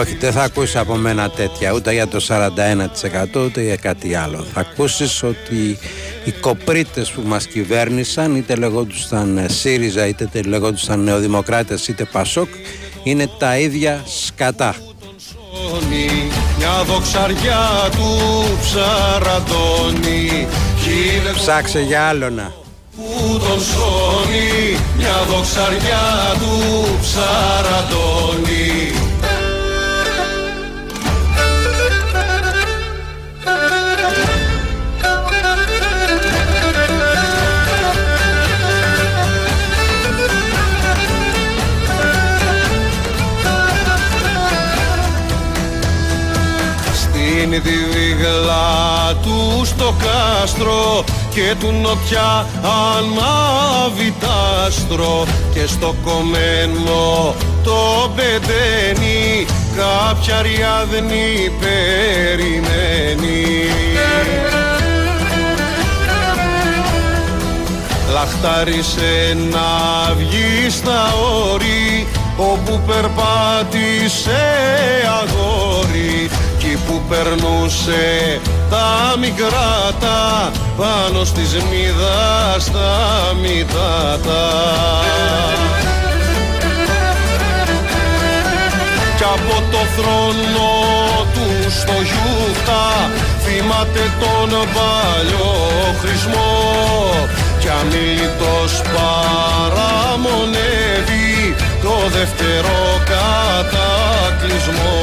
Όχι, 0.00 0.16
δεν 0.16 0.32
θα 0.32 0.42
ακούσεις 0.42 0.76
από 0.76 0.94
μένα 0.94 1.30
τέτοια 1.30 1.72
ούτε 1.72 1.92
για 1.92 2.08
το 2.08 2.24
41% 2.28 3.44
ούτε 3.44 3.62
για 3.62 3.76
κάτι 3.76 4.14
άλλο. 4.14 4.46
Θα 4.54 4.60
ακούσεις 4.60 5.22
ότι 5.22 5.78
οι 6.24 6.30
κοπρίτες 6.40 7.10
που 7.10 7.22
μας 7.26 7.46
κυβέρνησαν 7.46 8.36
είτε 8.36 8.54
λεγόντουσαν 8.54 9.46
ΣΥΡΙΖΑ 9.48 10.06
είτε 10.06 10.28
λεγόντουσαν 10.46 11.00
Νεοδημοκράτες 11.00 11.88
είτε 11.88 12.04
ΠΑΣΟΚ 12.04 12.48
είναι 13.02 13.30
τα 13.38 13.58
ίδια 13.58 14.02
σκατά. 14.24 14.74
Σόνι, 15.30 16.30
Μια 16.58 16.82
δοξαριά 16.86 17.68
του 17.90 18.18
ψαραντώνει 18.60 20.46
Χίλε 20.82 21.32
Ψάξε 21.32 21.80
για 21.80 22.02
άλλο 22.02 22.30
να. 22.30 22.60
Που 23.10 23.38
τον 23.38 23.60
σώνει 23.60 24.78
Μια 24.96 25.24
δοξαριά 25.28 26.34
του 26.38 26.98
ψαραντώνει. 27.00 28.92
Στην 46.94 47.50
διδίγλα 47.62 49.14
του 49.22 49.64
στο 49.64 49.94
κάστρο 49.98 51.04
και 51.34 51.54
του 51.60 51.72
νοτιά 51.82 52.46
ανάβει 52.62 54.14
τ' 54.20 54.24
άστρο 54.66 55.26
και 55.54 55.66
στο 55.66 55.94
κομμένο 56.04 57.34
το 57.64 58.10
μπεντένι 58.14 59.46
κάποια 59.76 60.42
ριάδνη 60.42 61.50
περιμένει. 61.60 62.90
Λαχτάρισε 68.12 69.36
να 69.50 70.14
βγει 70.14 70.70
στα 70.70 71.14
όρη 71.52 72.06
όπου 72.36 72.80
περπάτησε 72.86 74.40
αγόρι 75.22 76.30
κι 76.58 76.78
που 76.86 77.00
περνούσε 77.08 78.40
τα 78.70 79.16
μικρά 79.18 79.92
πάνω 80.76 81.24
στις 81.24 81.52
μύδας 81.54 82.70
τα 82.72 83.34
μυτάτα. 83.40 84.48
Κι 89.16 89.24
από 89.24 89.56
το 89.70 89.78
θρόνο 89.96 90.70
του 91.34 91.46
στο 91.70 91.92
γιούχτα 91.92 92.84
θυμάται 93.44 94.04
τον 94.20 94.50
παλιό 94.50 95.54
χρησμό 96.00 96.52
κι 97.60 97.68
αμήλυτος 97.80 98.72
παραμονεύει 98.94 99.94
το 101.82 101.94
δεύτερο 102.08 102.78
κατακλυσμό. 103.12 104.98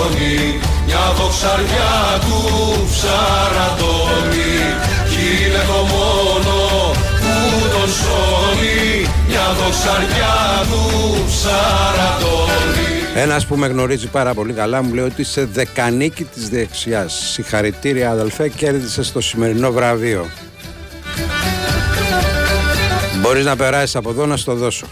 Σώνει 0.00 0.60
μια 0.86 1.12
δοξαριά 1.18 2.20
του 2.20 2.40
ψαραντώνει 2.90 4.54
Κι 5.10 5.44
είναι 5.46 5.62
το 5.66 5.80
μόνο 5.94 6.56
που 7.20 7.68
τον 7.72 7.88
σώνει 7.88 9.06
μια 9.28 9.46
δοξαριά 9.62 10.36
του 10.70 11.14
ψαραντώνει 11.26 12.88
Ένας 13.14 13.46
που 13.46 13.56
με 13.56 13.66
γνωρίζει 13.66 14.06
πάρα 14.06 14.34
πολύ 14.34 14.52
καλά 14.52 14.82
μου 14.82 14.94
λέει 14.94 15.04
ότι 15.04 15.20
είσαι 15.20 15.44
δεκανίκη 15.52 16.24
της 16.24 16.48
δεξιάς. 16.48 17.30
Συγχαρητήρια, 17.32 18.10
αδελφέ, 18.10 18.48
κέρδισε 18.48 19.12
το 19.12 19.20
σημερινό 19.20 19.72
βραβείο. 19.72 20.26
Μπορείς 23.20 23.44
να 23.44 23.56
περάσεις 23.56 23.96
από 23.96 24.10
εδώ 24.10 24.26
να 24.26 24.36
στο 24.36 24.54
δώσω. 24.54 24.86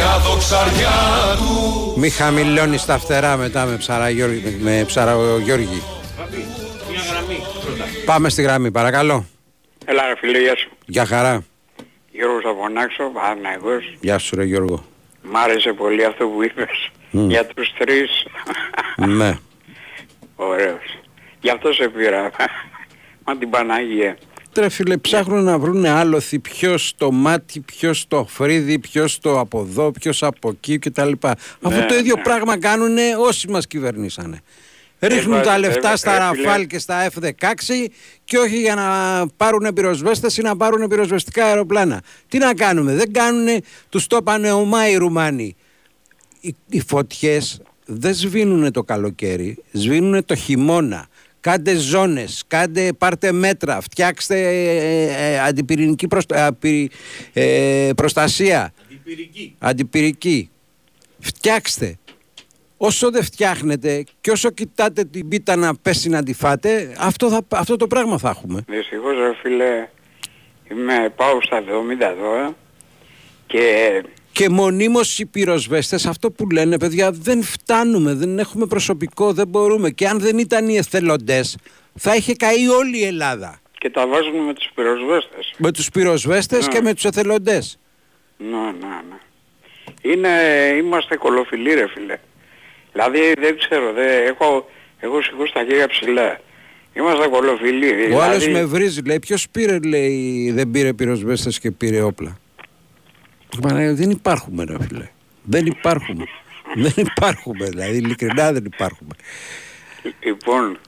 Μια 0.00 0.18
δοξαριά 0.18 0.90
του 1.36 1.94
Μη 1.96 2.10
χαμηλώνεις 2.10 2.84
τα 2.84 2.98
φτερά 2.98 3.36
μετά 3.36 3.64
με 3.64 3.76
ψαραγιώργη. 3.76 4.58
Με 4.60 4.84
ψαραγιώργη. 4.86 5.82
Μια 6.90 7.00
γραμμή 7.10 7.42
πρώτα. 7.64 7.84
Πάμε 8.04 8.28
στη 8.28 8.42
γραμμή, 8.42 8.70
παρακαλώ. 8.70 9.26
Έλα 9.84 10.06
ρε 10.06 10.16
φίλε, 10.16 10.38
γεια 10.38 10.56
σου. 10.56 10.70
Γεια 10.86 11.04
χαρά. 11.06 11.44
Γιώργος 12.12 12.42
από 12.44 12.68
Νάξο, 12.68 13.04
Παναγός. 13.04 13.96
Γεια 14.00 14.18
σου 14.18 14.36
ρε 14.36 14.44
Γιώργο. 14.44 14.84
Μ' 15.22 15.36
άρεσε 15.36 15.72
πολύ 15.72 16.04
αυτό 16.04 16.26
που 16.26 16.42
είπες. 16.42 16.90
Μμ. 17.10 17.28
Για 17.30 17.46
τους 17.46 17.72
τρεις. 17.78 18.26
ναι. 18.96 19.38
Ωραίος. 20.36 20.98
Γι' 21.40 21.50
αυτό 21.50 21.72
σε 21.72 21.88
πήρα. 21.88 22.30
Μα 23.24 23.36
την 23.36 23.50
Παναγία. 23.50 24.16
Τρε 24.52 24.68
φίλε, 24.68 24.96
ψάχνουν 24.96 25.44
να 25.44 25.58
βρουν 25.58 25.84
άλοθη 25.86 26.38
ποιος 26.38 26.94
το 26.96 27.12
μάτι, 27.12 27.60
ποιος 27.60 28.04
το 28.08 28.26
φρύδι, 28.28 28.78
ποιος 28.78 29.18
το 29.18 29.38
από 29.38 29.60
εδώ, 29.60 29.90
ποιος 29.90 30.22
από 30.22 30.50
εκεί 30.50 30.78
κτλ. 30.78 31.12
Αυτό 31.62 31.86
το 31.86 31.94
ίδιο 31.94 32.16
πράγμα 32.22 32.58
κάνουν 32.58 32.96
όσοι 33.18 33.48
μας 33.48 33.66
κυβερνήσανε. 33.66 34.40
Ρίχνουν 35.00 35.38
Ε, 35.38 35.40
τα 35.40 35.54
ε, 35.54 35.58
λεφτά 35.58 35.92
ε, 35.92 35.96
στα 35.96 36.10
ε, 36.10 36.34
φίλε. 36.34 36.46
Ραφάλ 36.46 36.66
και 36.66 36.78
στα 36.78 37.10
F-16 37.10 37.86
και 38.24 38.38
όχι 38.38 38.60
για 38.60 38.74
να 38.74 39.26
πάρουν 39.36 39.72
πυροσβέστες 39.74 40.36
ή 40.36 40.42
να 40.42 40.56
πάρουν 40.56 40.88
πυροσβεστικά 40.88 41.44
αεροπλάνα. 41.44 42.02
Τι 42.28 42.38
να 42.38 42.54
κάνουμε, 42.54 42.94
δεν 42.94 43.12
κάνουν, 43.12 43.46
τους 43.88 44.06
το 44.06 44.16
είπανε 44.20 44.52
ομά 44.52 44.88
οι 44.88 44.96
Ρουμάνοι. 44.96 45.56
οι, 46.40 46.56
οι 46.68 46.80
φωτιές 46.86 47.60
δεν 47.84 48.14
σβήνουν 48.14 48.72
το 48.72 48.82
καλοκαίρι, 48.82 49.58
σβήνουν 49.72 50.24
το 50.24 50.34
χειμώνα. 50.34 51.08
Κάντε 51.40 51.74
ζώνες, 51.74 52.42
κάντε, 52.46 52.92
πάρτε 52.92 53.32
μέτρα, 53.32 53.80
φτιάξτε 53.80 54.48
ε, 54.48 55.32
ε, 55.32 55.40
αντιπυρηνική 55.40 56.06
ε, 57.32 57.90
προστασία. 57.96 58.72
Αντιπυρική. 58.84 59.56
Αντιπυρική. 59.58 60.50
Φτιάξτε. 61.18 61.98
Όσο 62.76 63.10
δεν 63.10 63.22
φτιάχνετε 63.22 64.04
και 64.20 64.30
όσο 64.30 64.50
κοιτάτε 64.50 65.04
την 65.04 65.28
πίτα 65.28 65.56
να 65.56 65.74
πέσει 65.74 66.08
να 66.08 66.22
τη 66.22 66.32
φάτε, 66.32 66.94
αυτό, 66.98 67.28
θα, 67.28 67.40
αυτό 67.48 67.76
το 67.76 67.86
πράγμα 67.86 68.18
θα 68.18 68.28
έχουμε. 68.28 68.64
Δυστυχώς 68.66 69.16
ρε 69.18 69.34
φίλε, 69.42 69.88
είμαι, 70.70 71.12
πάω 71.16 71.42
στα 71.42 71.62
70 71.62 71.64
εδώ 72.00 72.54
και... 73.46 74.02
Και 74.40 74.48
μονίμως 74.48 75.18
οι 75.18 75.26
πυροσβέστες 75.26 76.06
αυτό 76.06 76.30
που 76.30 76.50
λένε 76.50 76.78
παιδιά 76.78 77.10
δεν 77.12 77.42
φτάνουμε, 77.42 78.14
δεν 78.14 78.38
έχουμε 78.38 78.66
προσωπικό, 78.66 79.32
δεν 79.32 79.48
μπορούμε 79.48 79.90
και 79.90 80.08
αν 80.08 80.20
δεν 80.20 80.38
ήταν 80.38 80.68
οι 80.68 80.76
εθελοντές 80.76 81.56
θα 81.94 82.14
είχε 82.14 82.34
καεί 82.34 82.68
όλη 82.68 82.98
η 82.98 83.04
Ελλάδα. 83.04 83.60
Και 83.78 83.90
τα 83.90 84.06
βάζουν 84.06 84.36
με 84.36 84.54
τους 84.54 84.70
πυροσβέστες. 84.74 85.54
Με 85.56 85.72
τους 85.72 85.88
πυροσβέστες 85.88 86.68
και 86.68 86.80
με 86.80 86.94
τους 86.94 87.04
εθελοντές. 87.04 87.78
Ναι, 88.38 88.46
ναι, 88.48 89.00
ναι. 89.08 89.18
Είναι, 90.12 90.28
είμαστε 90.78 91.16
κολοφιλοί 91.16 91.74
ρε 91.74 91.88
φίλε. 91.88 92.18
Δηλαδή 92.92 93.32
δεν 93.40 93.58
ξέρω, 93.58 93.92
δεν, 93.92 94.26
έχω, 94.26 94.70
έχω 94.98 95.22
σηκώσει 95.22 95.52
τα 95.52 95.64
χέρια 95.68 95.88
ψηλά. 95.88 96.40
Είμαστε 96.92 97.28
κολοφιλοί. 97.28 97.94
Δηλαδή... 97.94 98.14
Ο 98.14 98.22
άλλος 98.22 98.48
με 98.48 98.64
βρίζει, 98.64 99.02
λέει, 99.02 99.18
ποιος 99.18 99.48
πήρε, 99.50 99.78
λέει, 99.78 100.50
δεν 100.54 100.70
πήρε 100.70 100.92
πυροσβέστες 100.92 101.58
και 101.58 101.70
πήρε 101.70 102.02
όπλα; 102.02 102.38
Μα 103.62 103.92
δεν 103.92 104.10
υπάρχουμε 104.10 104.64
ρε 104.64 104.76
φίλε. 104.80 105.08
Δεν 105.42 105.66
υπάρχουμε. 105.66 106.24
δεν 106.74 106.92
υπάρχουμε, 106.96 107.68
δηλαδή 107.68 107.96
ειλικρινά 107.96 108.52
δεν 108.52 108.64
υπάρχουμε. 108.64 109.14
Λοιπόν, 110.20 110.78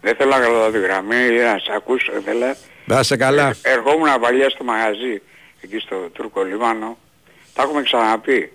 δεν 0.00 0.16
θέλω 0.16 0.30
να 0.30 0.38
κρατάω 0.38 0.70
τη 0.70 0.78
γραμμή, 0.78 1.28
να 1.28 1.58
σε 1.58 1.72
ακούσω, 1.76 2.12
ήθελα. 2.16 2.56
Να 2.86 3.02
σε 3.02 3.16
καλά. 3.16 3.48
Ε, 3.62 3.70
ερχόμουν 3.70 4.20
παλιά 4.20 4.50
στο 4.50 4.64
μαγαζί, 4.64 5.22
εκεί 5.60 5.78
στο 5.78 5.96
Τούρκο 6.12 6.42
Λιμάνο. 6.42 6.98
Τα 7.54 7.62
έχουμε 7.62 7.82
ξαναπεί. 7.82 8.52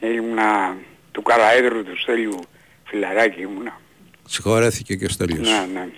Ήμουνα 0.00 0.76
του 1.12 1.22
Καραέδρου 1.22 1.84
του 1.84 2.00
Στέλιου 2.00 2.40
φιλαράκι 2.84 3.40
ήμουνα. 3.40 3.80
Συγχωρέθηκε 4.28 4.94
και 4.94 5.04
ο 5.04 5.08
Στέλιος. 5.08 5.48
Ναι, 5.48 5.66
ναι. 5.72 5.88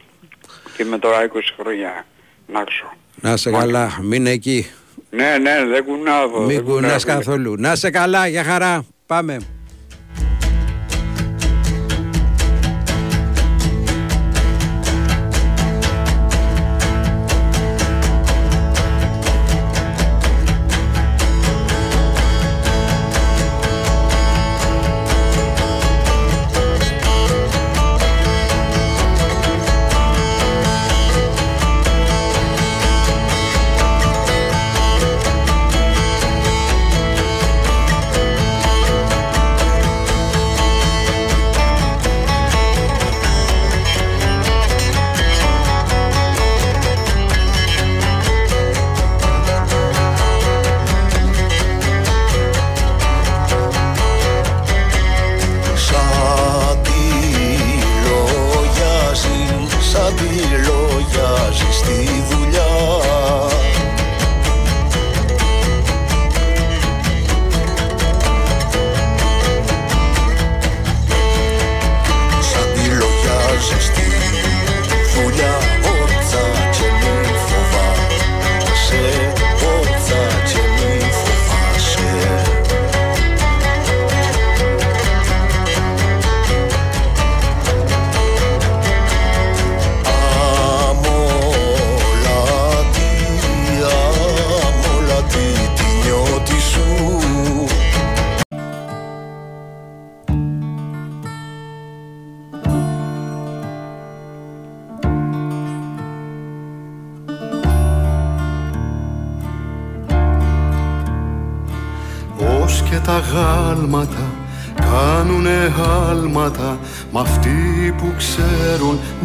Και 0.76 0.82
είμαι 0.82 0.98
τώρα 0.98 1.28
20 1.32 1.40
χρόνια 1.60 2.06
να 2.46 2.64
ξω. 2.64 2.92
Να 3.20 3.36
σε 3.36 3.50
καλά, 3.50 3.98
μην 4.02 4.26
εκεί. 4.26 4.70
Ναι, 5.10 5.38
ναι, 5.42 5.64
δεν 5.70 5.84
κουνάω. 5.84 6.40
Μην 6.40 6.64
κουνάς 6.64 7.04
καθόλου. 7.04 7.54
Να 7.58 7.74
σε 7.74 7.90
καλά, 7.90 8.26
για 8.26 8.44
χαρά. 8.44 8.84
Πάμε. 9.06 9.38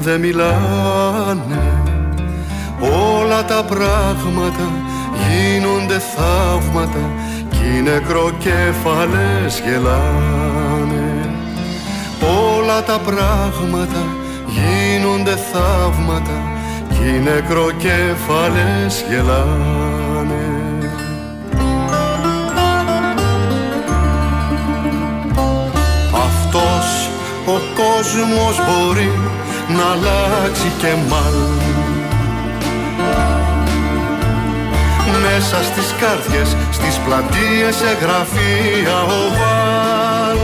Δεν 0.03 0.19
μιλάνε. 0.19 1.61
Όλα 2.79 3.45
τα 3.45 3.63
πράγματα 3.63 4.71
γίνονται 5.27 6.01
θαύματα 6.15 7.11
κι 7.49 7.77
οι 7.77 7.81
νεκροκέφαλες 7.81 9.61
γελάνε. 9.65 11.35
Όλα 12.55 12.83
τα 12.83 12.99
πράγματα 13.05 14.03
γίνονται 14.47 15.37
θαύματα 15.51 16.41
κι 16.89 17.07
οι 17.07 17.19
νεκροκέφαλες 17.19 19.05
γελάνε. 19.09 20.47
Αυτός 26.25 27.09
ο 27.45 27.57
κόσμος 27.75 28.55
μπορεί 28.65 29.11
να 29.68 29.86
αλλάξει 29.91 30.72
και 30.78 30.93
μάλ 31.09 31.39
Μέσα 35.22 35.64
στις 35.64 35.93
κάρδιες, 35.99 36.55
στις 36.72 36.95
πλατείες, 37.05 37.76
σε 37.76 37.97
γραφεία 38.01 39.01
οβάλ 39.01 40.38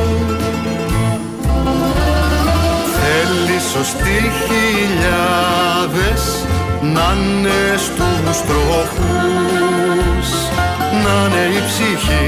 Θέλει 2.96 3.60
σωστοί 3.74 4.32
χιλιάδες 4.46 6.24
να 6.82 7.16
είναι 7.16 7.78
στους 7.78 8.38
τροχούς. 8.48 10.30
Να 11.04 11.28
είναι 11.28 11.56
η 11.56 11.62
ψυχή, 11.68 12.28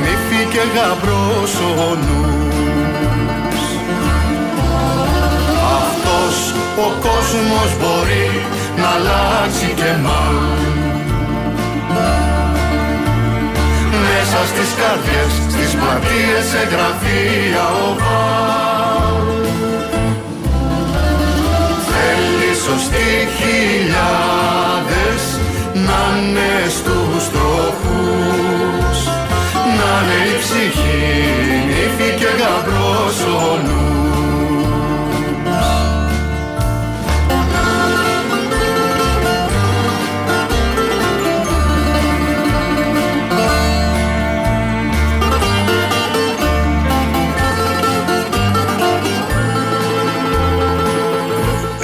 νύφη 0.00 0.44
και 0.50 0.62
γαμπρός 0.74 1.54
ο 1.54 1.94
νους 1.94 2.49
ο 6.86 6.90
κόσμος 7.06 7.70
μπορεί 7.80 8.28
να 8.80 8.88
αλλάξει 8.96 9.68
και 9.80 9.90
μάλλον 10.04 10.58
Μέσα 14.02 14.40
στις 14.50 14.70
καρδιές, 14.80 15.32
στις 15.52 15.70
πλατείες, 15.80 16.44
σε 16.50 16.62
γραφεία 16.72 17.64
οβάλ 17.86 19.28
Θέλει 21.88 22.50
σωστοί 22.66 23.10
χιλιάδες 23.38 25.22
να 25.86 26.00
είναι 26.18 26.52
στους 26.68 27.24
τροχούς. 27.34 28.98
Να 29.78 29.92
είναι 30.02 30.18
η 30.28 30.38
ψυχή, 30.42 31.10
νύφη 31.68 32.10
και 32.18 32.30
γαμπρός 32.40 33.18
ο 33.36 33.58
νους 33.64 33.99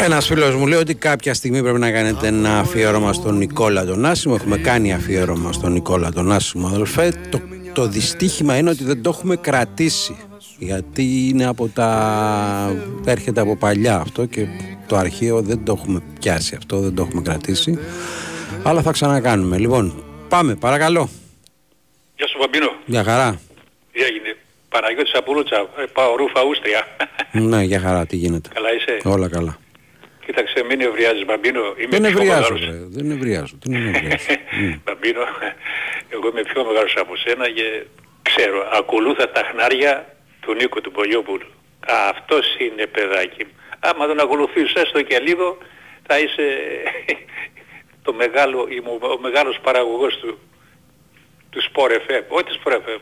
Ένας 0.06 0.26
φίλος 0.26 0.54
μου 0.54 0.66
λέει 0.66 0.78
ότι 0.78 0.94
κάποια 0.94 1.34
στιγμή 1.34 1.62
πρέπει 1.62 1.78
να 1.78 1.90
κάνετε 1.90 2.26
ένα 2.26 2.58
αφιέρωμα 2.58 3.12
στον 3.12 3.36
Νικόλα 3.36 3.84
τον 3.84 4.04
Άσιμο. 4.04 4.36
Έχουμε 4.38 4.58
κάνει 4.58 4.92
αφιέρωμα 4.92 5.52
στον 5.52 5.72
Νικόλα 5.72 6.12
τον 6.12 6.32
Άσιμο, 6.32 6.66
αδελφέ. 6.66 7.12
Το, 7.30 7.40
το 7.72 7.86
δυστύχημα 7.86 8.56
είναι 8.56 8.70
ότι 8.70 8.84
δεν 8.84 9.02
το 9.02 9.10
έχουμε 9.14 9.36
κρατήσει. 9.36 10.16
Γιατί 10.58 11.28
είναι 11.28 11.46
από 11.46 11.68
τα. 11.68 12.76
έρχεται 13.06 13.40
από 13.40 13.56
παλιά 13.56 13.96
αυτό 13.96 14.24
και 14.24 14.46
το 14.86 14.96
αρχείο 14.96 15.40
δεν 15.42 15.64
το 15.64 15.74
έχουμε 15.78 16.02
πιάσει 16.20 16.54
αυτό, 16.54 16.78
δεν 16.78 16.94
το 16.94 17.02
έχουμε 17.02 17.22
κρατήσει. 17.22 17.78
Αλλά 18.62 18.82
θα 18.82 18.92
ξανακάνουμε. 18.92 19.58
Λοιπόν, 19.58 20.04
πάμε, 20.28 20.54
παρακαλώ. 20.54 21.08
Γεια 22.16 22.26
σου 22.28 22.38
Βαμπίνο. 22.38 22.70
Για 22.86 23.04
χαρά. 23.04 23.40
Τι 23.92 24.02
έγινε; 24.02 24.36
Παναγιώτης 24.68 25.14
Απούλωτσα, 25.14 25.56
ε, 25.56 25.84
πάω 25.92 26.16
ρούφα 26.16 26.44
ούστρια. 26.44 26.86
ναι, 27.56 27.62
για 27.62 27.80
χαρά, 27.80 28.06
τι 28.06 28.16
γίνεται. 28.16 28.48
Καλά 28.54 28.68
είσαι; 28.74 29.08
Όλα 29.08 29.28
καλά. 29.28 29.58
Κοίταξε, 30.26 30.64
μην 30.68 30.80
ευριάζεις 30.80 31.24
Μπαμπίνο. 31.24 31.74
Είμαι 31.76 31.98
δεν 31.98 32.04
ευριάζω, 32.04 32.56
δεν 32.88 33.10
ευριάζω. 33.10 33.56
Τι 33.60 33.70
είναι 33.70 34.18
Μπαμπίνο, 34.84 35.20
εγώ 36.08 36.28
είμαι 36.28 36.42
πιο 36.42 36.64
μεγάλος 36.64 36.94
από 36.96 37.16
σένα 37.16 37.50
και 37.50 37.86
ξέρω, 38.22 38.68
ακολούθα 38.72 39.30
τα 39.30 39.42
χνάρια 39.50 40.16
του 40.40 40.54
Νίκου 40.54 40.80
του 40.80 40.90
Πολιόπουλου. 40.90 41.46
Αυτός 42.10 42.56
είναι 42.58 42.86
παιδάκι. 42.86 43.46
Άμα 43.78 44.06
τον 44.06 44.20
ακολουθείς 44.20 44.72
έστω 44.72 45.02
και 45.02 45.18
λίγο, 45.18 45.58
θα 46.06 46.18
είσαι 46.18 46.46
το 48.04 48.12
μεγάλο, 48.12 48.68
ο 49.14 49.18
μεγάλος 49.20 49.58
παραγωγός 49.62 50.18
του, 50.18 50.38
του 51.50 51.62
Sport 51.62 51.90
FM, 51.90 52.22
όχι 52.28 52.44
του 52.44 52.60
Sport 52.64 52.74
FM, 52.74 53.00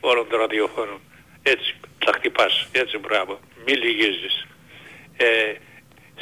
όλων 0.00 0.26
των 0.28 0.38
ραδιοφώνων. 0.38 1.00
Έτσι, 1.42 1.74
θα 2.04 2.12
χτυπάς, 2.12 2.68
έτσι 2.72 2.98
μπράβο, 2.98 3.40
μη 3.66 3.72
λυγίζεις. 3.72 4.46
Ε, 5.16 5.54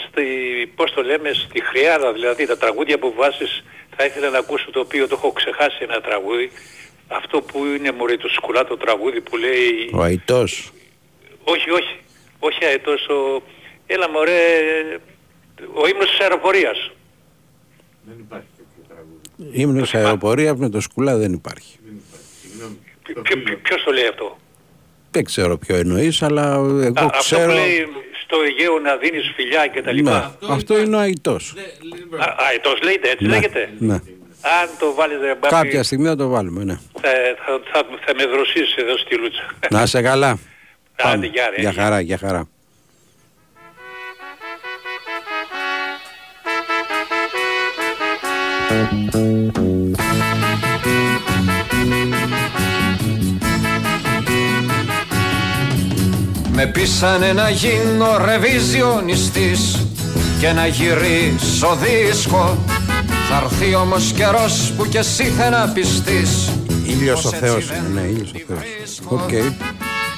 στη, 0.07 0.27
πώς 0.75 0.93
το 0.93 1.03
λέμε, 1.03 1.33
στη 1.33 1.65
χρειάδα 1.65 2.13
δηλαδή 2.13 2.47
τα 2.47 2.59
τραγούδια 2.59 2.99
που 2.99 3.15
βάζεις 3.17 3.65
θα 3.97 4.05
ήθελα 4.05 4.31
να 4.31 4.39
ακούσω 4.39 4.71
το 4.71 4.81
οποίο 4.81 5.09
το 5.09 5.15
έχω 5.19 5.33
ξεχάσει 5.33 5.79
ένα 5.81 6.01
τραγούδι. 6.01 6.51
Αυτό 7.09 7.41
που 7.41 7.65
είναι 7.65 7.93
μωρέ 7.93 8.17
το 8.17 8.29
σκουλά 8.29 8.65
το 8.65 8.77
τραγούδι 8.77 9.21
που 9.21 9.37
λέει 9.37 9.91
Ο 9.93 10.05
Αιτός. 10.05 10.73
Όχι, 11.45 11.71
όχι, 11.71 11.97
όχι 12.39 12.65
Αετός 12.65 13.09
ο... 13.09 13.43
Έλα 13.87 14.11
μωρέ 14.11 14.41
ο 15.73 15.87
ύμνος 15.89 16.11
της 16.11 16.21
αεροπορίας. 16.21 16.91
Δεν 18.03 18.17
υπάρχει 18.19 18.47
τέτοιο 18.57 18.83
τραγούδι. 18.89 19.61
Ύμνος 19.61 19.91
της 19.91 20.01
αεροπορίας 20.01 20.57
με 20.57 20.69
το 20.69 20.81
σκουλά 20.81 21.17
δεν 21.17 21.33
υπάρχει. 21.33 21.79
Ποιος 23.63 23.83
το 23.85 23.93
λέει 23.93 24.07
αυτό; 24.07 24.39
Δεν 25.11 25.25
ξέρω 25.25 25.59
ποιο 25.59 25.77
εννοείς, 25.77 26.23
αλλά 26.23 26.53
εγώ 26.83 27.05
Α, 27.05 27.11
ξέρω... 27.19 27.43
Αυτό 27.43 27.47
που 27.47 27.53
λέει 27.53 27.89
στο 28.31 28.43
Αιγαίο 28.43 28.79
να 28.79 28.97
δίνεις 28.97 29.33
φιλιά 29.35 29.67
και 29.67 29.83
τα 29.83 29.93
λοιπά. 29.93 30.11
Ναι, 30.11 30.17
αυτό, 30.17 30.53
αυτό 30.53 30.79
είναι 30.79 30.97
ο 30.97 30.99
Αητός. 30.99 31.55
Α, 32.19 32.35
Αητός 32.51 32.83
λέγεται, 32.83 33.09
έτσι 33.09 33.25
ναι, 33.25 33.31
λέγεται; 33.31 33.71
Ναι. 33.79 33.95
Αν 34.61 34.69
το 34.79 34.95
βάλεις 34.95 35.17
μπάμπη, 35.19 35.49
Κάποια 35.49 35.83
στιγμή 35.83 36.07
θα 36.07 36.17
το 36.17 36.29
βάλουμε, 36.29 36.65
ναι. 36.65 36.79
Θα, 37.01 37.11
θα, 37.45 37.61
θα, 37.73 37.87
θα 38.07 38.15
με 38.15 38.25
δροσίσεις 38.25 38.75
εδώ 38.77 38.97
στη 38.99 39.17
Λούτσα. 39.17 39.55
Να 39.71 39.87
σε 39.87 40.03
καλά. 40.03 40.39
Άντε, 40.97 41.27
γεια, 41.27 41.51
ρε. 41.51 41.61
Για 41.61 41.73
χαρά, 41.73 42.01
για 42.01 42.19
χαρά. 42.19 42.49
Με 56.61 56.67
πείσανε 56.67 57.33
να 57.33 57.51
γίνω 57.51 58.07
ρεβιζιονιστής 58.25 59.87
και 60.41 60.53
να 60.53 60.67
γυρίσω 60.67 61.79
δίσκο. 61.83 62.59
Θα 63.29 63.43
έρθει 63.45 63.75
όμως 63.75 64.13
καιρός 64.17 64.73
που 64.77 64.87
κι 64.87 64.97
εσύ 64.97 65.25
θα 65.25 65.51
πειστείς. 65.51 66.51
Ήλιος 66.85 67.25
ο 67.25 67.29
Θεός 67.29 67.65
είναι, 67.65 68.01
ναι, 68.01 68.01
ήλιος 68.01 68.31
ο 68.35 68.39
Θεός. 68.47 69.01
Οκ. 69.05 69.29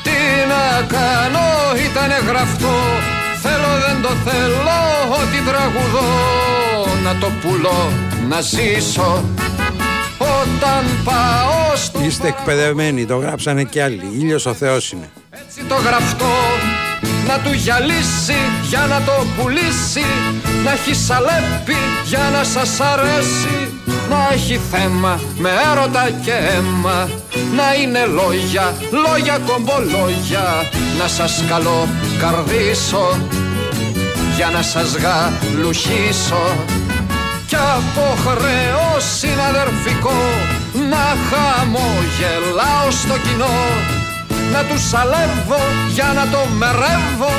Τι 0.04 0.18
να 0.52 0.86
κάνω 0.86 1.46
ήτανε 1.90 2.18
γραφτό. 2.28 2.76
Θέλω 3.42 3.70
δεν 3.86 4.02
το 4.02 4.08
θέλω 4.24 4.80
ότι 5.20 5.38
τραγουδώ. 5.48 6.10
Να 7.04 7.16
το 7.20 7.30
πουλώ 7.40 7.92
να 8.28 8.40
ζήσω 8.40 9.24
όταν 10.60 10.84
πάω 11.04 11.76
στο 11.76 12.00
Είστε 12.04 12.28
εκπαιδευμένοι, 12.28 13.06
το 13.06 13.16
γράψανε 13.16 13.64
κι 13.64 13.80
άλλοι. 13.80 14.10
Ήλιος 14.18 14.46
ο 14.46 14.54
Θεός 14.54 14.92
είναι. 14.92 15.10
Έτσι 15.30 15.64
το 15.68 15.74
γραφτό 15.74 16.34
να 17.26 17.38
του 17.38 17.52
γυαλίσει 17.52 18.40
για 18.68 18.86
να 18.88 19.00
το 19.02 19.12
πουλήσει 19.36 20.04
Να 20.64 20.72
έχει 20.72 20.94
σαλέπι 20.94 21.76
για 22.04 22.30
να 22.32 22.44
σας 22.44 22.80
αρέσει 22.80 23.68
Να 24.10 24.28
έχει 24.32 24.60
θέμα 24.70 25.20
με 25.38 25.50
έρωτα 25.72 26.10
και 26.24 26.32
αίμα 26.32 27.08
Να 27.56 27.74
είναι 27.82 28.04
λόγια, 28.04 28.74
λόγια 28.90 29.38
κομπολόγια 29.46 30.46
Να 30.98 31.08
σας 31.08 31.44
καλώ 31.48 31.88
καρδίσω 32.20 33.18
για 34.36 34.50
να 34.50 34.62
σας 34.62 34.96
γαλουχίσω 34.96 36.64
κι 37.50 37.56
από 37.56 38.06
χρέο 38.24 38.90
συναδερφικό 39.18 40.20
να 40.92 41.04
χαμογελάω 41.28 42.90
στο 42.90 43.16
κοινό. 43.24 43.60
Να 44.52 44.64
τους 44.64 44.88
σαλεύω 44.88 45.62
για 45.94 46.12
να 46.14 46.24
το 46.32 46.40
μερεύω 46.58 47.34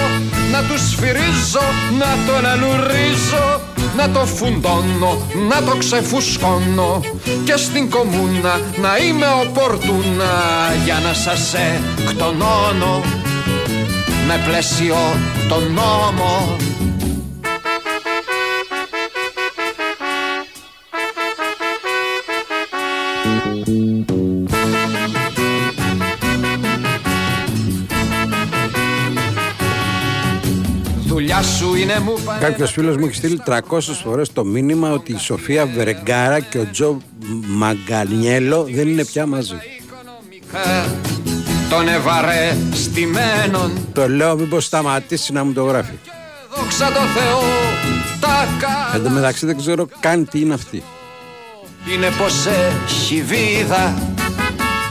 να 0.51 0.59
τους 0.67 0.81
σφυρίζω, 0.89 1.65
να 1.99 2.09
το 2.25 2.35
αναλουρίζω 2.35 3.61
να 3.95 4.09
το 4.09 4.25
φουντώνω, 4.25 5.13
να 5.49 5.63
το 5.63 5.75
ξεφουσκώνω. 5.77 7.01
Και 7.43 7.55
στην 7.55 7.89
κομμούνα 7.89 8.53
να 8.81 8.97
είμαι 8.97 9.27
οπορτούνα 9.43 10.33
για 10.85 10.99
να 11.05 11.13
σας 11.13 11.53
εκτονώνω 11.99 13.01
με 14.27 14.39
πλαίσιο 14.47 14.97
τον 15.49 15.63
νόμο 15.73 16.55
Κάποιος 32.39 32.71
φίλος 32.71 32.97
μου 32.97 33.05
έχει 33.05 33.15
στείλει 33.15 33.41
300 33.45 33.79
φορές 34.03 34.33
το 34.33 34.45
μήνυμα 34.45 34.91
ότι 34.91 35.11
η 35.11 35.17
Σοφία 35.17 35.65
Βερεγκάρα 35.65 36.39
και 36.39 36.57
ο 36.57 36.67
Τζο 36.71 36.97
Μαγκανιέλο 37.47 38.67
δεν 38.71 38.87
είναι 38.87 39.05
πια 39.05 39.25
μαζί. 39.25 39.55
Τον 41.69 41.87
ευαρεστημένον 41.87 43.71
Το 43.93 44.09
λέω 44.09 44.35
μήπως 44.35 44.65
σταματήσει 44.65 45.33
να 45.33 45.43
μου 45.43 45.53
το 45.53 45.63
γράφει. 45.63 45.93
Δόξα 46.55 46.85
τω 46.85 46.99
Θεώ 46.99 47.39
τα 48.19 48.47
Εν 48.95 49.03
τω 49.03 49.09
μεταξύ 49.09 49.45
δεν 49.45 49.57
ξέρω 49.57 49.87
καν 49.99 50.27
τι 50.27 50.39
είναι 50.39 50.53
αυτή. 50.53 50.83
Είναι 51.85 52.09
πως 52.17 52.45
έχει 52.45 53.21
βίδα. 53.21 53.93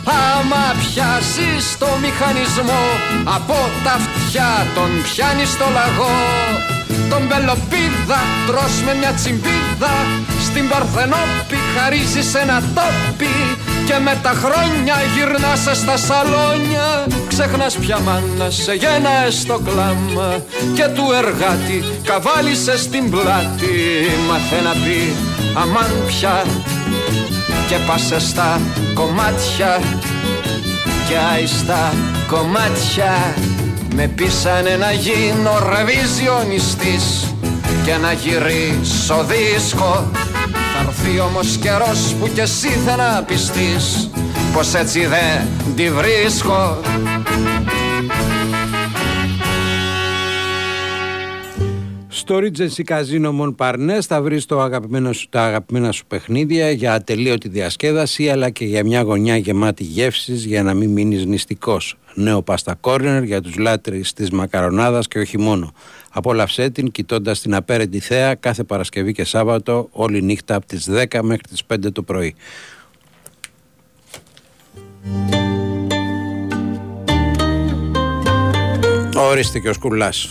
Άμα 0.05 0.65
πιάσεις 0.81 1.79
το 1.79 1.87
μηχανισμό 2.03 2.83
Από 3.25 3.59
τα 3.85 3.93
αυτιά 3.93 4.67
τον 4.75 4.91
πιάνει 5.03 5.45
στο 5.45 5.65
λαγό. 5.77 6.19
Τον 7.11 7.29
πελοπίδα 7.29 8.21
τρως 8.47 8.75
με 8.87 8.95
μια 8.95 9.13
τσιμπίδα 9.13 9.95
Στην 10.47 10.69
Παρθενόπη 10.69 11.59
χαρίζεις 11.75 12.35
ένα 12.35 12.63
τόπι 12.75 13.35
Και 13.91 13.99
με 13.99 14.19
τα 14.23 14.29
χρόνια 14.29 14.95
γυρνάς 15.15 15.79
στα 15.79 15.97
σαλόνια. 15.97 17.07
Ξεχνάς 17.29 17.75
πια 17.77 17.99
μάνα 17.99 18.51
σε 18.51 18.75
γένα 18.75 19.11
στο 19.31 19.61
κλάμα. 19.65 20.45
Και 20.75 20.85
του 20.95 21.05
εργάτη 21.17 21.85
καβάλισε 22.05 22.79
στην 22.79 23.11
πλάτη. 23.11 23.75
Μάθε 24.29 24.61
να 24.61 24.71
πει 24.71 25.17
αμάν 25.55 25.93
πια 26.07 26.45
και 27.69 27.77
πάσε 27.87 28.21
στα 28.21 28.61
κομμάτια. 28.95 29.81
Και 31.09 31.17
άιστα 31.35 31.93
κομμάτια. 32.29 33.35
Με 33.95 34.07
πείσανε 34.07 34.77
να 34.77 34.93
γίνω 34.93 35.53
ρεβιζιονιστής 35.69 37.35
και 37.85 37.97
να 37.97 38.13
γυρίσω 38.13 39.25
δίσκο 39.25 40.11
θα 40.83 40.87
έρθει 40.89 41.21
όμως 41.21 41.57
καιρός 41.57 42.15
που 42.21 42.29
κι 42.35 42.41
εσύ 42.41 42.69
θα 42.69 42.97
να 42.97 43.23
πιστείς 43.23 44.11
πως 44.55 44.75
έτσι 44.75 45.07
δεν 45.07 45.47
τη 45.77 45.91
βρίσκω 45.91 46.81
Στο 52.09 52.39
Regency 52.39 52.85
Casino 52.89 53.31
Mon 53.41 53.55
Parnes 53.57 54.01
θα 54.01 54.23
βρεις 54.23 54.47
το 54.47 54.61
αγαπημένο 54.61 55.13
σου, 55.13 55.29
τα 55.29 55.43
αγαπημένα 55.43 55.93
σου 55.93 56.07
παιχνίδια 56.07 56.71
για 56.71 56.93
ατελείωτη 56.93 57.49
διασκέδαση 57.49 58.29
αλλά 58.29 58.51
και 58.51 58.65
για 58.65 58.85
μια 58.85 59.03
γωνιά 59.03 59.37
γεμάτη 59.37 59.85
γεύσεις 59.85 60.45
για 60.45 60.63
να 60.63 60.75
μην 60.75 60.91
μείνεις 60.91 61.27
νηστικός. 61.27 61.97
νέο 62.15 62.43
πάστα 62.43 62.75
κόρνερ 62.75 63.23
για 63.23 63.41
τους 63.41 63.57
λάτρεις 63.57 64.13
της 64.13 64.31
μακαρονάδας 64.31 65.09
και 65.09 65.19
όχι 65.19 65.39
μόνο. 65.39 65.73
Απόλαυσέ 66.13 66.71
την 66.71 66.91
κοιτώντας 66.91 67.41
την 67.41 67.55
απέρεντη 67.55 67.99
θέα 67.99 68.35
κάθε 68.35 68.65
Παρασκευή 68.65 69.13
και 69.13 69.25
Σάββατο 69.25 69.89
όλη 69.93 70.23
νύχτα 70.23 70.55
από 70.55 70.67
τις 70.67 70.89
10 70.91 71.21
μέχρι 71.23 71.43
τις 71.49 71.63
5 71.67 71.93
το 71.93 72.03
πρωί. 72.03 72.35
Ορίστε 79.17 79.59
και 79.59 79.69
ο 79.69 79.73
Σκουλάς. 79.73 80.29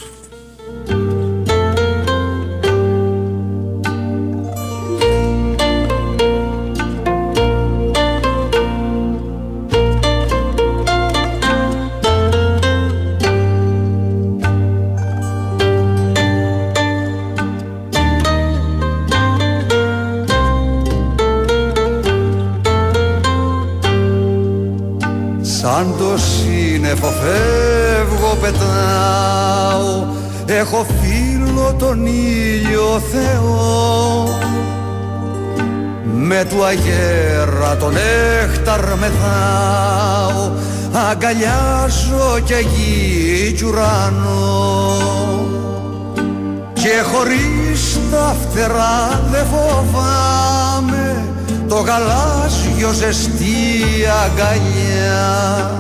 Σαν 25.72 25.96
το 25.98 26.18
σύννεφο 26.18 27.08
φεύγω 27.08 28.38
πετάω. 28.42 30.06
Έχω 30.46 30.86
φίλο 31.02 31.76
τον 31.78 32.06
ήλιο 32.06 33.02
Θεό. 33.12 34.40
Με 36.14 36.46
του 36.50 36.64
αγέρα 36.64 37.76
τον 37.80 37.94
έχταρ 38.42 38.80
μεθάω. 38.80 40.52
Αγκαλιάζω 41.10 42.40
και 42.44 42.56
γη 42.56 43.52
κι 43.52 43.66
ουρανό 43.66 44.98
Και 46.74 47.02
χωρίς 47.12 48.00
τα 48.12 48.36
φτερά 48.42 49.22
δεν 49.32 49.46
φοβάμαι 49.46 51.19
το 51.70 51.76
γαλάζιο 51.76 52.92
ζεστή 52.92 53.56
αγκαλιά. 54.24 55.72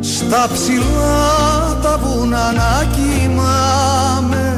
Στα 0.00 0.48
ψηλά 0.52 1.78
τα 1.82 1.98
βουνά 2.02 2.52
να 2.52 2.84
κοιμάμαι 2.92 4.56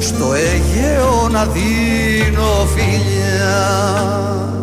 στο 0.00 0.32
Αιγαίο 0.34 1.28
να 1.30 1.44
δίνω 1.44 2.66
φιλιά 2.74 4.57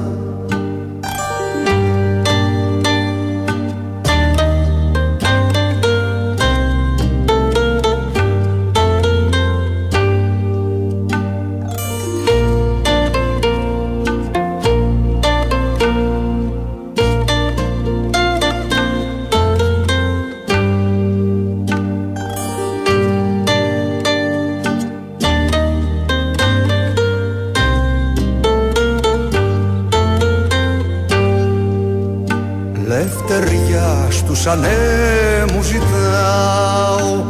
μου 35.53 35.61
ζητάω. 35.61 37.23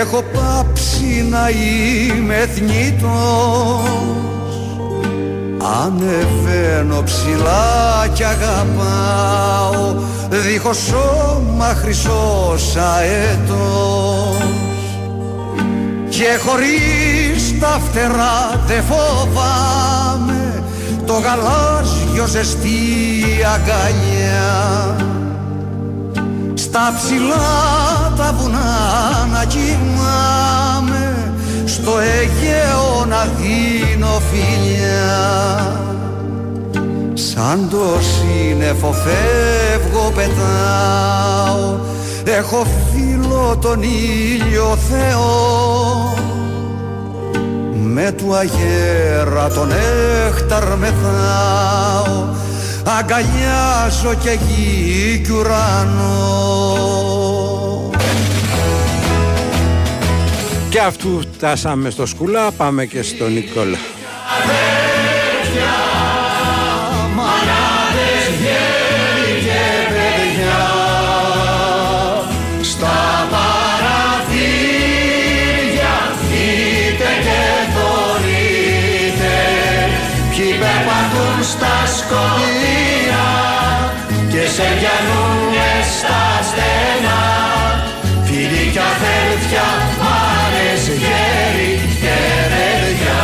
Έχω 0.00 0.24
πάψει 0.32 1.26
να 1.30 1.48
είμαι 1.48 2.48
θνητός 2.54 4.02
Ανεβαίνω 5.82 7.02
ψηλά 7.02 8.08
κι 8.14 8.24
αγαπάω. 8.24 9.94
Δίχως 10.30 10.76
σώμα 10.76 11.74
χρυσός 11.74 12.76
αέτος 12.76 14.36
Και 16.08 16.38
χωρίς 16.44 17.58
τα 17.60 17.80
φτερά 17.88 18.60
δεν 18.66 18.82
φοβάμαι. 18.82 20.62
Το 21.06 21.12
γαλάζιο 21.12 22.26
ζεστή 22.26 22.70
αγκαλιά 23.54 25.11
στα 26.74 26.92
ψηλά 26.96 28.12
τα 28.16 28.34
βουνά 28.38 29.28
να 29.32 29.44
κοιμάμαι 29.44 31.32
στο 31.64 31.92
Αιγαίο 31.98 33.04
να 33.08 33.28
δίνω 33.36 34.20
φιλιά. 34.30 35.76
Σαν 37.14 37.68
το 37.70 37.98
σύννεφο 38.00 38.92
φεύγω 38.92 40.12
πετάω 40.14 41.74
έχω 42.24 42.66
φίλο 42.92 43.58
τον 43.60 43.82
ήλιο 43.82 44.78
Θεό. 44.90 46.14
Με 47.74 48.12
του 48.12 48.34
αγέρα 48.34 49.48
τον 49.48 49.70
έχταρ 50.28 50.76
μεθάω 50.76 52.24
αγκαλιάζω 52.84 54.14
και 54.22 54.38
γη 54.46 55.20
κι 55.24 55.32
ουρανό 55.32 56.10
Και 60.68 60.80
αυτού 60.80 61.20
φτάσαμε 61.34 61.90
στο 61.90 62.06
σκουλά, 62.06 62.50
πάμε 62.50 62.86
και 62.86 63.02
στον 63.02 63.32
Νικόλα. 63.32 63.78
Και 84.62 84.68
σε 84.68 84.74
πιανούνε 84.78 85.70
στα 85.98 86.22
στενά. 86.48 87.22
Φίλοι 88.24 88.70
κι 88.72 88.78
αδέρφια, 88.78 89.68
μάνες, 90.00 90.82
γέροι 90.86 91.74
και 92.00 92.18
παιδιά. 92.52 93.22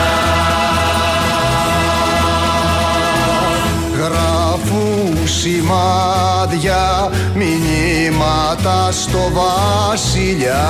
Γράφουν 3.99 5.29
σημάδια 5.29 7.11
μηνύματα 7.35 8.89
στο 8.93 9.31
βασιλιά. 9.33 10.69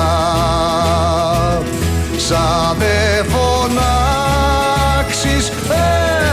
Σαν 2.17 2.75
δε 2.77 3.23
φωνάξεις 5.67 6.29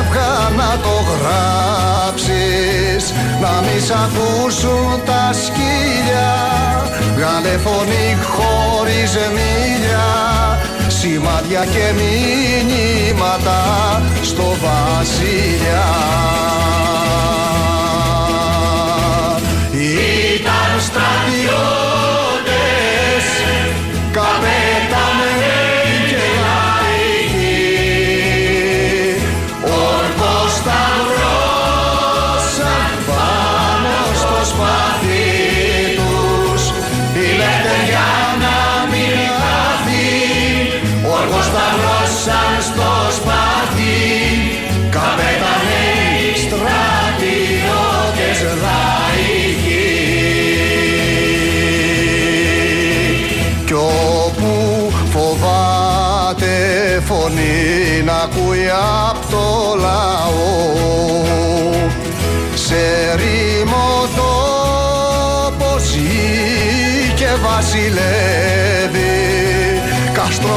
να 0.57 0.79
το 0.83 1.05
γράψεις 1.11 3.13
Να 3.41 3.61
μη 3.61 3.81
σ' 3.81 3.91
ακούσουν 3.91 5.01
τα 5.05 5.31
σκύλια. 5.33 6.35
Βγάλε 7.15 7.59
φωνή 7.59 8.17
χωρίς 8.35 9.17
μίλια 9.37 10.07
Σημάδια 10.87 11.65
και 11.65 11.93
μηνύματα 11.99 13.61
στο 14.23 14.57
βασιλιά 14.63 15.89
Ήταν 19.73 20.81
στρατιώτες 20.81 21.96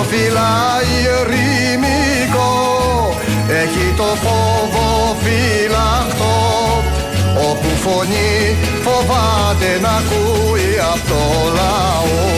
Καστροφύλλα 0.10 0.82
ερημικό 1.20 2.54
έχει 3.50 3.94
το 3.98 4.04
φόβο 4.04 5.18
φυλαχτό 5.22 6.38
όπου 7.50 7.68
φωνή 7.84 8.58
φοβάται 8.82 9.80
να 9.82 9.90
ακούει 9.90 10.80
από 10.94 11.08
το 11.08 11.52
λαό 11.56 12.29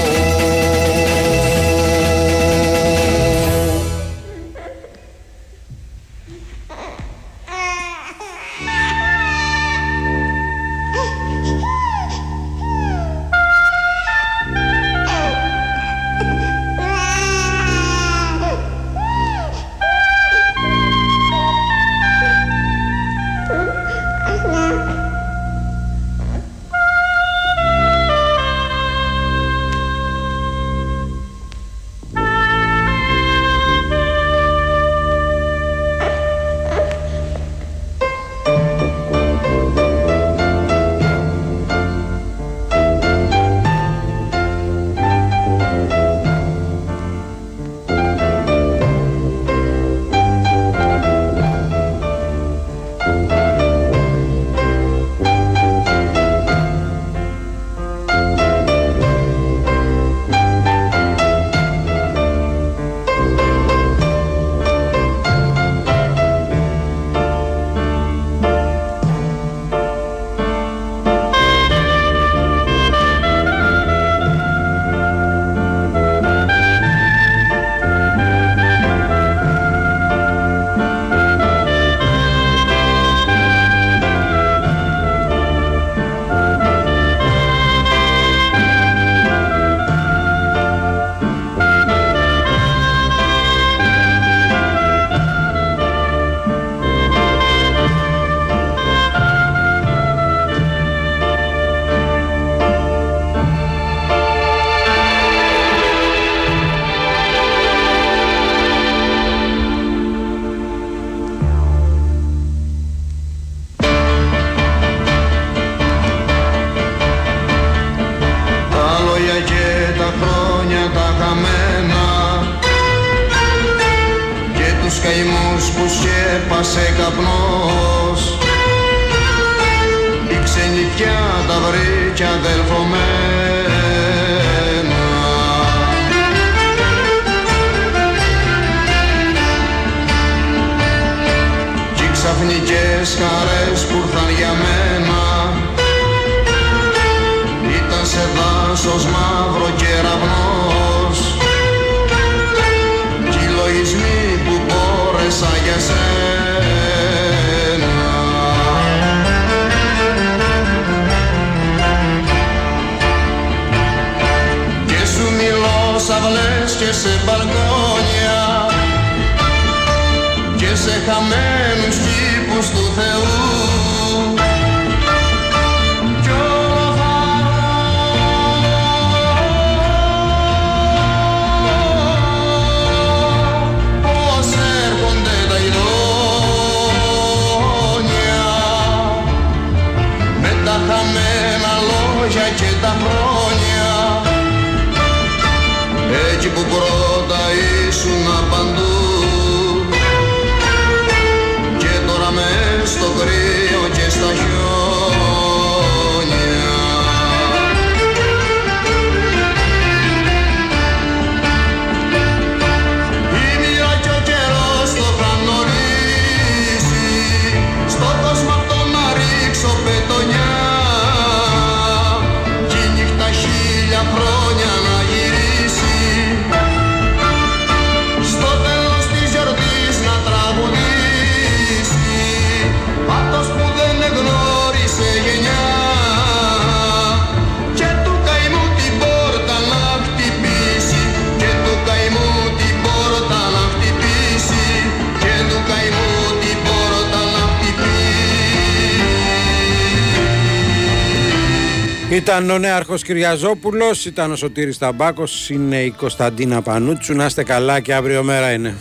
Ήταν 252.41 252.55
ο 252.55 252.59
νέαρχος 252.59 253.03
Κυριαζόπουλος, 253.03 254.05
ήταν 254.05 254.31
ο 254.31 254.35
Σωτήρης 254.35 254.77
Ταμπάκος, 254.77 255.49
είναι 255.49 255.83
η 255.83 255.91
Κωνσταντίνα 255.91 256.61
Πανούτσου. 256.61 257.13
Να 257.13 257.25
είστε 257.25 257.43
καλά 257.43 257.79
και 257.79 257.93
αύριο 257.93 258.23
μέρα 258.23 258.51
είναι. 258.51 258.75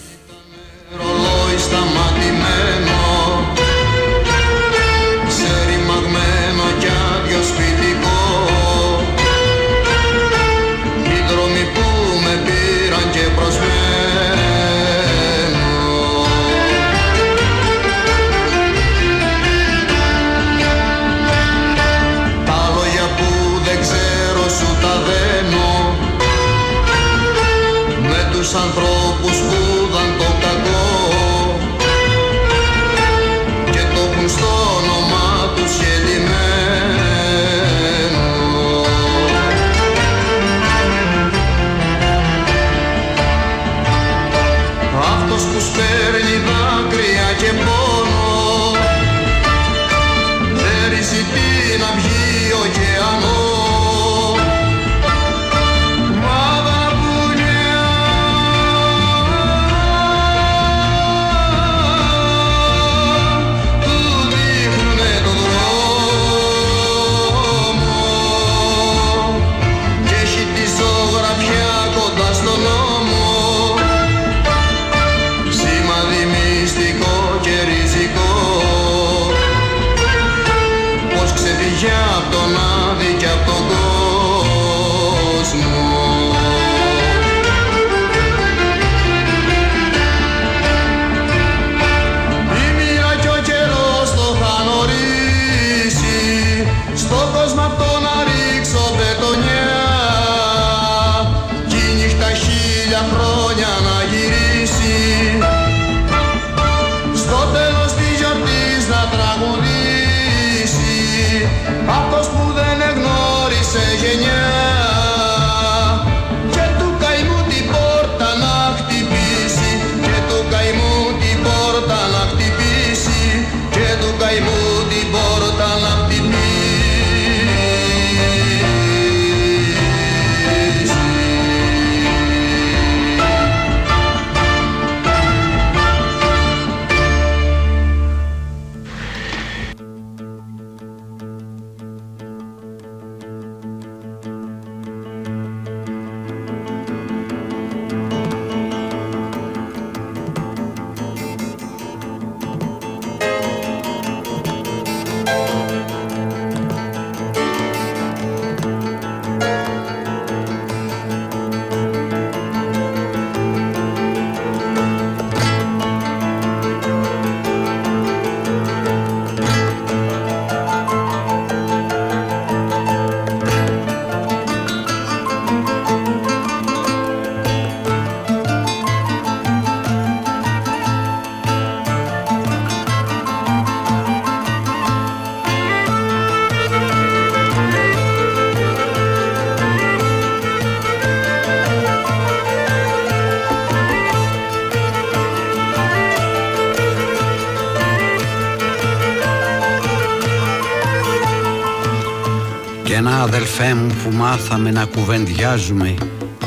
Ένα 203.61 203.67
αδελφέ 203.67 203.75
μου 203.75 203.95
που 204.03 204.17
μάθαμε 204.17 204.71
να 204.71 204.85
κουβεντιάζουμε 204.85 205.95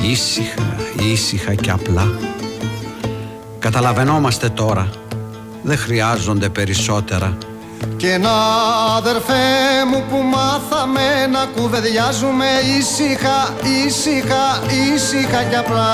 ήσυχα, 0.02 0.66
ήσυχα 1.12 1.54
και 1.54 1.72
απλά. 1.72 2.12
Καταλαβαίνόμαστε 3.60 4.50
τώρα, 4.50 4.90
δεν 5.62 5.78
χρειάζονται 5.78 6.50
περισσότερα. 6.50 7.38
Και 7.98 8.12
ένα 8.12 8.32
αδερφέ 8.98 9.44
μου 9.92 10.04
που 10.10 10.18
μάθαμε 10.18 11.28
να 11.32 11.46
κουβεντιάζουμε 11.46 12.46
ήσυχα, 12.78 13.54
ήσυχα, 13.86 14.46
ήσυχα 14.94 15.44
και 15.44 15.56
απλά. 15.56 15.94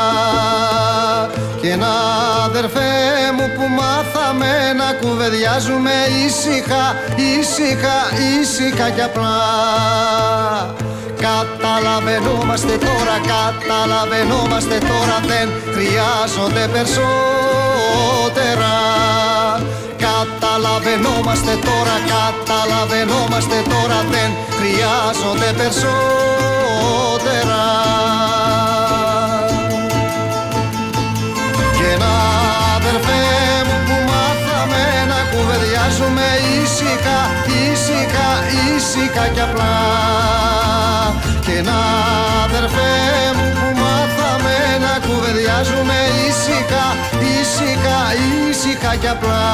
Και 1.61 1.69
ένα 1.69 1.93
αδερφέ 2.45 2.89
μου 3.37 3.45
που 3.55 3.67
μάθαμε 3.69 4.73
να 4.77 5.07
κουβεντιάζουμε 5.07 5.91
ήσυχα, 6.25 6.95
ήσυχα, 7.15 7.97
ήσυχα 8.39 8.89
και 8.89 9.01
απλά 9.01 10.38
Καταλαβαίνόμαστε 11.29 12.75
τώρα, 12.85 13.15
καταλαβαίνόμαστε 13.33 14.77
τώρα 14.89 15.17
Δεν 15.31 15.47
χρειάζονται 15.73 16.63
περισσότερα. 16.73 18.75
Καταλαβαίνόμαστε 20.05 21.53
τώρα, 21.67 21.95
καταλαβαίνόμαστε 22.13 23.57
τώρα 23.71 23.99
Δεν 24.13 24.29
χρειάζονται 24.57 25.49
περισσότερα. 25.59 27.63
Και 31.77 31.87
ένα 31.95 32.15
αδερφέ 32.75 33.23
μου 33.67 33.77
που 33.85 33.95
μάθαμε 34.09 34.83
να 35.11 35.19
κουβεντιάζουμε 35.31 36.27
ήσυχα, 36.57 37.19
ήσυχα, 37.61 38.29
ήσυχα 38.75 39.25
και 39.35 39.41
απλά 39.41 39.73
Και 41.59 41.65
ένα 41.65 41.81
αδερφέ 42.43 42.93
μου 43.35 43.47
που 43.59 43.79
μάθαμε 43.81 44.55
να 44.85 44.93
κουβεντιάζουμε 45.07 45.97
ήσυχα, 46.27 46.85
ήσυχα, 47.39 47.99
ήσυχα 48.49 48.95
και 48.95 49.07
απλά. 49.07 49.47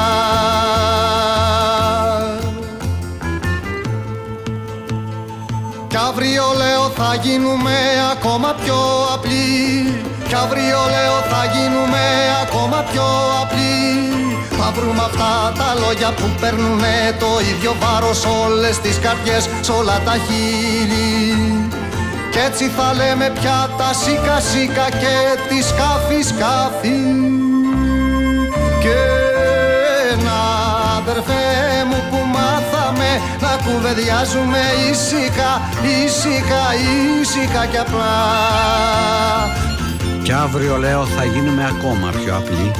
Κι 5.88 5.96
αύριο 6.08 6.44
λέω 6.56 6.84
θα 6.96 7.14
γίνουμε 7.22 7.76
ακόμα 8.12 8.54
πιο 8.64 8.78
απλοί. 9.14 10.04
Κι 10.28 10.34
αύριο 10.34 10.80
λέω 10.94 11.18
θα 11.30 11.42
γίνουμε 11.54 12.04
ακόμα 12.42 12.84
πιο 12.92 13.06
απλοί. 13.42 13.84
Θα 14.58 14.72
βρούμε 14.76 15.02
αυτά 15.10 15.52
τα 15.58 15.74
λόγια 15.80 16.10
που 16.12 16.26
παίρνουνε 16.40 17.16
το 17.18 17.30
ίδιο 17.50 17.76
βάρος 17.80 18.24
όλες 18.44 18.78
τις 18.78 18.98
καρδιές, 18.98 19.48
σ' 19.60 19.68
όλα 19.68 20.00
τα 20.04 20.14
χείλη 20.26 21.06
Κι 22.36 22.42
έτσι 22.42 22.68
θα 22.68 22.94
λέμε 22.94 23.30
πια 23.40 23.70
τα 23.78 23.92
σίκα 23.92 24.40
σίκα 24.40 24.88
και 24.90 25.16
τη 25.48 25.62
σκάφη 25.62 26.22
σκάφη. 26.22 26.98
Και 28.82 28.96
ένα 30.12 30.38
αδερφέ 30.98 31.44
μου 31.88 31.98
που 32.10 32.18
μάθαμε 32.34 33.08
να 33.40 33.52
κουβεντιάζουμε 33.64 34.58
ήσυχα, 34.90 35.52
ήσυχα, 36.04 36.64
ήσυχα 37.20 37.66
κι 37.66 37.78
απλά. 37.78 38.14
Κι 40.22 40.32
αύριο 40.32 40.76
λέω 40.76 41.06
θα 41.06 41.24
γίνουμε 41.24 41.64
ακόμα 41.76 42.10
πιο 42.10 42.36
απλοί. 42.36 42.70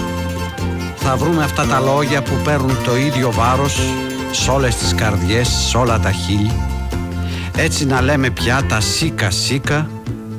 Θα 0.96 1.16
βρούμε 1.16 1.44
αυτά 1.44 1.66
τα 1.66 1.80
λόγια 1.80 2.22
που 2.22 2.34
παίρνουν 2.44 2.78
το 2.84 2.96
ίδιο 2.96 3.32
βάρος 3.32 3.80
Σ' 4.30 4.48
όλες 4.48 4.76
τις 4.76 4.94
καρδιές, 4.94 5.48
σ' 5.48 5.74
όλα 5.74 5.98
τα 6.00 6.10
χείλη 6.10 6.75
Έτσι 7.56 7.86
να 7.86 8.00
λέμε 8.00 8.30
πια 8.30 8.64
τα 8.68 8.80
σίκα 8.80 9.30
σίκα 9.30 9.90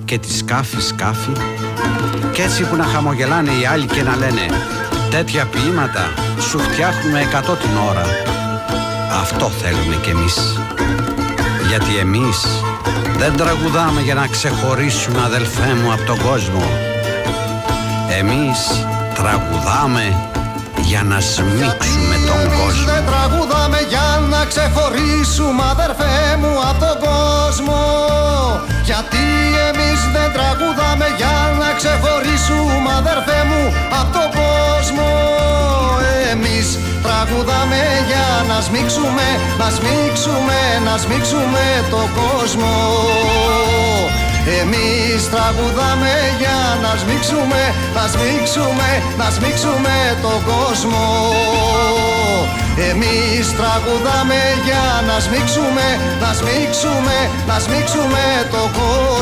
και 0.05 0.17
τη 0.17 0.33
σκάφη 0.37 0.81
σκάφη. 0.81 1.31
Κι 2.33 2.41
έτσι 2.41 2.63
που 2.63 2.75
να 2.75 2.83
χαμογελάνε 2.83 3.51
οι 3.51 3.65
άλλοι 3.65 3.85
και 3.85 4.03
να 4.03 4.15
λένε 4.15 4.45
Τέτοια 5.09 5.45
ποίηματα 5.45 6.13
σου 6.39 6.59
φτιάχνουμε 6.59 7.21
εκατό 7.21 7.53
την 7.55 7.69
ώρα 7.89 8.05
Αυτό 9.21 9.49
θέλουμε 9.49 9.95
κι 10.01 10.09
εμείς. 10.09 10.59
Γιατί 11.67 11.97
εμείς 11.97 12.45
δεν 13.17 13.35
τραγουδάμε 13.35 14.01
για 14.01 14.13
να 14.13 14.27
ξεχωρίσουμε 14.27 15.21
αδελφέ 15.25 15.73
μου 15.73 15.91
από 15.91 16.03
τον 16.03 16.21
κόσμο. 16.21 16.63
Εμείς 18.19 18.85
τραγουδάμε 19.15 20.29
για 20.81 21.03
να 21.03 21.19
σμίξουμε 21.19 22.16
τον 22.67 22.75
κόσμο 22.75 22.93
Δεν 22.93 23.05
τραγουδάμε 23.05 23.79
για 23.89 24.07
να 24.29 24.45
ξεχωρίσουμε 24.51 25.63
αδερφέ 25.71 26.37
μου 26.41 26.53
από 26.69 26.79
τον 26.85 26.97
κόσμο. 27.07 27.81
Γιατί 28.83 29.25
εμείς 29.69 29.99
δεν 30.13 30.29
τραγουδάμε 30.35 31.07
για 31.19 31.35
να 31.59 31.69
ξεχωρίσουμε 31.79 32.89
αδερφέ 32.99 33.39
μου 33.49 33.61
από 33.99 34.11
τον 34.17 34.29
κόσμο. 34.39 35.09
Εμείς 36.31 36.67
τραγουδάμε 37.05 37.81
για 38.09 38.27
να 38.49 38.57
σμίξουμε, 38.61 39.27
να 39.59 39.67
σμίξουμε, 39.77 40.59
να 40.87 40.97
σμίξουμε 41.03 41.63
τον 41.93 42.07
κόσμο 42.19 42.73
εμείς 44.61 45.29
τραγουδάμε 45.33 46.13
για 46.41 46.59
να 46.83 46.91
σμίξουμε, 47.01 47.61
να 47.97 48.03
σμίξουμε, 48.13 48.89
να 49.17 49.27
σμίξουμε 49.35 49.95
τον 50.25 50.39
κόσμο. 50.51 51.05
Εμείς 52.91 53.45
τραγουδάμε 53.59 54.39
για 54.67 54.85
να 55.07 55.19
σμίξουμε, 55.25 55.87
να 56.21 56.31
σμίξουμε, 56.39 57.17
να 57.49 57.59
σμίξουμε 57.59 58.23
τον 58.53 58.67
κόσμο 58.77 59.17